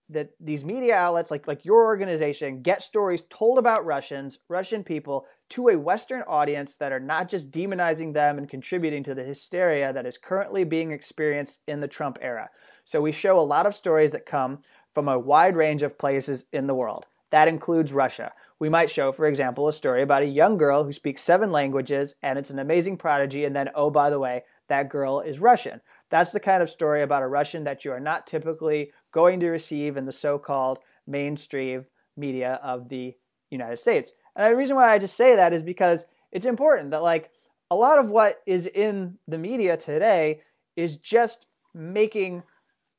that 0.09 0.31
these 0.39 0.65
media 0.65 0.95
outlets 0.95 1.31
like 1.31 1.47
like 1.47 1.65
your 1.65 1.85
organization 1.85 2.63
get 2.63 2.83
stories 2.83 3.23
told 3.29 3.59
about 3.59 3.85
Russians, 3.85 4.39
Russian 4.49 4.85
people 4.85 5.27
to 5.51 5.69
a 5.69 5.79
western 5.79 6.23
audience 6.23 6.77
that 6.77 6.93
are 6.93 7.01
not 7.01 7.29
just 7.29 7.51
demonizing 7.51 8.15
them 8.15 8.39
and 8.39 8.49
contributing 8.49 9.03
to 9.05 9.15
the 9.15 9.25
hysteria 9.25 9.93
that 9.93 10.07
is 10.07 10.19
currently 10.19 10.65
being 10.65 10.93
experienced 10.93 11.61
in 11.67 11.81
the 11.81 11.89
Trump 11.89 12.19
era. 12.21 12.51
So 12.85 13.01
we 13.01 13.13
show 13.13 13.39
a 13.39 13.43
lot 13.43 13.67
of 13.67 13.75
stories 13.75 14.13
that 14.13 14.27
come 14.27 14.61
from 14.95 15.09
a 15.09 15.19
wide 15.19 15.57
range 15.57 15.83
of 15.83 15.99
places 15.99 16.47
in 16.53 16.67
the 16.67 16.75
world. 16.75 17.07
That 17.31 17.49
includes 17.49 17.93
Russia. 17.93 18.33
We 18.59 18.69
might 18.69 18.91
show, 18.91 19.13
for 19.13 19.27
example, 19.27 19.69
a 19.69 19.73
story 19.73 20.03
about 20.03 20.23
a 20.23 20.27
young 20.27 20.57
girl 20.57 20.85
who 20.85 20.93
speaks 20.93 21.23
seven 21.23 21.53
languages 21.53 22.15
and 22.23 22.39
it's 22.39 22.51
an 22.51 22.59
amazing 22.59 22.97
prodigy 22.97 23.45
and 23.45 23.55
then 23.55 23.71
oh 23.75 23.91
by 23.91 24.11
the 24.11 24.21
way, 24.21 24.45
that 24.69 24.89
girl 24.89 25.21
is 25.21 25.39
Russian. 25.39 25.81
That's 26.11 26.33
the 26.33 26.41
kind 26.41 26.63
of 26.63 26.71
story 26.71 27.03
about 27.03 27.23
a 27.23 27.29
Russian 27.29 27.65
that 27.65 27.85
you 27.85 27.93
are 27.93 28.01
not 28.01 28.27
typically 28.27 28.93
going 29.17 29.41
to 29.41 29.49
receive 29.49 29.97
in 29.97 30.05
the 30.05 30.13
so 30.13 30.39
called 30.39 30.79
mainstream 31.07 31.87
media 32.19 32.61
of 32.63 32.91
the 32.91 33.17
United 33.51 33.79
States. 33.79 34.13
And 34.37 34.53
the 34.53 34.59
reason 34.59 34.77
why 34.77 34.93
I 34.93 34.99
just 34.99 35.17
say 35.17 35.37
that 35.37 35.55
is 35.55 35.63
because 35.63 36.05
it's 36.33 36.45
important 36.45 36.91
that, 36.91 37.03
like, 37.03 37.31
a 37.71 37.75
lot 37.75 37.99
of 37.99 38.11
what 38.11 38.43
is 38.45 38.67
in 38.67 39.17
the 39.27 39.39
media 39.39 39.79
today 39.79 40.43
is 40.77 40.99
just 40.99 41.47
making 41.75 42.43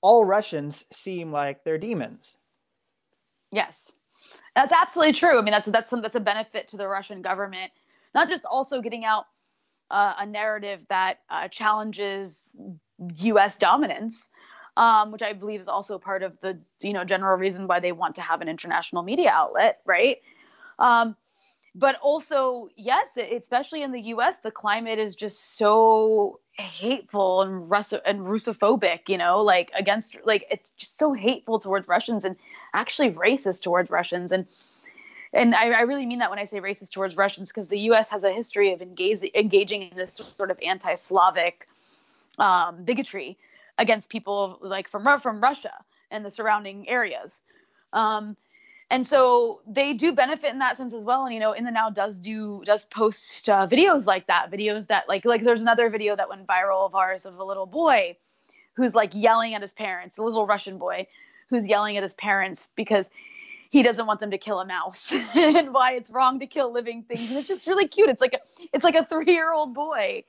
all 0.02 0.26
Russians 0.26 0.86
seem 0.92 1.32
like 1.32 1.64
they're 1.64 1.78
demons. 1.78 2.38
Yes, 3.52 3.92
that's 4.56 4.74
absolutely 4.74 5.14
true. 5.14 5.38
I 5.38 5.44
mean, 5.44 5.52
that's 5.52 5.68
that's 5.68 5.92
that's 5.92 6.16
a 6.16 6.20
benefit 6.20 6.68
to 6.70 6.78
the 6.78 6.88
Russian 6.88 7.22
government, 7.22 7.72
not 8.16 8.28
just 8.28 8.44
also 8.44 8.82
getting 8.82 9.06
out 9.06 9.26
uh, 9.92 10.14
a 10.18 10.26
narrative 10.26 10.82
that 10.90 11.20
uh, 11.30 11.48
challenges 11.48 12.42
U.S. 13.18 13.58
dominance, 13.58 14.30
um, 14.78 15.12
which 15.12 15.24
I 15.24 15.34
believe 15.34 15.60
is 15.60 15.68
also 15.68 15.98
part 15.98 16.22
of 16.22 16.40
the 16.40 16.58
you 16.80 16.94
know 16.94 17.04
general 17.04 17.36
reason 17.38 17.68
why 17.68 17.80
they 17.80 17.92
want 17.92 18.16
to 18.16 18.22
have 18.22 18.42
an 18.42 18.48
international 18.48 19.02
media 19.02 19.32
outlet, 19.32 19.82
right? 19.86 20.22
Um, 20.80 21.16
but 21.74 21.96
also, 22.02 22.70
yes, 22.76 23.18
especially 23.18 23.84
in 23.84 23.92
the 23.92 24.02
U.S., 24.02 24.40
the 24.40 24.52
climate 24.52 25.00
is 25.00 25.16
just 25.16 25.58
so 25.58 26.40
hateful 26.54 27.42
and 27.42 27.70
Russo- 27.70 28.02
and 28.06 28.22
Russophobic. 28.22 29.10
You 29.10 29.18
know, 29.18 29.42
like 29.42 29.72
against 29.76 30.16
like 30.26 30.46
it's 30.52 30.72
just 30.78 30.98
so 31.00 31.12
hateful 31.14 31.60
towards 31.60 31.88
Russians 31.88 32.24
and 32.24 32.36
actually 32.74 33.12
racist 33.12 33.64
towards 33.64 33.90
Russians 33.90 34.32
and 34.32 34.46
and 35.34 35.56
I, 35.56 35.72
I, 35.72 35.82
really 35.82 36.06
mean 36.06 36.20
that 36.20 36.30
when 36.30 36.40
I 36.40 36.46
say 36.46 36.62
racist 36.62 36.94
towards 36.94 37.18
Russians, 37.18 37.50
because 37.50 37.68
the 37.68 37.80
U.S. 37.92 38.10
has 38.10 38.24
a 38.24 38.32
history 38.32 38.72
of 38.72 38.82
engage, 38.82 39.22
engaging 39.36 39.82
in 39.82 39.98
this 39.98 40.16
sort 40.16 40.52
of 40.52 40.58
anti-Slavic 40.66 41.68
um, 42.40 42.84
bigotry 42.86 43.38
against 43.78 44.10
people 44.10 44.60
like 44.62 44.90
from 44.90 45.20
from 45.20 45.42
Russia 45.42 45.74
and 46.12 46.26
the 46.26 46.30
surrounding 46.30 46.88
areas. 46.90 47.42
Um, 47.94 48.38
and 48.90 49.06
so 49.06 49.62
they 49.68 49.94
do 49.94 50.14
benefit 50.14 50.52
in 50.52 50.60
that 50.60 50.78
sense 50.78 50.94
as 50.94 51.04
well. 51.04 51.26
And 51.26 51.34
you 51.34 51.40
know 51.40 51.54
in 51.54 51.64
the 51.64 51.72
now 51.72 51.90
does 51.90 52.20
do 52.20 52.64
does 52.66 52.86
post 52.86 53.50
uh, 53.50 53.68
videos 53.68 54.06
like 54.06 54.28
that 54.28 54.52
videos 54.52 54.88
that 54.88 55.08
like 55.08 55.26
like 55.26 55.44
there's 55.44 55.62
another 55.62 55.90
video 55.90 56.16
that 56.16 56.30
went 56.30 56.48
viral 56.48 56.86
of 56.86 56.96
ours 56.96 57.26
of 57.26 57.38
a 57.38 57.44
little 57.44 57.66
boy 57.66 58.16
who's 58.76 58.94
like 58.94 59.12
yelling 59.14 59.56
at 59.56 59.62
his 59.62 59.74
parents 59.74 60.18
a 60.18 60.24
little 60.24 60.46
russian 60.46 60.78
boy 60.78 61.08
who's 61.50 61.68
yelling 61.68 61.98
at 61.98 62.04
his 62.04 62.14
parents 62.14 62.70
because 62.76 63.10
he 63.70 63.84
doesn't 63.84 64.06
want 64.06 64.20
them 64.20 64.32
to 64.32 64.38
kill 64.38 64.60
a 64.60 64.66
mouse 64.66 65.12
and 65.36 65.74
why 65.74 65.94
it's 65.94 66.10
wrong 66.10 66.40
to 66.40 66.48
kill 66.48 66.72
living 66.72 67.04
things. 67.04 67.30
And 67.30 67.38
it's 67.38 67.48
just 67.48 67.68
really 67.68 67.88
cute. 67.88 68.10
It's 68.10 68.22
like 68.22 68.34
a 68.34 68.40
it's 68.74 68.84
like 68.84 68.96
a 68.96 69.06
three 69.06 69.34
year 69.34 69.52
old 69.52 69.74
boy 69.74 70.24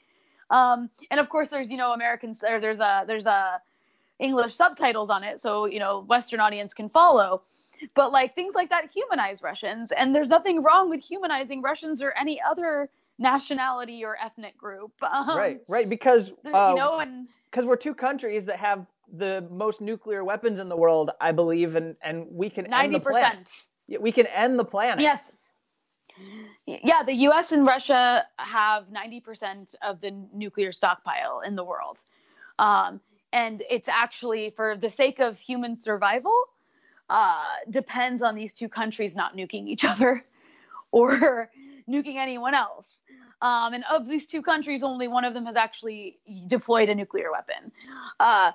um, 0.51 0.91
and 1.11 1.21
of 1.21 1.29
course 1.29 1.49
there's 1.49 1.71
you 1.71 1.77
know 1.77 1.93
americans 1.93 2.41
there 2.41 2.61
there's 2.61 2.81
a 2.81 3.05
there's 3.07 3.27
a 3.27 3.61
english 4.19 4.55
subtitles 4.55 5.11
on 5.11 5.23
it 5.23 5.39
so 5.41 5.67
you 5.67 5.79
know 5.79 6.01
western 6.09 6.41
audience 6.41 6.75
can 6.75 6.89
follow 6.89 7.43
but 7.95 8.11
like 8.11 8.35
things 8.35 8.55
like 8.55 8.71
that 8.71 8.91
humanize 8.91 9.43
russians 9.43 9.93
and 9.93 10.15
there's 10.15 10.29
nothing 10.29 10.63
wrong 10.63 10.89
with 10.89 11.01
humanizing 11.01 11.63
russians 11.63 12.03
or 12.03 12.13
any 12.13 12.41
other 12.49 12.89
nationality 13.19 14.05
or 14.05 14.17
ethnic 14.23 14.57
group 14.57 14.93
um, 15.03 15.37
right 15.37 15.61
right 15.69 15.89
because 15.89 16.33
uh, 16.47 16.71
you 16.71 16.77
know 16.77 16.99
and 16.99 17.29
because 17.51 17.65
we're 17.65 17.77
two 17.77 17.95
countries 17.95 18.47
that 18.47 18.57
have 18.57 18.87
the 19.13 19.47
most 19.51 19.81
nuclear 19.81 20.25
weapons 20.25 20.59
in 20.59 20.69
the 20.69 20.77
world, 20.77 21.11
I 21.21 21.33
believe, 21.33 21.77
and 21.77 21.97
and 22.03 22.27
we 22.31 22.51
can 22.51 22.67
90%. 22.67 22.85
end 22.85 22.95
the 22.95 23.01
planet. 23.01 23.63
We 24.01 24.13
can 24.13 24.27
end 24.27 24.59
the 24.59 24.65
planet. 24.65 25.01
Yes. 25.01 25.33
Yeah, 26.67 27.03
the 27.03 27.15
U.S. 27.15 27.53
and 27.53 27.67
Russia 27.67 28.27
have 28.39 28.85
90% 28.89 29.75
of 29.83 30.01
the 30.01 30.15
nuclear 30.33 30.73
stockpile 30.73 31.41
in 31.45 31.57
the 31.57 31.65
world, 31.65 32.05
um, 32.59 33.01
and 33.33 33.63
it's 33.71 33.89
actually 33.89 34.51
for 34.51 34.77
the 34.77 34.91
sake 34.91 35.19
of 35.19 35.39
human 35.39 35.77
survival. 35.77 36.35
Uh, 37.11 37.43
depends 37.71 38.21
on 38.21 38.35
these 38.35 38.53
two 38.53 38.69
countries 38.69 39.17
not 39.17 39.35
nuking 39.35 39.67
each 39.67 39.83
other 39.83 40.27
or 40.93 41.49
nuking 41.89 42.17
anyone 42.17 42.53
else. 42.53 43.01
Um, 43.41 43.73
and 43.73 43.85
of 43.91 44.09
these 44.09 44.27
two 44.27 44.43
countries, 44.43 44.83
only 44.83 45.09
one 45.09 45.25
of 45.25 45.33
them 45.33 45.47
has 45.47 45.57
actually 45.57 46.19
deployed 46.47 46.89
a 46.89 46.95
nuclear 46.95 47.31
weapon. 47.31 47.73
Uh, 48.21 48.53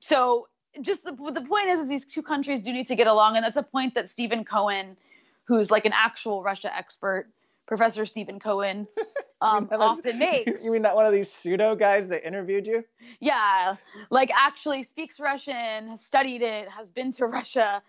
so 0.00 0.48
just 0.82 1.04
the, 1.04 1.12
the 1.12 1.40
point 1.42 1.68
is, 1.68 1.80
is 1.80 1.88
these 1.88 2.04
two 2.04 2.22
countries 2.22 2.60
do 2.60 2.72
need 2.72 2.86
to 2.88 2.96
get 2.96 3.06
along, 3.06 3.36
and 3.36 3.44
that's 3.44 3.56
a 3.56 3.62
point 3.62 3.94
that 3.94 4.08
Stephen 4.08 4.44
Cohen, 4.44 4.96
who's 5.44 5.70
like 5.70 5.84
an 5.84 5.92
actual 5.94 6.42
Russia 6.42 6.74
expert, 6.74 7.26
Professor 7.66 8.06
Stephen 8.06 8.38
Cohen, 8.38 8.86
um, 9.40 9.68
often 9.72 10.18
makes. 10.18 10.64
You 10.64 10.72
mean 10.72 10.82
that 10.82 10.94
one 10.94 11.06
of 11.06 11.12
these 11.12 11.30
pseudo 11.30 11.74
guys 11.74 12.08
that 12.08 12.26
interviewed 12.26 12.66
you? 12.66 12.84
Yeah, 13.20 13.76
like 14.10 14.30
actually 14.34 14.82
speaks 14.82 15.20
Russian, 15.20 15.88
has 15.88 16.04
studied 16.04 16.42
it, 16.42 16.68
has 16.68 16.90
been 16.90 17.12
to 17.12 17.26
Russia, 17.26 17.82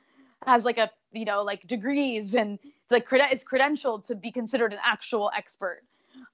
has 0.46 0.66
like 0.66 0.78
a 0.78 0.90
you 1.12 1.26
know 1.26 1.44
like 1.44 1.66
degrees, 1.68 2.36
and 2.36 2.60
it's 2.64 2.92
like 2.92 3.08
it's 3.12 3.44
credentialed 3.44 4.06
to 4.08 4.16
be 4.16 4.32
considered 4.32 4.74
an 4.74 4.80
actual 4.84 5.32
expert, 5.36 5.82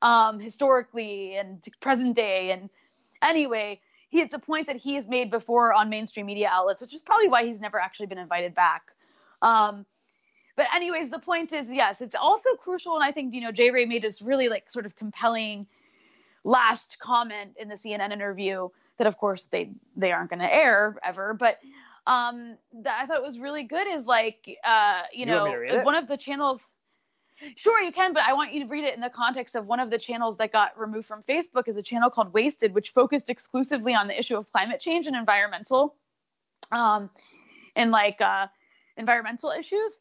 um, 0.02 0.40
historically 0.40 1.36
and 1.36 1.66
present 1.80 2.16
day, 2.16 2.52
and 2.52 2.70
anyway 3.22 3.80
he 4.12 4.20
it's 4.20 4.34
a 4.34 4.40
point 4.40 4.68
that 4.68 4.76
he 4.76 4.96
has 4.96 5.08
made 5.08 5.32
before 5.32 5.74
on 5.74 5.90
mainstream 5.90 6.26
media 6.26 6.50
outlets, 6.52 6.82
which 6.82 6.94
is 6.94 7.02
probably 7.02 7.30
why 7.30 7.46
he's 7.46 7.62
never 7.62 7.80
actually 7.80 8.06
been 8.06 8.18
invited 8.18 8.54
back. 8.54 8.92
Um, 9.42 9.86
but 10.56 10.68
anyways, 10.74 11.10
the 11.10 11.20
point 11.20 11.54
is, 11.54 11.70
yes, 11.70 12.02
it's 12.02 12.16
also 12.16 12.56
crucial, 12.56 12.96
and 12.96 13.04
I 13.04 13.12
think 13.12 13.34
you 13.34 13.42
know 13.42 13.52
Jay 13.52 13.72
Ray 13.72 13.86
made 13.86 14.02
this 14.02 14.22
really 14.22 14.50
like 14.50 14.72
sort 14.72 14.86
of 14.86 14.96
compelling 14.96 15.68
last 16.44 16.98
comment 17.00 17.52
in 17.60 17.68
the 17.68 17.76
CNN 17.76 18.12
interview 18.12 18.70
that, 18.98 19.08
of 19.08 19.18
course, 19.18 19.46
they 19.46 19.72
they 19.96 20.12
aren't 20.12 20.30
going 20.30 20.40
to 20.40 20.54
air 20.54 20.98
ever, 21.04 21.34
but 21.34 21.60
um, 22.08 22.58
that 22.74 23.00
I 23.02 23.06
thought 23.06 23.22
was 23.22 23.40
really 23.40 23.64
good 23.64 23.88
is 23.88 24.06
like 24.06 24.58
uh, 24.64 25.04
you, 25.14 25.22
you 25.22 25.26
know 25.26 25.66
one 25.84 25.96
of 25.96 26.08
the 26.08 26.18
channels 26.18 26.68
Sure, 27.56 27.82
you 27.82 27.92
can, 27.92 28.14
but 28.14 28.24
I 28.24 28.34
want 28.34 28.54
you 28.54 28.62
to 28.62 28.68
read 28.68 28.84
it 28.84 28.94
in 28.94 29.02
the 29.02 29.10
context 29.10 29.56
of 29.56 29.66
one 29.66 29.80
of 29.80 29.90
the 29.90 29.98
channels 29.98 30.38
that 30.38 30.52
got 30.52 30.80
removed 30.80 31.08
from 31.08 31.24
Facebook 31.24 31.68
is 31.68 31.76
a 31.76 31.82
channel 31.82 32.10
called 32.10 32.34
Wasted, 32.34 32.74
which 32.74 32.92
focused 32.92 33.30
exclusively 33.30 33.96
on 33.96 34.08
the 34.08 34.18
issue 34.18 34.38
of 34.38 34.52
climate 34.52 34.80
change 34.80 35.08
and 35.08 35.16
environmental, 35.16 35.96
um, 36.72 37.10
and 37.76 37.92
like 37.92 38.22
uh, 38.22 38.48
environmental 38.98 39.50
issues. 39.52 40.00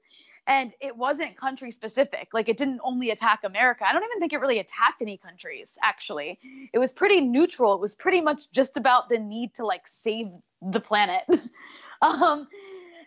And 0.50 0.72
it 0.80 0.96
wasn't 0.96 1.36
country 1.36 1.70
specific. 1.70 2.30
Like 2.32 2.48
it 2.48 2.56
didn't 2.56 2.80
only 2.82 3.10
attack 3.10 3.44
America. 3.44 3.84
I 3.86 3.92
don't 3.92 4.02
even 4.02 4.18
think 4.18 4.32
it 4.32 4.40
really 4.40 4.58
attacked 4.58 5.00
any 5.00 5.16
countries. 5.16 5.78
Actually, 5.80 6.40
it 6.72 6.78
was 6.80 6.92
pretty 6.92 7.20
neutral. 7.20 7.72
It 7.74 7.80
was 7.80 7.94
pretty 7.94 8.20
much 8.20 8.50
just 8.50 8.76
about 8.76 9.08
the 9.08 9.18
need 9.18 9.54
to 9.54 9.64
like 9.64 9.86
save 9.86 10.26
the 10.60 10.80
planet. 10.80 11.22
um, 12.02 12.48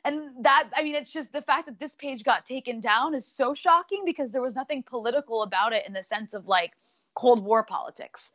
and 0.05 0.21
that 0.41 0.69
i 0.75 0.83
mean 0.83 0.95
it's 0.95 1.11
just 1.11 1.31
the 1.31 1.41
fact 1.41 1.65
that 1.65 1.79
this 1.79 1.95
page 1.95 2.23
got 2.23 2.45
taken 2.45 2.81
down 2.81 3.15
is 3.15 3.25
so 3.25 3.53
shocking 3.53 4.03
because 4.05 4.31
there 4.31 4.41
was 4.41 4.53
nothing 4.53 4.83
political 4.83 5.43
about 5.43 5.71
it 5.71 5.85
in 5.87 5.93
the 5.93 6.03
sense 6.03 6.33
of 6.33 6.45
like 6.45 6.73
cold 7.13 7.41
war 7.41 7.63
politics 7.63 8.33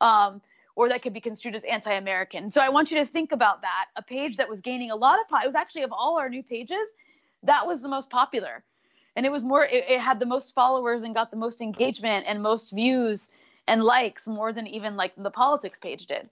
um, 0.00 0.40
or 0.76 0.88
that 0.88 1.02
could 1.02 1.12
be 1.12 1.20
construed 1.20 1.56
as 1.56 1.64
anti-american 1.64 2.48
so 2.48 2.60
i 2.60 2.68
want 2.68 2.92
you 2.92 2.98
to 2.98 3.04
think 3.04 3.32
about 3.32 3.62
that 3.62 3.86
a 3.96 4.02
page 4.02 4.36
that 4.36 4.48
was 4.48 4.60
gaining 4.60 4.92
a 4.92 4.96
lot 4.96 5.18
of 5.20 5.28
po- 5.28 5.42
it 5.42 5.46
was 5.46 5.56
actually 5.56 5.82
of 5.82 5.92
all 5.92 6.16
our 6.16 6.28
new 6.28 6.44
pages 6.44 6.88
that 7.42 7.66
was 7.66 7.80
the 7.80 7.88
most 7.88 8.10
popular 8.10 8.62
and 9.16 9.26
it 9.26 9.32
was 9.32 9.44
more 9.44 9.64
it, 9.64 9.84
it 9.88 10.00
had 10.00 10.18
the 10.18 10.26
most 10.26 10.54
followers 10.54 11.02
and 11.02 11.14
got 11.14 11.30
the 11.30 11.36
most 11.36 11.60
engagement 11.60 12.24
and 12.28 12.42
most 12.42 12.72
views 12.72 13.28
and 13.66 13.82
likes 13.82 14.26
more 14.26 14.52
than 14.52 14.66
even 14.66 14.96
like 14.96 15.12
the 15.16 15.30
politics 15.30 15.78
page 15.78 16.06
did 16.06 16.28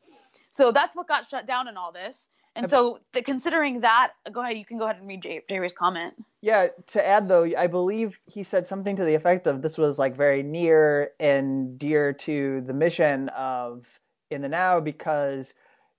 so 0.50 0.72
that's 0.72 0.96
what 0.96 1.08
got 1.08 1.28
shut 1.28 1.46
down 1.46 1.68
in 1.68 1.76
all 1.76 1.92
this 1.92 2.28
and 2.58 2.68
so, 2.68 2.98
the, 3.12 3.22
considering 3.22 3.80
that, 3.80 4.14
go 4.32 4.40
ahead. 4.40 4.56
You 4.56 4.64
can 4.64 4.78
go 4.78 4.84
ahead 4.84 4.96
and 4.96 5.06
read 5.06 5.22
Jay, 5.22 5.42
Jay 5.48 5.60
Ray's 5.60 5.72
comment. 5.72 6.14
Yeah. 6.42 6.68
To 6.88 7.06
add, 7.06 7.28
though, 7.28 7.44
I 7.56 7.68
believe 7.68 8.18
he 8.26 8.42
said 8.42 8.66
something 8.66 8.96
to 8.96 9.04
the 9.04 9.14
effect 9.14 9.46
of 9.46 9.62
this 9.62 9.78
was 9.78 9.96
like 9.96 10.16
very 10.16 10.42
near 10.42 11.10
and 11.20 11.78
dear 11.78 12.12
to 12.14 12.60
the 12.62 12.74
mission 12.74 13.28
of 13.28 14.00
in 14.30 14.42
the 14.42 14.48
now 14.48 14.80
because 14.80 15.54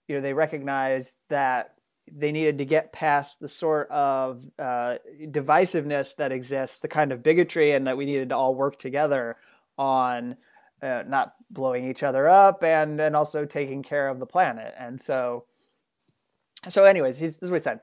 you 0.07 0.15
know 0.15 0.21
they 0.21 0.33
recognized 0.33 1.15
that 1.29 1.75
they 2.11 2.31
needed 2.31 2.57
to 2.57 2.65
get 2.65 2.93
past 2.93 3.39
the 3.39 3.47
sort 3.47 3.89
of 3.89 4.43
uh, 4.57 4.97
divisiveness 5.21 6.15
that 6.15 6.31
exists, 6.31 6.79
the 6.79 6.87
kind 6.87 7.11
of 7.11 7.23
bigotry, 7.23 7.71
and 7.71 7.87
that 7.87 7.97
we 7.97 8.05
needed 8.05 8.29
to 8.29 8.35
all 8.35 8.55
work 8.55 8.77
together 8.77 9.37
on 9.77 10.37
uh, 10.81 11.03
not 11.07 11.33
blowing 11.49 11.89
each 11.89 12.03
other 12.03 12.27
up 12.27 12.63
and 12.63 12.99
and 12.99 13.15
also 13.15 13.45
taking 13.45 13.83
care 13.83 14.07
of 14.07 14.19
the 14.19 14.25
planet. 14.25 14.73
And 14.77 15.01
so 15.01 15.45
so, 16.67 16.83
anyways, 16.83 17.19
this 17.19 17.41
is 17.41 17.49
what 17.49 17.61
he 17.61 17.63
said. 17.63 17.79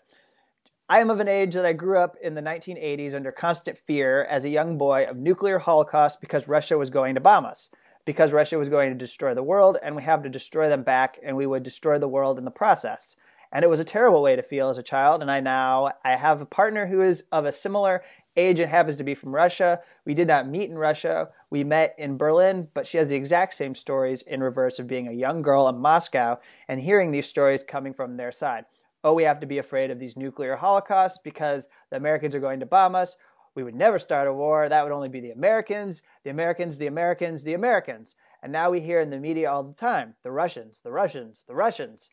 I 0.88 1.00
am 1.00 1.10
of 1.10 1.18
an 1.18 1.28
age 1.28 1.54
that 1.54 1.66
I 1.66 1.72
grew 1.72 1.98
up 1.98 2.16
in 2.22 2.34
the 2.34 2.42
1980s 2.42 3.14
under 3.14 3.32
constant 3.32 3.78
fear 3.78 4.24
as 4.24 4.44
a 4.44 4.50
young 4.50 4.78
boy 4.78 5.04
of 5.04 5.16
nuclear 5.16 5.58
holocaust 5.58 6.20
because 6.20 6.46
Russia 6.46 6.78
was 6.78 6.90
going 6.90 7.14
to 7.14 7.20
bomb 7.20 7.44
us, 7.44 7.70
because 8.04 8.32
Russia 8.32 8.58
was 8.58 8.68
going 8.68 8.90
to 8.90 8.98
destroy 8.98 9.34
the 9.34 9.42
world, 9.42 9.78
and 9.82 9.96
we 9.96 10.02
have 10.02 10.22
to 10.22 10.28
destroy 10.28 10.68
them 10.68 10.82
back, 10.82 11.18
and 11.24 11.36
we 11.36 11.46
would 11.46 11.62
destroy 11.62 11.98
the 11.98 12.06
world 12.06 12.38
in 12.38 12.44
the 12.44 12.50
process. 12.50 13.16
And 13.52 13.64
it 13.64 13.68
was 13.68 13.80
a 13.80 13.84
terrible 13.84 14.22
way 14.22 14.36
to 14.36 14.42
feel 14.42 14.68
as 14.68 14.78
a 14.78 14.82
child. 14.82 15.22
And 15.22 15.30
I 15.30 15.40
now 15.40 15.92
I 16.04 16.16
have 16.16 16.40
a 16.40 16.46
partner 16.46 16.86
who 16.86 17.00
is 17.00 17.24
of 17.32 17.44
a 17.44 17.52
similar 17.52 18.02
age 18.36 18.60
and 18.60 18.70
happens 18.70 18.96
to 18.96 19.04
be 19.04 19.14
from 19.14 19.34
Russia. 19.34 19.80
We 20.04 20.14
did 20.14 20.28
not 20.28 20.48
meet 20.48 20.68
in 20.68 20.76
Russia. 20.76 21.30
We 21.50 21.64
met 21.64 21.94
in 21.98 22.16
Berlin, 22.16 22.68
but 22.74 22.86
she 22.86 22.98
has 22.98 23.08
the 23.08 23.16
exact 23.16 23.54
same 23.54 23.74
stories 23.74 24.22
in 24.22 24.42
reverse 24.42 24.78
of 24.78 24.86
being 24.86 25.08
a 25.08 25.12
young 25.12 25.42
girl 25.42 25.68
in 25.68 25.78
Moscow 25.78 26.38
and 26.68 26.80
hearing 26.80 27.10
these 27.10 27.28
stories 27.28 27.64
coming 27.64 27.94
from 27.94 28.16
their 28.16 28.32
side. 28.32 28.66
Oh, 29.02 29.14
we 29.14 29.22
have 29.22 29.40
to 29.40 29.46
be 29.46 29.58
afraid 29.58 29.90
of 29.90 29.98
these 29.98 30.16
nuclear 30.16 30.56
holocausts 30.56 31.18
because 31.22 31.68
the 31.90 31.96
Americans 31.96 32.34
are 32.34 32.40
going 32.40 32.60
to 32.60 32.66
bomb 32.66 32.94
us. 32.94 33.16
We 33.54 33.62
would 33.62 33.74
never 33.74 33.98
start 33.98 34.28
a 34.28 34.34
war. 34.34 34.68
That 34.68 34.82
would 34.82 34.92
only 34.92 35.08
be 35.08 35.20
the 35.20 35.30
Americans, 35.30 36.02
the 36.24 36.30
Americans, 36.30 36.76
the 36.76 36.88
Americans, 36.88 37.42
the 37.42 37.54
Americans. 37.54 38.14
And 38.42 38.52
now 38.52 38.70
we 38.70 38.80
hear 38.80 39.00
in 39.00 39.10
the 39.10 39.18
media 39.18 39.50
all 39.50 39.62
the 39.62 39.74
time 39.74 40.14
the 40.22 40.30
Russians, 40.30 40.80
the 40.84 40.92
Russians, 40.92 41.44
the 41.48 41.54
Russians. 41.54 42.10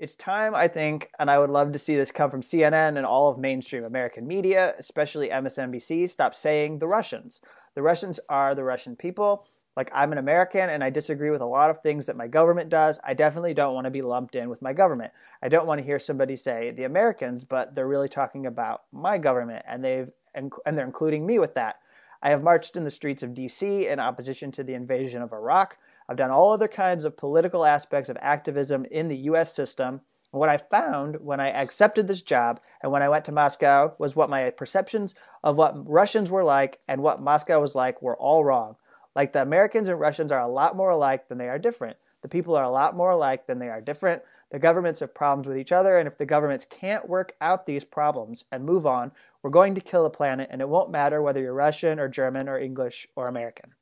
It's 0.00 0.14
time, 0.14 0.54
I 0.54 0.66
think, 0.66 1.10
and 1.18 1.30
I 1.30 1.38
would 1.38 1.50
love 1.50 1.72
to 1.72 1.78
see 1.78 1.94
this 1.94 2.10
come 2.10 2.30
from 2.30 2.40
CNN 2.40 2.96
and 2.96 3.04
all 3.04 3.30
of 3.30 3.36
mainstream 3.36 3.84
American 3.84 4.26
media, 4.26 4.74
especially 4.78 5.28
MSNBC, 5.28 6.08
stop 6.08 6.34
saying 6.34 6.78
the 6.78 6.86
Russians. 6.86 7.42
The 7.74 7.82
Russians 7.82 8.18
are 8.26 8.54
the 8.54 8.64
Russian 8.64 8.96
people. 8.96 9.46
Like, 9.76 9.90
I'm 9.94 10.12
an 10.12 10.16
American 10.16 10.70
and 10.70 10.82
I 10.82 10.88
disagree 10.88 11.28
with 11.28 11.42
a 11.42 11.46
lot 11.46 11.68
of 11.68 11.82
things 11.82 12.06
that 12.06 12.16
my 12.16 12.28
government 12.28 12.70
does. 12.70 12.98
I 13.04 13.12
definitely 13.12 13.52
don't 13.52 13.74
want 13.74 13.84
to 13.84 13.90
be 13.90 14.00
lumped 14.00 14.36
in 14.36 14.48
with 14.48 14.62
my 14.62 14.72
government. 14.72 15.12
I 15.42 15.50
don't 15.50 15.66
want 15.66 15.80
to 15.80 15.84
hear 15.84 15.98
somebody 15.98 16.34
say 16.34 16.70
the 16.70 16.84
Americans, 16.84 17.44
but 17.44 17.74
they're 17.74 17.86
really 17.86 18.08
talking 18.08 18.46
about 18.46 18.84
my 18.92 19.18
government 19.18 19.66
and 19.68 19.84
they've 19.84 20.10
and, 20.34 20.50
they're 20.64 20.86
including 20.86 21.26
me 21.26 21.38
with 21.38 21.54
that. 21.56 21.76
I 22.22 22.30
have 22.30 22.42
marched 22.42 22.74
in 22.74 22.84
the 22.84 22.90
streets 22.90 23.22
of 23.22 23.34
DC 23.34 23.90
in 23.90 24.00
opposition 24.00 24.50
to 24.52 24.64
the 24.64 24.74
invasion 24.74 25.20
of 25.20 25.34
Iraq. 25.34 25.76
I've 26.10 26.16
done 26.16 26.32
all 26.32 26.50
other 26.50 26.66
kinds 26.66 27.04
of 27.04 27.16
political 27.16 27.64
aspects 27.64 28.08
of 28.08 28.18
activism 28.20 28.84
in 28.90 29.06
the 29.06 29.16
US 29.16 29.54
system. 29.54 30.00
what 30.32 30.48
I 30.48 30.56
found 30.56 31.20
when 31.20 31.38
I 31.38 31.50
accepted 31.50 32.08
this 32.08 32.20
job 32.20 32.60
and 32.82 32.90
when 32.90 33.02
I 33.02 33.08
went 33.08 33.24
to 33.26 33.32
Moscow 33.32 33.94
was 33.96 34.16
what 34.16 34.28
my 34.28 34.50
perceptions 34.50 35.14
of 35.44 35.56
what 35.56 35.88
Russians 35.88 36.28
were 36.28 36.42
like 36.42 36.80
and 36.88 37.00
what 37.00 37.22
Moscow 37.22 37.60
was 37.60 37.76
like 37.76 38.02
were 38.02 38.16
all 38.16 38.44
wrong. 38.44 38.74
Like 39.14 39.32
the 39.32 39.42
Americans 39.42 39.88
and 39.88 40.00
Russians 40.00 40.32
are 40.32 40.40
a 40.40 40.48
lot 40.48 40.74
more 40.74 40.90
alike 40.90 41.28
than 41.28 41.38
they 41.38 41.48
are 41.48 41.60
different. 41.60 41.96
The 42.22 42.28
people 42.28 42.56
are 42.56 42.64
a 42.64 42.70
lot 42.70 42.96
more 42.96 43.10
alike 43.10 43.46
than 43.46 43.60
they 43.60 43.68
are 43.68 43.80
different. 43.80 44.22
The 44.50 44.58
governments 44.58 44.98
have 44.98 45.14
problems 45.14 45.46
with 45.46 45.58
each 45.58 45.70
other, 45.70 45.96
and 45.96 46.08
if 46.08 46.18
the 46.18 46.26
governments 46.26 46.66
can't 46.68 47.08
work 47.08 47.36
out 47.40 47.66
these 47.66 47.84
problems 47.84 48.44
and 48.50 48.64
move 48.64 48.84
on, 48.84 49.12
we're 49.42 49.50
going 49.50 49.76
to 49.76 49.80
kill 49.80 50.02
the 50.02 50.10
planet, 50.10 50.48
and 50.50 50.60
it 50.60 50.68
won't 50.68 50.90
matter 50.90 51.22
whether 51.22 51.40
you're 51.40 51.54
Russian 51.54 52.00
or 52.00 52.08
German 52.08 52.48
or 52.48 52.58
English 52.58 53.06
or 53.14 53.28
American. 53.28 53.74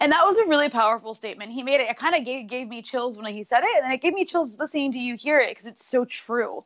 And 0.00 0.12
that 0.12 0.24
was 0.24 0.38
a 0.38 0.46
really 0.46 0.68
powerful 0.68 1.14
statement. 1.14 1.52
He 1.52 1.62
made 1.62 1.80
it. 1.80 1.90
It 1.90 1.96
kind 1.96 2.14
of 2.14 2.24
gave, 2.24 2.48
gave 2.48 2.68
me 2.68 2.82
chills 2.82 3.16
when 3.18 3.32
he 3.32 3.44
said 3.44 3.62
it, 3.64 3.84
and 3.84 3.92
it 3.92 4.00
gave 4.00 4.14
me 4.14 4.24
chills 4.24 4.58
listening 4.58 4.92
to 4.92 4.98
you 4.98 5.16
hear 5.16 5.38
it 5.40 5.50
because 5.50 5.66
it's 5.66 5.86
so 5.86 6.04
true. 6.04 6.64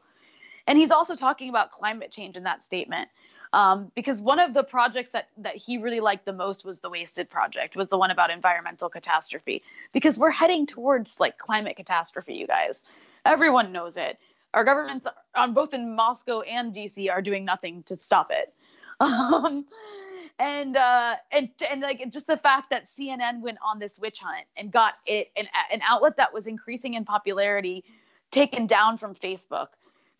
And 0.66 0.78
he's 0.78 0.90
also 0.90 1.16
talking 1.16 1.48
about 1.48 1.70
climate 1.70 2.12
change 2.12 2.36
in 2.36 2.42
that 2.44 2.62
statement. 2.62 3.08
Um, 3.52 3.90
because 3.94 4.20
one 4.20 4.38
of 4.38 4.52
the 4.52 4.62
projects 4.62 5.12
that 5.12 5.28
that 5.38 5.56
he 5.56 5.78
really 5.78 6.00
liked 6.00 6.26
the 6.26 6.34
most 6.34 6.66
was 6.66 6.80
the 6.80 6.90
wasted 6.90 7.30
project 7.30 7.76
was 7.76 7.88
the 7.88 7.96
one 7.96 8.10
about 8.10 8.30
environmental 8.30 8.90
catastrophe 8.90 9.62
because 9.92 10.18
we're 10.18 10.30
heading 10.30 10.66
towards 10.66 11.18
like 11.18 11.38
climate 11.38 11.74
catastrophe 11.74 12.34
you 12.34 12.46
guys 12.46 12.84
everyone 13.24 13.72
knows 13.72 13.96
it 13.96 14.18
our 14.52 14.64
governments 14.64 15.06
on 15.34 15.54
both 15.54 15.72
in 15.72 15.96
moscow 15.96 16.42
and 16.42 16.74
dc 16.74 17.10
are 17.10 17.22
doing 17.22 17.42
nothing 17.42 17.82
to 17.84 17.98
stop 17.98 18.30
it 18.30 18.52
um, 19.00 19.64
and 20.38 20.76
uh, 20.76 21.16
and 21.32 21.48
and 21.68 21.80
like 21.80 22.08
just 22.10 22.26
the 22.26 22.36
fact 22.36 22.70
that 22.70 22.86
cnn 22.86 23.40
went 23.40 23.58
on 23.64 23.78
this 23.78 23.98
witch 23.98 24.20
hunt 24.20 24.46
and 24.56 24.70
got 24.70 24.94
it 25.06 25.30
an, 25.36 25.46
an 25.72 25.80
outlet 25.82 26.16
that 26.16 26.32
was 26.32 26.46
increasing 26.46 26.94
in 26.94 27.04
popularity 27.04 27.84
taken 28.30 28.66
down 28.66 28.96
from 28.96 29.14
facebook 29.14 29.68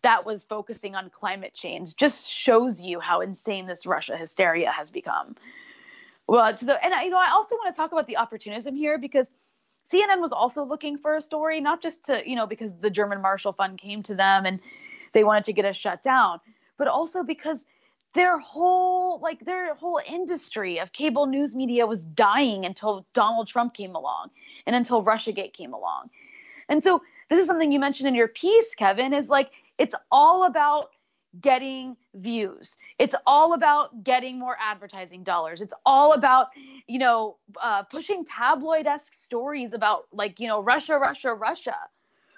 that 0.01 0.25
was 0.25 0.43
focusing 0.43 0.95
on 0.95 1.09
climate 1.09 1.53
change 1.53 1.95
just 1.95 2.31
shows 2.31 2.81
you 2.81 2.99
how 2.99 3.21
insane 3.21 3.67
this 3.67 3.85
Russia 3.85 4.15
hysteria 4.15 4.71
has 4.71 4.91
become. 4.91 5.35
Well, 6.27 6.53
to 6.53 6.65
the 6.65 6.83
and 6.83 6.93
I, 6.93 7.03
you 7.03 7.09
know 7.09 7.17
I 7.17 7.31
also 7.31 7.55
want 7.55 7.73
to 7.73 7.77
talk 7.77 7.91
about 7.91 8.07
the 8.07 8.17
opportunism 8.17 8.75
here 8.75 8.97
because 8.97 9.29
CNN 9.85 10.21
was 10.21 10.31
also 10.31 10.63
looking 10.63 10.97
for 10.97 11.17
a 11.17 11.21
story, 11.21 11.59
not 11.59 11.81
just 11.81 12.05
to 12.05 12.21
you 12.25 12.35
know 12.35 12.45
because 12.45 12.71
the 12.79 12.89
German 12.89 13.21
Marshall 13.21 13.53
Fund 13.53 13.79
came 13.79 14.03
to 14.03 14.15
them 14.15 14.45
and 14.45 14.59
they 15.11 15.23
wanted 15.23 15.45
to 15.45 15.53
get 15.53 15.65
us 15.65 15.75
shut 15.75 16.03
down, 16.03 16.39
but 16.77 16.87
also 16.87 17.23
because 17.23 17.65
their 18.13 18.39
whole 18.39 19.19
like 19.19 19.45
their 19.45 19.75
whole 19.75 20.01
industry 20.07 20.79
of 20.79 20.91
cable 20.91 21.27
news 21.27 21.55
media 21.55 21.85
was 21.85 22.03
dying 22.03 22.65
until 22.65 23.05
Donald 23.13 23.47
Trump 23.47 23.73
came 23.73 23.95
along 23.95 24.29
and 24.65 24.75
until 24.75 25.03
Russiagate 25.03 25.53
came 25.53 25.73
along. 25.73 26.09
And 26.67 26.83
so 26.83 27.01
this 27.29 27.39
is 27.39 27.47
something 27.47 27.71
you 27.71 27.79
mentioned 27.79 28.07
in 28.07 28.15
your 28.15 28.27
piece, 28.27 28.73
Kevin, 28.75 29.13
is 29.13 29.29
like 29.29 29.51
it's 29.77 29.95
all 30.11 30.45
about 30.45 30.89
getting 31.39 31.95
views. 32.15 32.75
It's 32.97 33.15
all 33.27 33.53
about 33.53 34.03
getting 34.03 34.39
more 34.39 34.57
advertising 34.59 35.23
dollars. 35.23 35.61
It's 35.61 35.73
all 35.85 36.13
about, 36.13 36.47
you 36.87 36.99
know, 36.99 37.37
uh, 37.61 37.83
pushing 37.83 38.25
tabloid 38.25 38.87
esque 38.87 39.13
stories 39.13 39.73
about, 39.73 40.07
like, 40.11 40.39
you 40.39 40.47
know, 40.47 40.61
Russia, 40.61 40.97
Russia, 40.97 41.33
Russia, 41.33 41.75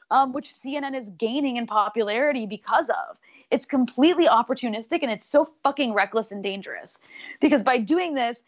um, 0.09 0.34
which 0.34 0.49
CNN 0.49 0.97
is 0.97 1.09
gaining 1.17 1.55
in 1.55 1.67
popularity 1.67 2.45
because 2.45 2.89
of. 2.89 3.17
It's 3.52 3.66
completely 3.66 4.28
opportunistic 4.28 4.99
and 5.04 5.12
it's 5.12 5.26
so 5.26 5.49
fucking 5.62 5.93
reckless 5.93 6.32
and 6.32 6.41
dangerous 6.41 6.99
because 7.39 7.64
by 7.64 7.78
doing 7.78 8.14
this, 8.14 8.43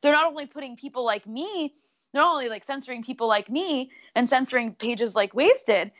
they're 0.00 0.12
not 0.12 0.24
only 0.24 0.46
putting 0.46 0.76
people 0.76 1.04
like 1.04 1.26
me, 1.26 1.74
not 2.14 2.32
only 2.32 2.48
like 2.48 2.64
censoring 2.64 3.04
people 3.04 3.28
like 3.28 3.50
me 3.50 3.90
and 4.14 4.28
censoring 4.28 4.72
pages 4.72 5.14
like 5.14 5.34
Wasted, 5.34 5.92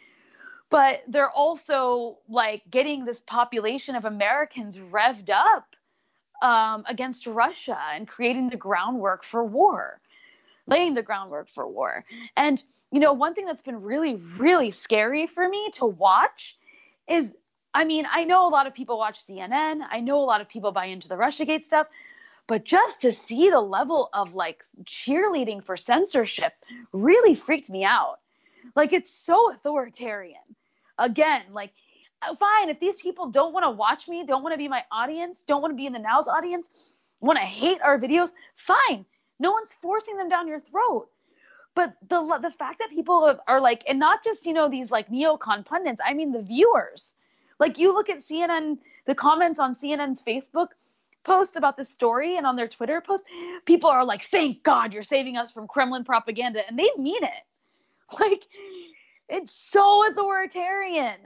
but 0.71 1.03
they're 1.09 1.31
also 1.31 2.19
like 2.29 2.63
getting 2.71 3.05
this 3.05 3.21
population 3.21 3.95
of 3.95 4.05
Americans 4.05 4.79
revved 4.79 5.31
up 5.31 5.77
um, 6.43 6.85
against 6.87 7.27
Russia 7.27 7.79
and 7.95 8.07
creating 8.07 8.51
the 8.51 8.57
groundwork 8.57 9.25
for 9.25 9.45
war, 9.45 10.01
laying 10.67 10.95
the 10.95 11.03
groundwork 11.03 11.49
for 11.49 11.67
war. 11.67 12.05
And, 12.37 12.63
you 12.93 13.01
know, 13.01 13.13
one 13.13 13.35
thing 13.35 13.47
that's 13.47 13.63
been 13.63 13.83
really, 13.83 14.17
really 14.39 14.71
scary 14.71 15.27
for 15.27 15.49
me 15.49 15.71
to 15.75 15.87
watch 15.87 16.57
is 17.09 17.35
I 17.79 17.85
mean, 17.85 18.09
I 18.11 18.25
know 18.25 18.45
a 18.45 18.51
lot 18.51 18.67
of 18.67 18.75
people 18.75 18.99
watch 18.99 19.25
CNN, 19.25 19.87
I 19.89 20.01
know 20.01 20.19
a 20.19 20.27
lot 20.27 20.41
of 20.41 20.49
people 20.49 20.73
buy 20.73 20.87
into 20.87 21.07
the 21.07 21.15
Russiagate 21.15 21.65
stuff. 21.65 21.87
But 22.49 22.65
just 22.65 23.03
to 23.03 23.13
see 23.13 23.51
the 23.51 23.61
level 23.61 24.09
of 24.13 24.35
like 24.35 24.65
cheerleading 24.83 25.63
for 25.63 25.77
censorship 25.77 26.55
really 26.93 27.37
freaked 27.37 27.71
me 27.71 27.85
out. 27.85 28.17
Like 28.75 28.93
it's 28.93 29.13
so 29.13 29.53
authoritarian 29.53 30.57
again, 30.99 31.43
like 31.53 31.73
uh, 32.23 32.35
fine, 32.35 32.69
if 32.69 32.81
these 32.81 32.97
people 32.97 33.29
don't 33.29 33.53
want 33.53 33.63
to 33.63 33.71
watch 33.71 34.09
me, 34.09 34.25
don't 34.27 34.43
want 34.43 34.55
to 34.55 34.59
be 34.59 34.67
my 34.67 34.83
audience, 34.91 35.45
don't 35.47 35.63
want 35.63 35.71
to 35.71 35.77
be 35.77 35.87
in 35.87 35.93
the 35.93 36.01
now's 36.01 36.27
audience, 36.27 36.71
want 37.21 37.39
to 37.39 37.45
hate 37.45 37.81
our 37.83 37.97
videos, 37.97 38.33
fine. 38.57 39.05
No 39.39 39.53
one's 39.53 39.75
forcing 39.75 40.17
them 40.17 40.29
down 40.29 40.49
your 40.49 40.59
throat. 40.59 41.09
But 41.77 41.95
the 42.09 42.41
the 42.43 42.51
fact 42.51 42.81
that 42.81 42.91
people 42.91 43.39
are 43.47 43.61
like, 43.61 43.85
and 43.87 44.01
not 44.01 44.25
just 44.25 44.47
you 44.47 44.53
know 44.53 44.69
these 44.69 44.91
like 44.91 45.09
neocon 45.11 45.65
pundits, 45.65 46.01
I 46.05 46.15
mean 46.15 46.33
the 46.33 46.43
viewers. 46.43 47.15
Like 47.59 47.79
you 47.79 47.93
look 47.93 48.09
at 48.09 48.19
CNN, 48.19 48.79
the 49.07 49.15
comments 49.15 49.59
on 49.61 49.75
CNN's 49.75 50.23
Facebook 50.23 50.69
post 51.25 51.57
about 51.57 51.77
this 51.77 51.89
story 51.89 52.37
and 52.37 52.47
on 52.47 52.57
their 52.57 52.69
Twitter 52.69 53.01
post, 53.01 53.25
people 53.65 53.91
are 53.91 54.05
like, 54.05 54.23
"Thank 54.23 54.63
God 54.63 54.93
you're 54.93 55.03
saving 55.03 55.37
us 55.37 55.51
from 55.51 55.67
Kremlin 55.67 56.05
propaganda," 56.05 56.67
and 56.67 56.79
they 56.79 56.91
mean 56.97 57.23
it. 57.23 57.43
Like 58.19 58.45
it's 59.29 59.53
so 59.53 60.09
authoritarian. 60.09 61.17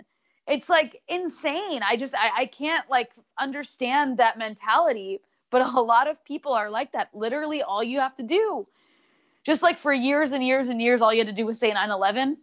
It's 0.48 0.68
like 0.68 1.00
insane. 1.06 1.80
I 1.82 1.96
just 1.96 2.14
I, 2.14 2.42
I 2.42 2.46
can't 2.46 2.88
like 2.90 3.10
understand 3.38 4.18
that 4.18 4.38
mentality. 4.38 5.20
But 5.50 5.62
a 5.74 5.80
lot 5.80 6.08
of 6.08 6.24
people 6.24 6.52
are 6.52 6.70
like 6.70 6.92
that. 6.92 7.10
Literally 7.14 7.62
all 7.62 7.84
you 7.84 8.00
have 8.00 8.16
to 8.16 8.24
do. 8.24 8.66
Just 9.44 9.62
like 9.62 9.78
for 9.78 9.92
years 9.92 10.32
and 10.32 10.44
years 10.44 10.68
and 10.68 10.82
years, 10.82 11.02
all 11.02 11.12
you 11.12 11.20
had 11.20 11.28
to 11.28 11.32
do 11.32 11.46
was 11.46 11.58
say 11.58 11.72
9-11 11.72 12.36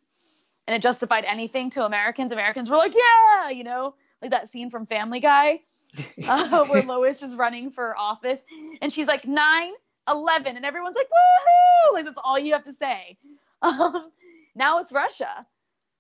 and 0.70 0.76
it 0.76 0.84
justified 0.84 1.26
anything 1.26 1.72
to 1.72 1.84
Americans. 1.84 2.32
Americans 2.32 2.70
were 2.70 2.78
like, 2.78 2.94
yeah, 2.94 3.50
you 3.50 3.64
know, 3.64 3.96
like 4.22 4.30
that 4.30 4.50
scene 4.50 4.70
from 4.70 4.86
Family 4.86 5.20
Guy 5.20 5.62
uh, 6.28 6.64
where 6.66 6.84
Lois 6.84 7.24
is 7.24 7.36
running 7.36 7.72
for 7.72 7.98
office 7.98 8.44
and 8.80 8.94
she's 8.94 9.08
like 9.08 9.26
9 9.26 9.72
11 10.08 10.56
and 10.56 10.66
everyone's 10.66 10.96
like 10.96 11.08
woohoo 11.08 11.94
like 11.94 12.06
that's 12.06 12.20
all 12.24 12.38
you 12.38 12.54
have 12.54 12.64
to 12.64 12.74
say 12.74 13.18
um, 13.64 14.12
now 14.56 14.80
it's 14.80 14.94
Russia. 14.94 15.48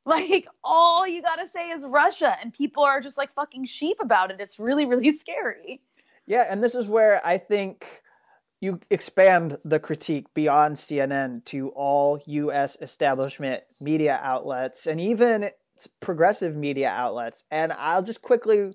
Like 0.05 0.47
all 0.63 1.07
you 1.07 1.22
got 1.22 1.36
to 1.38 1.47
say 1.47 1.70
is 1.70 1.84
Russia, 1.84 2.36
and 2.41 2.53
people 2.53 2.84
are 2.84 3.01
just 3.01 3.17
like 3.17 3.34
fucking 3.34 3.65
sheep 3.65 3.97
about 4.01 4.32
it. 4.32 4.38
It's 4.39 4.59
really, 4.59 4.86
really 4.86 5.13
scary. 5.13 5.82
Yeah, 6.26 6.45
and 6.47 6.63
this 6.63 6.76
is 6.76 6.88
where 6.88 7.26
I 7.26 7.38
think 7.38 8.01
you 8.62 8.80
expand 8.89 9.57
the 9.64 9.80
critique 9.80 10.34
beyond 10.34 10.76
CNN 10.76 11.45
to 11.45 11.70
all 11.70 12.22
U.S. 12.26 12.78
establishment 12.82 13.64
media 13.80 14.20
outlets 14.22 14.86
and 14.86 14.99
even 14.99 15.51
progressive 16.01 16.55
media 16.55 16.89
outlets. 16.89 17.43
And 17.51 17.72
I'll 17.72 18.03
just 18.03 18.22
quickly, 18.22 18.72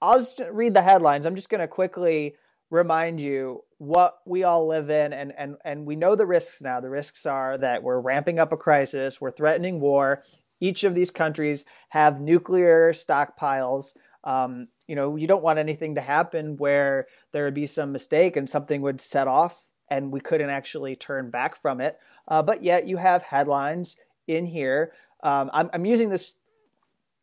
I'll 0.00 0.20
just 0.20 0.40
read 0.50 0.74
the 0.74 0.82
headlines. 0.82 1.26
I'm 1.26 1.34
just 1.34 1.48
going 1.48 1.60
to 1.60 1.68
quickly 1.68 2.36
remind 2.70 3.20
you 3.20 3.62
what 3.78 4.18
we 4.24 4.42
all 4.42 4.66
live 4.66 4.90
in 4.90 5.12
and 5.12 5.32
and 5.36 5.56
and 5.64 5.86
we 5.86 5.94
know 5.94 6.16
the 6.16 6.26
risks 6.26 6.62
now 6.62 6.80
the 6.80 6.88
risks 6.88 7.26
are 7.26 7.58
that 7.58 7.82
we're 7.82 8.00
ramping 8.00 8.38
up 8.38 8.52
a 8.52 8.56
crisis 8.56 9.20
we're 9.20 9.30
threatening 9.30 9.78
war 9.78 10.22
each 10.60 10.82
of 10.82 10.94
these 10.94 11.10
countries 11.10 11.64
have 11.90 12.20
nuclear 12.20 12.92
stockpiles 12.92 13.92
um, 14.24 14.68
you 14.86 14.96
know 14.96 15.16
you 15.16 15.26
don't 15.26 15.42
want 15.42 15.58
anything 15.58 15.94
to 15.94 16.00
happen 16.00 16.56
where 16.56 17.06
there 17.32 17.44
would 17.44 17.54
be 17.54 17.66
some 17.66 17.92
mistake 17.92 18.36
and 18.36 18.48
something 18.48 18.82
would 18.82 19.00
set 19.00 19.28
off 19.28 19.70
and 19.88 20.12
we 20.12 20.20
couldn't 20.20 20.50
actually 20.50 20.96
turn 20.96 21.30
back 21.30 21.54
from 21.56 21.80
it 21.80 21.98
uh, 22.28 22.42
but 22.42 22.62
yet 22.62 22.86
you 22.86 22.96
have 22.96 23.22
headlines 23.22 23.96
in 24.26 24.46
here 24.46 24.92
um, 25.22 25.50
I'm, 25.52 25.70
I'm 25.72 25.84
using 25.86 26.10
this 26.10 26.36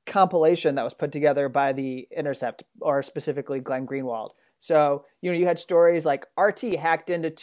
compilation 0.05 0.75
that 0.75 0.83
was 0.83 0.93
put 0.93 1.11
together 1.11 1.47
by 1.49 1.73
the 1.73 2.07
intercept 2.15 2.63
or 2.79 3.03
specifically 3.03 3.59
glenn 3.59 3.85
greenwald 3.85 4.31
so, 4.61 5.05
you 5.21 5.31
know, 5.31 5.37
you 5.37 5.47
had 5.47 5.57
stories 5.57 6.05
like 6.05 6.27
RT 6.39 6.75
hacked 6.75 7.09
into 7.09 7.33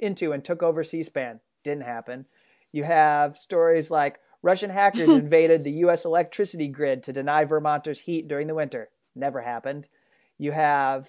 into 0.00 0.32
and 0.32 0.44
took 0.44 0.62
over 0.62 0.84
C-SPAN. 0.84 1.40
Didn't 1.64 1.82
happen. 1.82 2.26
You 2.70 2.84
have 2.84 3.36
stories 3.36 3.90
like 3.90 4.20
Russian 4.42 4.70
hackers 4.70 5.08
invaded 5.08 5.64
the 5.64 5.72
US 5.84 6.04
electricity 6.04 6.68
grid 6.68 7.02
to 7.02 7.12
deny 7.12 7.44
Vermonters 7.44 7.98
heat 7.98 8.28
during 8.28 8.46
the 8.46 8.54
winter. 8.54 8.90
Never 9.14 9.40
happened. 9.40 9.88
You 10.38 10.52
have 10.52 11.08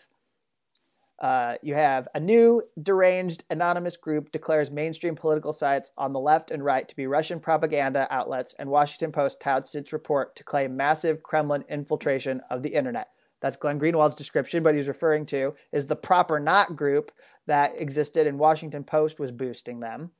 uh, 1.19 1.55
you 1.61 1.75
have 1.75 2.07
a 2.15 2.19
new 2.19 2.63
deranged 2.81 3.43
anonymous 3.49 3.97
group 3.97 4.31
declares 4.31 4.71
mainstream 4.71 5.15
political 5.15 5.51
sites 5.51 5.91
on 5.97 6.13
the 6.13 6.19
left 6.19 6.49
and 6.49 6.63
right 6.63 6.87
to 6.87 6.95
be 6.95 7.07
Russian 7.07 7.41
propaganda 7.41 8.07
outlets, 8.09 8.55
and 8.57 8.69
Washington 8.69 9.11
Post 9.11 9.41
touts 9.41 9.75
its 9.75 9.91
report 9.91 10.35
to 10.37 10.45
claim 10.45 10.77
massive 10.77 11.21
Kremlin 11.21 11.65
infiltration 11.67 12.41
of 12.49 12.63
the 12.63 12.69
internet. 12.69 13.09
that's 13.41 13.57
Glenn 13.57 13.79
Greenwald's 13.79 14.15
description, 14.15 14.63
but 14.63 14.75
he's 14.75 14.87
referring 14.87 15.25
to 15.27 15.55
is 15.71 15.87
the 15.87 15.95
PropOrNot 15.95 16.75
group 16.75 17.11
that 17.47 17.73
existed 17.77 18.27
and 18.27 18.39
Washington 18.39 18.83
Post 18.83 19.19
was 19.19 19.31
boosting 19.31 19.79
them. 19.79 20.11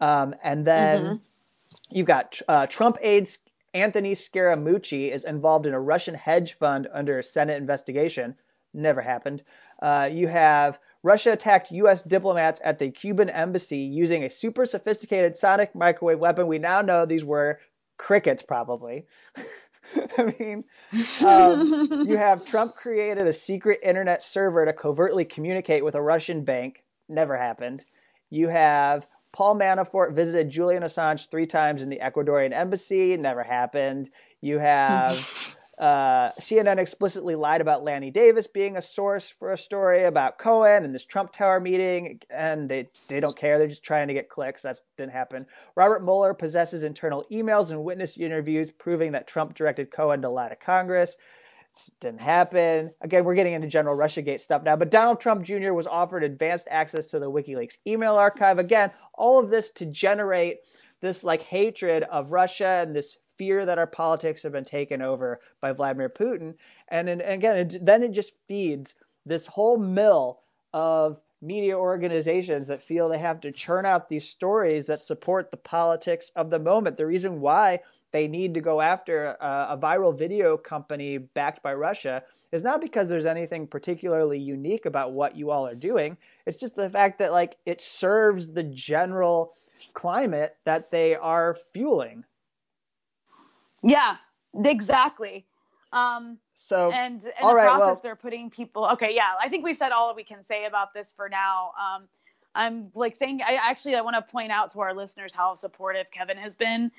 Um, 0.00 0.34
and 0.42 0.66
then 0.66 1.02
mm-hmm. 1.02 1.96
you've 1.96 2.06
got 2.06 2.40
uh, 2.48 2.66
Trump 2.66 2.98
aides 3.00 3.38
Anthony 3.76 4.14
Scaramucci 4.14 5.12
is 5.12 5.22
involved 5.22 5.66
in 5.66 5.74
a 5.74 5.80
Russian 5.80 6.14
hedge 6.14 6.54
fund 6.54 6.88
under 6.94 7.18
a 7.18 7.22
Senate 7.22 7.58
investigation. 7.58 8.36
Never 8.72 9.02
happened. 9.02 9.42
Uh, 9.82 10.08
you 10.10 10.28
have 10.28 10.80
Russia 11.02 11.32
attacked 11.32 11.70
U.S. 11.70 12.02
diplomats 12.02 12.58
at 12.64 12.78
the 12.78 12.90
Cuban 12.90 13.28
embassy 13.28 13.80
using 13.80 14.24
a 14.24 14.30
super 14.30 14.64
sophisticated 14.64 15.36
sonic 15.36 15.74
microwave 15.74 16.18
weapon. 16.18 16.46
We 16.46 16.58
now 16.58 16.80
know 16.80 17.04
these 17.04 17.24
were 17.24 17.60
crickets, 17.98 18.42
probably. 18.42 19.04
I 20.16 20.34
mean, 20.38 20.64
um, 21.24 22.06
you 22.08 22.16
have 22.16 22.46
Trump 22.46 22.76
created 22.76 23.26
a 23.26 23.32
secret 23.32 23.80
internet 23.82 24.22
server 24.22 24.64
to 24.64 24.72
covertly 24.72 25.26
communicate 25.26 25.84
with 25.84 25.94
a 25.94 26.02
Russian 26.02 26.44
bank. 26.44 26.82
Never 27.10 27.36
happened. 27.36 27.84
You 28.30 28.48
have 28.48 29.06
Paul 29.36 29.56
Manafort 29.56 30.14
visited 30.14 30.48
Julian 30.48 30.82
Assange 30.82 31.28
three 31.28 31.44
times 31.44 31.82
in 31.82 31.90
the 31.90 31.98
Ecuadorian 31.98 32.54
embassy. 32.54 33.14
Never 33.18 33.42
happened. 33.42 34.08
You 34.40 34.58
have 34.60 35.54
uh, 35.78 36.30
CNN 36.40 36.78
explicitly 36.78 37.34
lied 37.34 37.60
about 37.60 37.84
Lanny 37.84 38.10
Davis 38.10 38.46
being 38.46 38.78
a 38.78 38.82
source 38.82 39.28
for 39.28 39.52
a 39.52 39.58
story 39.58 40.04
about 40.04 40.38
Cohen 40.38 40.84
and 40.86 40.94
this 40.94 41.04
Trump 41.04 41.34
Tower 41.34 41.60
meeting, 41.60 42.18
and 42.30 42.66
they, 42.66 42.88
they 43.08 43.20
don't 43.20 43.36
care. 43.36 43.58
They're 43.58 43.68
just 43.68 43.82
trying 43.82 44.08
to 44.08 44.14
get 44.14 44.30
clicks. 44.30 44.62
That 44.62 44.80
didn't 44.96 45.12
happen. 45.12 45.44
Robert 45.74 46.02
Mueller 46.02 46.32
possesses 46.32 46.82
internal 46.82 47.26
emails 47.30 47.70
and 47.70 47.84
witness 47.84 48.16
interviews 48.16 48.70
proving 48.70 49.12
that 49.12 49.26
Trump 49.26 49.54
directed 49.54 49.90
Cohen 49.90 50.22
to 50.22 50.30
lie 50.30 50.48
to 50.48 50.56
Congress. 50.56 51.14
Didn't 52.00 52.20
happen. 52.20 52.92
Again, 53.00 53.24
we're 53.24 53.34
getting 53.34 53.52
into 53.52 53.68
general 53.68 53.96
Russiagate 53.96 54.40
stuff 54.40 54.62
now, 54.62 54.76
but 54.76 54.90
Donald 54.90 55.20
Trump 55.20 55.44
Jr. 55.44 55.72
was 55.72 55.86
offered 55.86 56.24
advanced 56.24 56.68
access 56.70 57.08
to 57.08 57.18
the 57.18 57.30
WikiLeaks 57.30 57.78
email 57.86 58.14
archive. 58.14 58.58
Again, 58.58 58.90
all 59.14 59.38
of 59.38 59.50
this 59.50 59.70
to 59.72 59.86
generate 59.86 60.60
this 61.00 61.22
like 61.22 61.42
hatred 61.42 62.04
of 62.04 62.32
Russia 62.32 62.82
and 62.86 62.94
this 62.94 63.18
fear 63.36 63.66
that 63.66 63.78
our 63.78 63.86
politics 63.86 64.42
have 64.42 64.52
been 64.52 64.64
taken 64.64 65.02
over 65.02 65.40
by 65.60 65.72
Vladimir 65.72 66.08
Putin. 66.08 66.54
And, 66.88 67.08
and 67.08 67.20
again, 67.20 67.56
it, 67.56 67.84
then 67.84 68.02
it 68.02 68.12
just 68.12 68.32
feeds 68.48 68.94
this 69.24 69.46
whole 69.46 69.76
mill 69.76 70.40
of 70.72 71.20
media 71.42 71.76
organizations 71.78 72.66
that 72.68 72.82
feel 72.82 73.08
they 73.08 73.18
have 73.18 73.40
to 73.40 73.52
churn 73.52 73.84
out 73.84 74.08
these 74.08 74.28
stories 74.28 74.86
that 74.86 75.00
support 75.00 75.50
the 75.50 75.56
politics 75.56 76.30
of 76.34 76.50
the 76.50 76.58
moment. 76.58 76.96
The 76.96 77.06
reason 77.06 77.40
why 77.40 77.80
they 78.12 78.28
need 78.28 78.54
to 78.54 78.60
go 78.60 78.80
after 78.80 79.36
a, 79.40 79.66
a, 79.70 79.78
viral 79.78 80.16
video 80.16 80.56
company 80.56 81.18
backed 81.18 81.62
by 81.62 81.74
Russia 81.74 82.22
is 82.52 82.62
not 82.62 82.80
because 82.80 83.08
there's 83.08 83.26
anything 83.26 83.66
particularly 83.66 84.38
unique 84.38 84.86
about 84.86 85.12
what 85.12 85.36
you 85.36 85.50
all 85.50 85.66
are 85.66 85.74
doing. 85.74 86.16
It's 86.46 86.60
just 86.60 86.76
the 86.76 86.88
fact 86.88 87.18
that 87.18 87.32
like 87.32 87.56
it 87.66 87.80
serves 87.80 88.52
the 88.52 88.62
general 88.62 89.52
climate 89.92 90.56
that 90.64 90.90
they 90.90 91.14
are 91.14 91.56
fueling. 91.72 92.24
Yeah, 93.82 94.16
exactly. 94.64 95.46
Um, 95.92 96.38
so 96.54 96.90
and 96.92 97.22
in 97.22 97.48
the 97.48 97.54
right, 97.54 97.66
process, 97.66 97.86
well, 97.86 98.00
they're 98.02 98.16
putting 98.16 98.50
people. 98.50 98.86
Okay, 98.92 99.14
yeah, 99.14 99.32
I 99.40 99.48
think 99.48 99.64
we've 99.64 99.76
said 99.76 99.92
all 99.92 100.14
we 100.14 100.24
can 100.24 100.44
say 100.44 100.66
about 100.66 100.92
this 100.94 101.12
for 101.12 101.28
now. 101.28 101.72
Um, 101.80 102.08
I'm 102.54 102.90
like 102.94 103.16
saying, 103.16 103.40
I 103.46 103.54
actually 103.54 103.94
I 103.94 104.00
want 104.00 104.16
to 104.16 104.22
point 104.22 104.50
out 104.50 104.72
to 104.72 104.80
our 104.80 104.94
listeners 104.94 105.32
how 105.32 105.54
supportive 105.54 106.10
Kevin 106.10 106.36
has 106.38 106.54
been, 106.54 106.90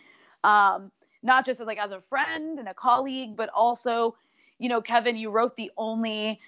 um, 0.43 0.91
not 1.28 1.45
just 1.45 1.61
as 1.61 1.67
like 1.67 1.78
as 1.78 1.91
a 1.91 2.01
friend 2.01 2.57
and 2.57 2.67
a 2.67 2.73
colleague, 2.73 3.36
but 3.36 3.49
also, 3.49 4.15
you 4.57 4.69
know, 4.69 4.82
Kevin, 4.82 5.15
you 5.15 5.30
wrote 5.30 5.55
the 5.55 5.71
only 5.78 6.39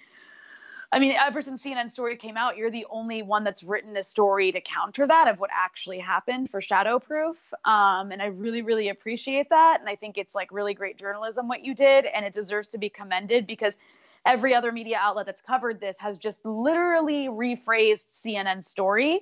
I 0.92 0.98
mean, 0.98 1.12
ever 1.12 1.44
since 1.44 1.64
CNN 1.64 1.92
story 1.92 2.18
came 2.18 2.36
out, 2.36 2.58
you're 2.58 2.72
the 2.72 2.88
only 2.90 3.22
one 3.22 3.44
that's 3.44 3.62
written 3.62 3.96
a 3.96 4.04
story 4.04 4.52
to 4.52 4.60
counter 4.60 5.06
that 5.06 5.28
of 5.28 5.40
what 5.40 5.52
actually 5.54 6.00
happened 6.00 6.50
for 6.50 6.62
Shadowproof. 6.62 7.36
Um, 7.64 8.12
and 8.12 8.24
I 8.24 8.28
really, 8.28 8.64
really 8.64 8.90
appreciate 8.90 9.50
that. 9.50 9.82
And 9.82 9.88
I 9.88 9.96
think 9.96 10.18
it's 10.18 10.34
like 10.34 10.52
really 10.52 10.74
great 10.74 10.98
journalism 10.98 11.48
what 11.48 11.64
you 11.64 11.76
did, 11.76 12.06
and 12.06 12.26
it 12.26 12.34
deserves 12.34 12.70
to 12.70 12.80
be 12.80 12.90
commended 12.90 13.46
because 13.46 13.78
every 14.26 14.56
other 14.56 14.72
media 14.72 14.98
outlet 15.00 15.28
that's 15.28 15.42
covered 15.42 15.80
this 15.80 15.98
has 16.00 16.18
just 16.18 16.44
literally 16.44 17.28
rephrased 17.28 18.24
CNN's 18.26 18.66
story, 18.66 19.22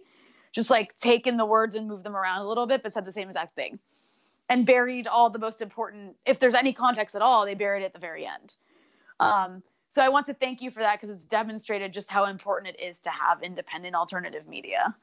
just 0.54 0.70
like 0.70 0.96
taken 0.96 1.36
the 1.36 1.46
words 1.46 1.76
and 1.76 1.86
moved 1.86 2.06
them 2.06 2.16
around 2.16 2.44
a 2.44 2.48
little 2.48 2.66
bit, 2.66 2.82
but 2.82 2.94
said 2.94 3.04
the 3.04 3.12
same 3.12 3.28
exact 3.28 3.56
thing. 3.56 3.78
And 4.50 4.66
buried 4.66 5.08
all 5.08 5.30
the 5.30 5.40
most 5.40 5.62
important, 5.62 6.16
if 6.26 6.40
there's 6.40 6.54
any 6.54 6.72
context 6.72 7.16
at 7.16 7.22
all, 7.22 7.46
they 7.46 7.54
buried 7.54 7.84
it 7.84 7.88
at 7.88 7.94
the 7.94 8.00
very 8.00 8.26
end. 8.26 8.56
Um, 9.20 9.62
so 9.90 10.02
I 10.02 10.10
want 10.10 10.26
to 10.28 10.34
thank 10.34 10.62
you 10.62 10.72
for 10.72 10.80
that 10.80 11.02
because 11.02 11.14
it's 11.14 11.26
demonstrated 11.26 11.92
just 11.92 12.10
how 12.10 12.26
important 12.26 12.76
it 12.76 12.82
is 12.82 13.00
to 13.02 13.10
have 13.10 13.44
independent 13.44 13.96
alternative 13.96 14.48
media. 14.48 14.96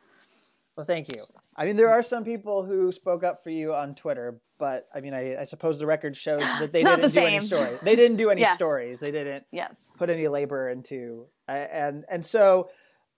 Well, 0.77 0.87
thank 0.87 1.09
you. 1.09 1.23
I 1.57 1.67
mean, 1.67 1.77
there 1.77 1.89
are 1.89 2.03
some 2.03 2.25
people 2.25 2.65
who 2.65 2.91
spoke 2.91 3.23
up 3.23 3.45
for 3.45 3.51
you 3.51 3.75
on 3.75 3.95
Twitter, 3.95 4.41
but 4.59 4.89
I 4.95 5.01
mean, 5.01 5.15
I, 5.15 5.41
I 5.41 5.45
suppose 5.45 5.79
the 5.79 5.87
record 5.87 6.17
shows 6.17 6.41
that 6.41 6.73
they 6.73 6.83
didn't 6.83 7.01
the 7.01 7.09
do 7.09 7.27
any 7.27 7.41
stories. 7.41 7.79
They 7.83 7.95
didn't 7.95 8.17
do 8.17 8.31
any 8.31 8.41
yeah. 8.41 8.55
stories. 8.55 8.99
They 8.99 9.13
didn't 9.13 9.45
yes. 9.53 9.85
put 9.97 10.11
any 10.11 10.27
labor 10.27 10.69
into, 10.69 11.27
and 11.47 12.05
and 12.09 12.27
so 12.27 12.71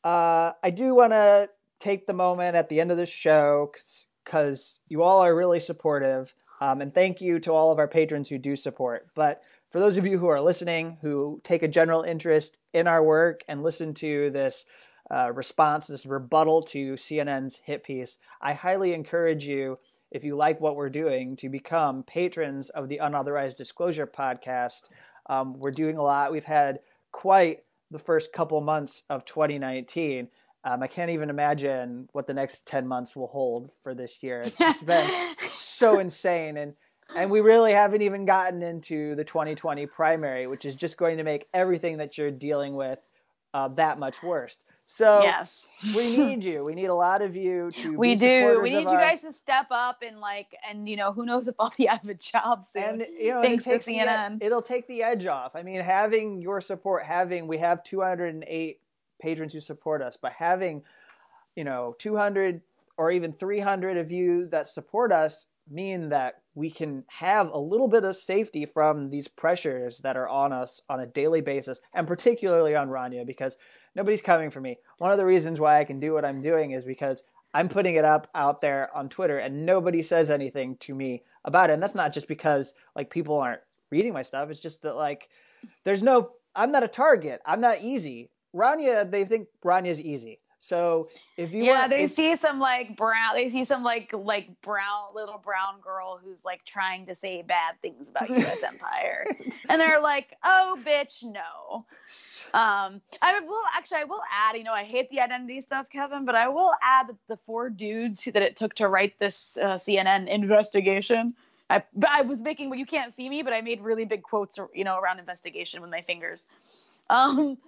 uh, 0.05 0.53
I 0.63 0.71
do 0.71 0.95
want 0.95 1.13
to 1.13 1.49
take 1.79 2.07
the 2.07 2.13
moment 2.13 2.57
at 2.57 2.69
the 2.69 2.81
end 2.81 2.91
of 2.91 2.99
the 2.99 3.07
show 3.07 3.71
because 4.27 4.81
you 4.89 5.03
all 5.03 5.21
are 5.21 5.35
really 5.35 5.61
supportive, 5.61 6.35
um, 6.61 6.81
and 6.81 6.93
thank 6.93 7.21
you 7.21 7.39
to 7.39 7.53
all 7.53 7.71
of 7.73 7.79
our 7.79 7.89
patrons 7.89 8.29
who 8.29 8.39
do 8.39 8.57
support. 8.57 9.07
But 9.15 9.43
for 9.71 9.79
those 9.79 9.97
of 9.97 10.07
you 10.07 10.19
who 10.19 10.27
are 10.27 10.41
listening, 10.41 10.99
who 11.01 11.41
take 11.45 11.63
a 11.63 11.69
general 11.69 12.03
interest 12.03 12.59
in 12.73 12.89
our 12.89 13.03
work 13.03 13.43
and 13.49 13.63
listen 13.63 13.95
to 13.95 14.31
this 14.31 14.67
uh, 15.11 15.33
response, 15.33 15.87
this 15.87 16.05
rebuttal 16.05 16.63
to 16.63 16.95
CNN's 16.95 17.61
hit 17.65 17.85
piece, 17.85 18.19
I 18.41 18.53
highly 18.53 18.93
encourage 18.93 19.47
you, 19.47 19.79
if 20.11 20.25
you 20.25 20.35
like 20.35 20.61
what 20.61 20.77
we're 20.77 20.91
doing, 20.91 21.37
to 21.37 21.49
become 21.49 22.03
patrons 22.03 22.69
of 22.71 22.89
the 22.89 22.99
Unauthorized 22.99 23.57
Disclosure 23.57 24.07
podcast. 24.07 24.89
Um, 25.29 25.55
we're 25.55 25.71
doing 25.71 25.97
a 25.97 26.03
lot. 26.03 26.33
We've 26.33 26.45
had 26.45 26.81
quite 27.13 27.61
the 27.91 27.99
first 27.99 28.33
couple 28.33 28.61
months 28.61 29.05
of 29.09 29.25
2019. 29.25 30.29
Um, 30.67 30.83
I 30.83 30.89
can't 30.89 31.11
even 31.11 31.31
imagine 31.31 32.09
what 32.11 32.27
the 32.27 32.35
next 32.35 32.67
10 32.67 32.89
months 32.89 33.15
will 33.15 33.29
hold 33.29 33.71
for 33.85 33.95
this 33.95 34.21
year. 34.21 34.43
It's 34.43 34.59
just 34.59 34.85
been 34.85 35.09
so 35.47 36.01
insane. 36.01 36.57
And 36.57 36.75
and 37.15 37.31
we 37.31 37.41
really 37.41 37.71
haven't 37.71 38.03
even 38.03 38.25
gotten 38.25 38.65
into 38.65 39.15
the 39.15 39.23
2020 39.23 39.87
primary, 39.87 40.49
which 40.49 40.65
is 40.65 40.75
just 40.75 40.97
going 40.97 41.19
to 41.19 41.23
make 41.23 41.47
everything 41.55 41.99
that 41.99 42.19
you're 42.19 42.33
dealing 42.33 42.75
with 42.75 42.99
uh, 43.55 43.69
that 43.69 44.01
much 44.01 44.25
worse. 44.25 44.57
So 44.87 45.23
yes. 45.23 45.69
we 45.95 46.17
need 46.17 46.45
you. 46.45 46.65
We 46.65 46.75
need 46.75 46.87
a 46.87 46.95
lot 46.95 47.23
of 47.23 47.37
you 47.37 47.71
to. 47.79 47.97
We 47.97 48.17
do. 48.17 48.61
We 48.61 48.71
need 48.71 48.81
you 48.81 48.87
guys 48.87 49.21
to 49.21 49.33
step 49.33 49.67
up 49.71 50.03
and 50.03 50.19
like, 50.19 50.49
and 50.69 50.89
you 50.89 50.97
know, 50.97 51.13
who 51.13 51.25
knows 51.25 51.47
if 51.47 51.55
I'll 51.61 51.73
be 51.77 51.89
out 51.89 52.03
of 52.03 52.11
a 52.11 52.15
job 52.15 52.65
soon. 52.65 52.83
And 52.83 53.07
you 53.17 53.35
know, 53.35 53.43
thanks 53.43 53.69
it 53.69 53.83
CNN. 53.83 54.41
The, 54.41 54.47
it'll 54.47 54.63
take 54.63 54.89
the 54.89 55.05
edge 55.05 55.27
off. 55.27 55.55
I 55.55 55.63
mean, 55.63 55.81
having 55.81 56.41
your 56.41 56.61
support, 56.61 57.05
having 57.05 57.47
we 57.47 57.59
have 57.59 57.85
208 57.85 58.81
patrons 59.21 59.53
who 59.53 59.61
support 59.61 60.03
us, 60.03 60.17
but 60.17 60.33
having, 60.33 60.83
you 61.55 61.65
know, 61.65 61.95
200 61.99 62.63
or 62.99 63.11
even 63.11 63.33
300 63.33 63.97
of 63.97 64.11
you 64.11 64.47
that 64.49 64.67
support 64.67 65.13
us 65.13 65.47
mean 65.69 66.09
that 66.11 66.43
we 66.55 66.71
can 66.71 67.05
have 67.09 67.51
a 67.51 67.59
little 67.59 67.89
bit 67.89 68.05
of 68.05 68.17
safety 68.17 68.65
from 68.65 69.11
these 69.11 69.29
pressures 69.29 69.99
that 69.99 70.17
are 70.17 70.29
on 70.29 70.53
us 70.53 70.81
on 70.89 71.01
a 71.01 71.07
daily 71.07 71.41
basis, 71.41 71.81
and 71.93 72.07
particularly 72.07 72.75
on 72.75 72.89
Rania, 72.89 73.27
because 73.27 73.57
nobody's 73.95 74.23
coming 74.23 74.51
for 74.51 74.61
me. 74.61 74.79
One 74.99 75.11
of 75.11 75.19
the 75.19 75.27
reasons 75.27 75.61
why 75.61 75.79
I 75.79 75.85
can 75.85 76.01
do 76.01 76.13
what 76.15 76.25
I'm 76.25 76.41
doing 76.41 76.71
is 76.71 76.85
because 76.85 77.25
I'm 77.53 77.69
putting 77.69 77.97
it 77.97 78.05
up 78.05 78.29
out 78.35 78.61
there 78.61 78.95
on 78.97 79.09
Twitter, 79.09 79.39
and 79.39 79.67
nobody 79.67 80.03
says 80.03 80.31
anything 80.31 80.77
to 80.81 80.95
me 80.95 81.23
about 81.45 81.71
it. 81.71 81.75
And 81.75 81.83
that's 81.83 81.95
not 81.95 82.13
just 82.13 82.29
because 82.29 82.75
like 82.95 83.11
people 83.11 83.39
aren't 83.39 83.63
reading 83.91 84.13
my 84.13 84.23
stuff. 84.23 84.51
It's 84.51 84.61
just 84.61 84.83
that 84.83 84.97
like 84.97 85.29
there's 85.85 86.03
no 86.03 86.31
I'm 86.55 86.73
not 86.73 86.83
a 86.83 86.89
target. 86.89 87.41
I'm 87.45 87.61
not 87.61 87.83
easy. 87.83 88.31
Rania, 88.57 89.09
they 89.11 89.25
think 89.25 89.49
Rania's 89.65 90.01
easy. 90.01 90.41
So 90.59 91.11
if 91.37 91.53
you 91.53 91.65
yeah, 91.65 91.81
want, 91.81 91.91
they 91.91 92.05
if, 92.05 92.11
see 92.11 92.35
some 92.35 92.59
like 92.59 92.97
brown, 92.97 93.35
they 93.35 93.51
see 93.51 93.65
some 93.65 93.83
like 93.83 94.11
like 94.13 94.61
brown 94.63 95.15
little 95.15 95.39
brown 95.39 95.81
girl 95.81 96.19
who's 96.23 96.45
like 96.45 96.65
trying 96.65 97.07
to 97.07 97.15
say 97.15 97.43
bad 97.43 97.75
things 97.83 98.09
about 98.09 98.29
U.S. 98.31 98.63
empire, 98.67 99.27
and 99.69 99.81
they're 99.81 100.01
like, 100.01 100.37
"Oh, 100.43 100.79
bitch, 100.85 101.23
no." 101.23 101.85
Um, 102.55 103.01
I 103.23 103.41
will 103.47 103.63
actually, 103.75 103.99
I 103.99 104.05
will 104.05 104.23
add. 104.33 104.57
You 104.57 104.65
know, 104.65 104.73
I 104.73 104.85
hate 104.85 105.11
the 105.11 105.21
identity 105.21 105.61
stuff, 105.61 105.87
Kevin, 105.91 106.25
but 106.25 106.35
I 106.35 106.49
will 106.49 106.73
add 106.83 107.09
that 107.09 107.17
the 107.29 107.37
four 107.47 107.69
dudes 107.69 108.25
that 108.25 108.43
it 108.43 108.57
took 108.57 108.75
to 108.77 108.89
write 108.89 109.19
this 109.19 109.59
uh, 109.59 109.75
CNN 109.75 110.27
investigation. 110.27 111.35
I, 111.69 111.83
I 112.09 112.23
was 112.23 112.43
making, 112.43 112.71
well, 112.71 112.79
you 112.79 112.87
can't 112.87 113.13
see 113.13 113.29
me, 113.29 113.43
but 113.43 113.53
I 113.53 113.61
made 113.61 113.81
really 113.81 114.05
big 114.05 114.23
quotes, 114.23 114.57
you 114.73 114.85
know, 114.85 114.99
around 114.99 115.19
investigation 115.19 115.81
with 115.81 115.91
my 115.91 116.01
fingers. 116.01 116.47
Um, 117.11 117.59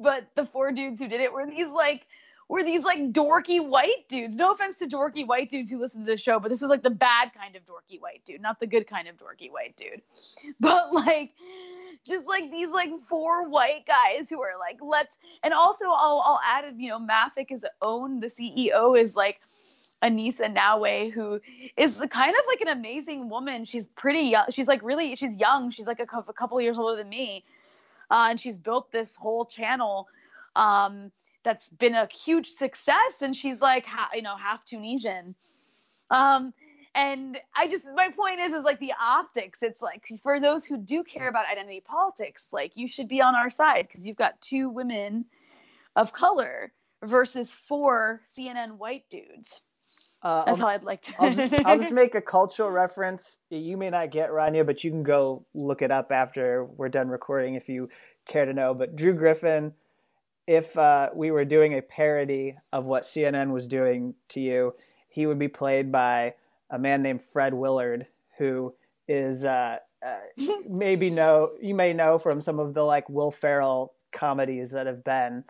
but 0.00 0.26
the 0.34 0.46
four 0.46 0.72
dudes 0.72 1.00
who 1.00 1.08
did 1.08 1.20
it 1.20 1.32
were 1.32 1.46
these 1.46 1.68
like 1.68 2.06
were 2.48 2.62
these 2.62 2.84
like 2.84 3.12
dorky 3.12 3.66
white 3.66 4.08
dudes. 4.08 4.36
No 4.36 4.52
offense 4.52 4.78
to 4.78 4.86
dorky 4.86 5.26
white 5.26 5.50
dudes 5.50 5.70
who 5.70 5.78
listen 5.78 6.00
to 6.00 6.06
the 6.06 6.18
show, 6.18 6.38
but 6.38 6.48
this 6.50 6.60
was 6.60 6.70
like 6.70 6.82
the 6.82 6.90
bad 6.90 7.30
kind 7.34 7.56
of 7.56 7.62
dorky 7.64 8.00
white 8.00 8.22
dude, 8.24 8.40
not 8.40 8.60
the 8.60 8.66
good 8.66 8.86
kind 8.86 9.08
of 9.08 9.16
dorky 9.16 9.50
white 9.50 9.76
dude. 9.76 10.02
But 10.60 10.92
like 10.92 11.32
just 12.06 12.26
like 12.26 12.50
these 12.50 12.70
like 12.70 12.90
four 13.08 13.48
white 13.48 13.86
guys 13.86 14.28
who 14.28 14.42
are 14.42 14.58
like, 14.58 14.78
let's 14.82 15.16
and 15.42 15.54
also 15.54 15.86
I'll 15.86 16.22
I'll 16.24 16.40
add 16.44 16.74
you 16.76 16.90
know, 16.90 16.98
Maffick 16.98 17.50
is 17.50 17.64
own 17.80 18.20
the 18.20 18.26
CEO 18.26 19.00
is 19.00 19.16
like 19.16 19.40
Anissa 20.02 20.54
Naouai, 20.54 21.10
who 21.10 21.40
is 21.76 22.02
kind 22.10 22.30
of 22.30 22.42
like 22.46 22.60
an 22.60 22.68
amazing 22.68 23.30
woman. 23.30 23.64
She's 23.64 23.86
pretty 23.86 24.28
young. 24.28 24.46
She's 24.50 24.68
like 24.68 24.82
really, 24.82 25.16
she's 25.16 25.36
young. 25.36 25.70
She's 25.70 25.86
like 25.86 26.00
a, 26.00 26.06
a 26.28 26.32
couple 26.32 26.60
years 26.60 26.76
older 26.76 26.96
than 26.96 27.08
me. 27.08 27.44
Uh, 28.10 28.28
and 28.30 28.40
she's 28.40 28.58
built 28.58 28.90
this 28.92 29.16
whole 29.16 29.44
channel 29.44 30.08
um, 30.56 31.10
that's 31.42 31.68
been 31.68 31.94
a 31.94 32.06
huge 32.06 32.48
success. 32.48 33.22
And 33.22 33.36
she's 33.36 33.60
like, 33.60 33.86
ha- 33.86 34.10
you 34.14 34.22
know, 34.22 34.36
half 34.36 34.64
Tunisian. 34.64 35.34
Um, 36.10 36.52
and 36.94 37.38
I 37.56 37.66
just, 37.66 37.88
my 37.94 38.08
point 38.10 38.40
is, 38.40 38.52
is 38.52 38.64
like 38.64 38.78
the 38.78 38.92
optics. 39.00 39.62
It's 39.62 39.82
like 39.82 40.06
for 40.22 40.38
those 40.38 40.64
who 40.64 40.76
do 40.76 41.02
care 41.02 41.28
about 41.28 41.46
identity 41.50 41.82
politics, 41.84 42.48
like 42.52 42.72
you 42.76 42.86
should 42.86 43.08
be 43.08 43.20
on 43.20 43.34
our 43.34 43.50
side 43.50 43.88
because 43.88 44.06
you've 44.06 44.16
got 44.16 44.40
two 44.40 44.68
women 44.68 45.24
of 45.96 46.12
color 46.12 46.72
versus 47.02 47.52
four 47.68 48.20
CNN 48.24 48.78
white 48.78 49.04
dudes. 49.10 49.60
Uh, 50.24 50.42
That's 50.46 50.58
I'll, 50.58 50.66
how 50.66 50.72
I'd 50.72 50.84
like 50.84 51.02
to. 51.02 51.14
I'll, 51.18 51.34
just, 51.34 51.66
I'll 51.66 51.78
just 51.78 51.92
make 51.92 52.14
a 52.14 52.20
cultural 52.20 52.70
reference. 52.70 53.40
You 53.50 53.76
may 53.76 53.90
not 53.90 54.10
get 54.10 54.30
Rania, 54.30 54.64
but 54.64 54.82
you 54.82 54.90
can 54.90 55.02
go 55.02 55.44
look 55.52 55.82
it 55.82 55.90
up 55.90 56.10
after 56.10 56.64
we're 56.64 56.88
done 56.88 57.08
recording 57.08 57.54
if 57.54 57.68
you 57.68 57.90
care 58.24 58.46
to 58.46 58.54
know. 58.54 58.72
But 58.72 58.96
Drew 58.96 59.12
Griffin, 59.12 59.74
if 60.46 60.76
uh, 60.78 61.10
we 61.14 61.30
were 61.30 61.44
doing 61.44 61.74
a 61.74 61.82
parody 61.82 62.56
of 62.72 62.86
what 62.86 63.02
CNN 63.02 63.50
was 63.50 63.68
doing 63.68 64.14
to 64.28 64.40
you, 64.40 64.74
he 65.08 65.26
would 65.26 65.38
be 65.38 65.48
played 65.48 65.92
by 65.92 66.34
a 66.70 66.78
man 66.78 67.02
named 67.02 67.20
Fred 67.20 67.52
Willard, 67.52 68.06
who 68.38 68.74
is 69.06 69.44
uh, 69.44 69.76
uh 70.02 70.20
maybe 70.68 71.10
know 71.10 71.50
you 71.60 71.74
may 71.74 71.92
know 71.92 72.18
from 72.18 72.40
some 72.40 72.58
of 72.58 72.72
the 72.72 72.82
like 72.82 73.10
Will 73.10 73.30
Ferrell 73.30 73.92
comedies 74.10 74.70
that 74.70 74.86
have 74.86 75.04
been 75.04 75.44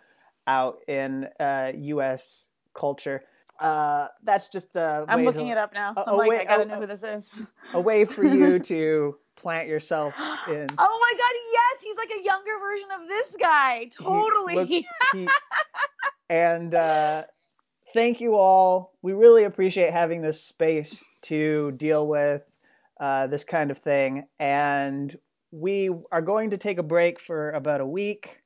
out 0.48 0.78
in 0.88 1.28
U.S. 1.38 2.48
Uh, 2.48 2.78
culture 2.78 3.22
uh, 3.60 4.08
that's 4.22 4.48
just 4.48 4.74
a. 4.76 5.04
I'm 5.08 5.24
looking 5.24 5.46
to, 5.46 5.52
it 5.52 5.58
up 5.58 5.72
now. 5.72 5.94
A, 5.96 6.10
I'm 6.10 6.16
like, 6.16 6.28
way, 6.28 6.40
I 6.40 6.44
gotta 6.44 6.62
a, 6.62 6.66
know 6.66 6.80
who 6.80 6.86
this 6.86 7.02
is. 7.02 7.30
a 7.72 7.80
way 7.80 8.04
for 8.04 8.24
you 8.24 8.58
to 8.70 9.16
plant 9.36 9.68
yourself 9.68 10.14
in. 10.48 10.66
Oh 10.78 10.98
my 11.00 11.18
god! 11.18 11.32
Yes, 11.52 11.82
he's 11.82 11.96
like 11.96 12.10
a 12.20 12.24
younger 12.24 12.58
version 12.60 12.88
of 13.00 13.08
this 13.08 13.36
guy. 13.38 13.90
Totally. 13.92 14.66
He, 14.66 14.86
he, 15.12 15.28
and 16.28 16.74
uh, 16.74 17.24
thank 17.92 18.20
you 18.20 18.36
all. 18.36 18.92
We 19.02 19.12
really 19.12 19.44
appreciate 19.44 19.92
having 19.92 20.22
this 20.22 20.42
space 20.42 21.04
to 21.22 21.72
deal 21.72 22.06
with 22.06 22.42
uh, 22.98 23.28
this 23.28 23.44
kind 23.44 23.70
of 23.70 23.78
thing, 23.78 24.26
and 24.38 25.16
we 25.52 25.90
are 26.10 26.22
going 26.22 26.50
to 26.50 26.58
take 26.58 26.78
a 26.78 26.82
break 26.82 27.20
for 27.20 27.50
about 27.52 27.80
a 27.80 27.86
week 27.86 28.42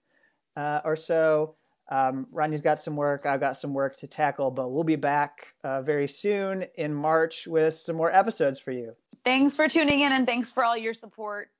uh, 0.56 0.80
or 0.84 0.96
so. 0.96 1.54
Um, 1.90 2.26
Rania's 2.32 2.60
got 2.60 2.78
some 2.78 2.96
work, 2.96 3.24
I've 3.24 3.40
got 3.40 3.56
some 3.56 3.72
work 3.72 3.96
to 3.98 4.06
tackle, 4.06 4.50
but 4.50 4.70
we'll 4.70 4.84
be 4.84 4.96
back 4.96 5.54
uh, 5.64 5.80
very 5.80 6.06
soon 6.06 6.66
in 6.74 6.94
March 6.94 7.46
with 7.46 7.74
some 7.74 7.96
more 7.96 8.14
episodes 8.14 8.60
for 8.60 8.72
you. 8.72 8.94
Thanks 9.24 9.56
for 9.56 9.68
tuning 9.68 10.00
in 10.00 10.12
and 10.12 10.26
thanks 10.26 10.52
for 10.52 10.64
all 10.64 10.76
your 10.76 10.94
support. 10.94 11.50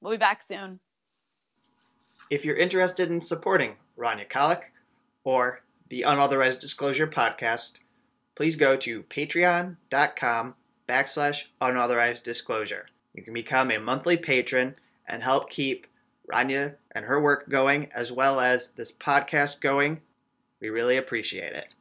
We'll 0.00 0.12
be 0.12 0.18
back 0.18 0.42
soon. 0.42 0.80
If 2.30 2.44
you're 2.44 2.56
interested 2.56 3.10
in 3.10 3.22
supporting 3.22 3.76
Rania 3.98 4.28
Khalek 4.28 4.64
or 5.24 5.62
the 5.88 6.02
Unauthorized 6.02 6.60
Disclosure 6.60 7.06
podcast, 7.06 7.78
please 8.34 8.56
go 8.56 8.76
to 8.76 9.02
patreon.com 9.04 10.54
backslash 10.86 11.44
unauthorized 11.60 12.24
disclosure. 12.24 12.86
You 13.14 13.22
can 13.22 13.34
become 13.34 13.70
a 13.70 13.78
monthly 13.78 14.16
patron 14.16 14.76
and 15.06 15.22
help 15.22 15.50
keep 15.50 15.86
Rania 16.32 16.76
and 16.92 17.04
her 17.04 17.20
work 17.20 17.48
going, 17.48 17.90
as 17.92 18.12
well 18.12 18.40
as 18.40 18.70
this 18.70 18.92
podcast 18.92 19.60
going. 19.60 20.00
We 20.60 20.68
really 20.68 20.96
appreciate 20.96 21.52
it. 21.52 21.74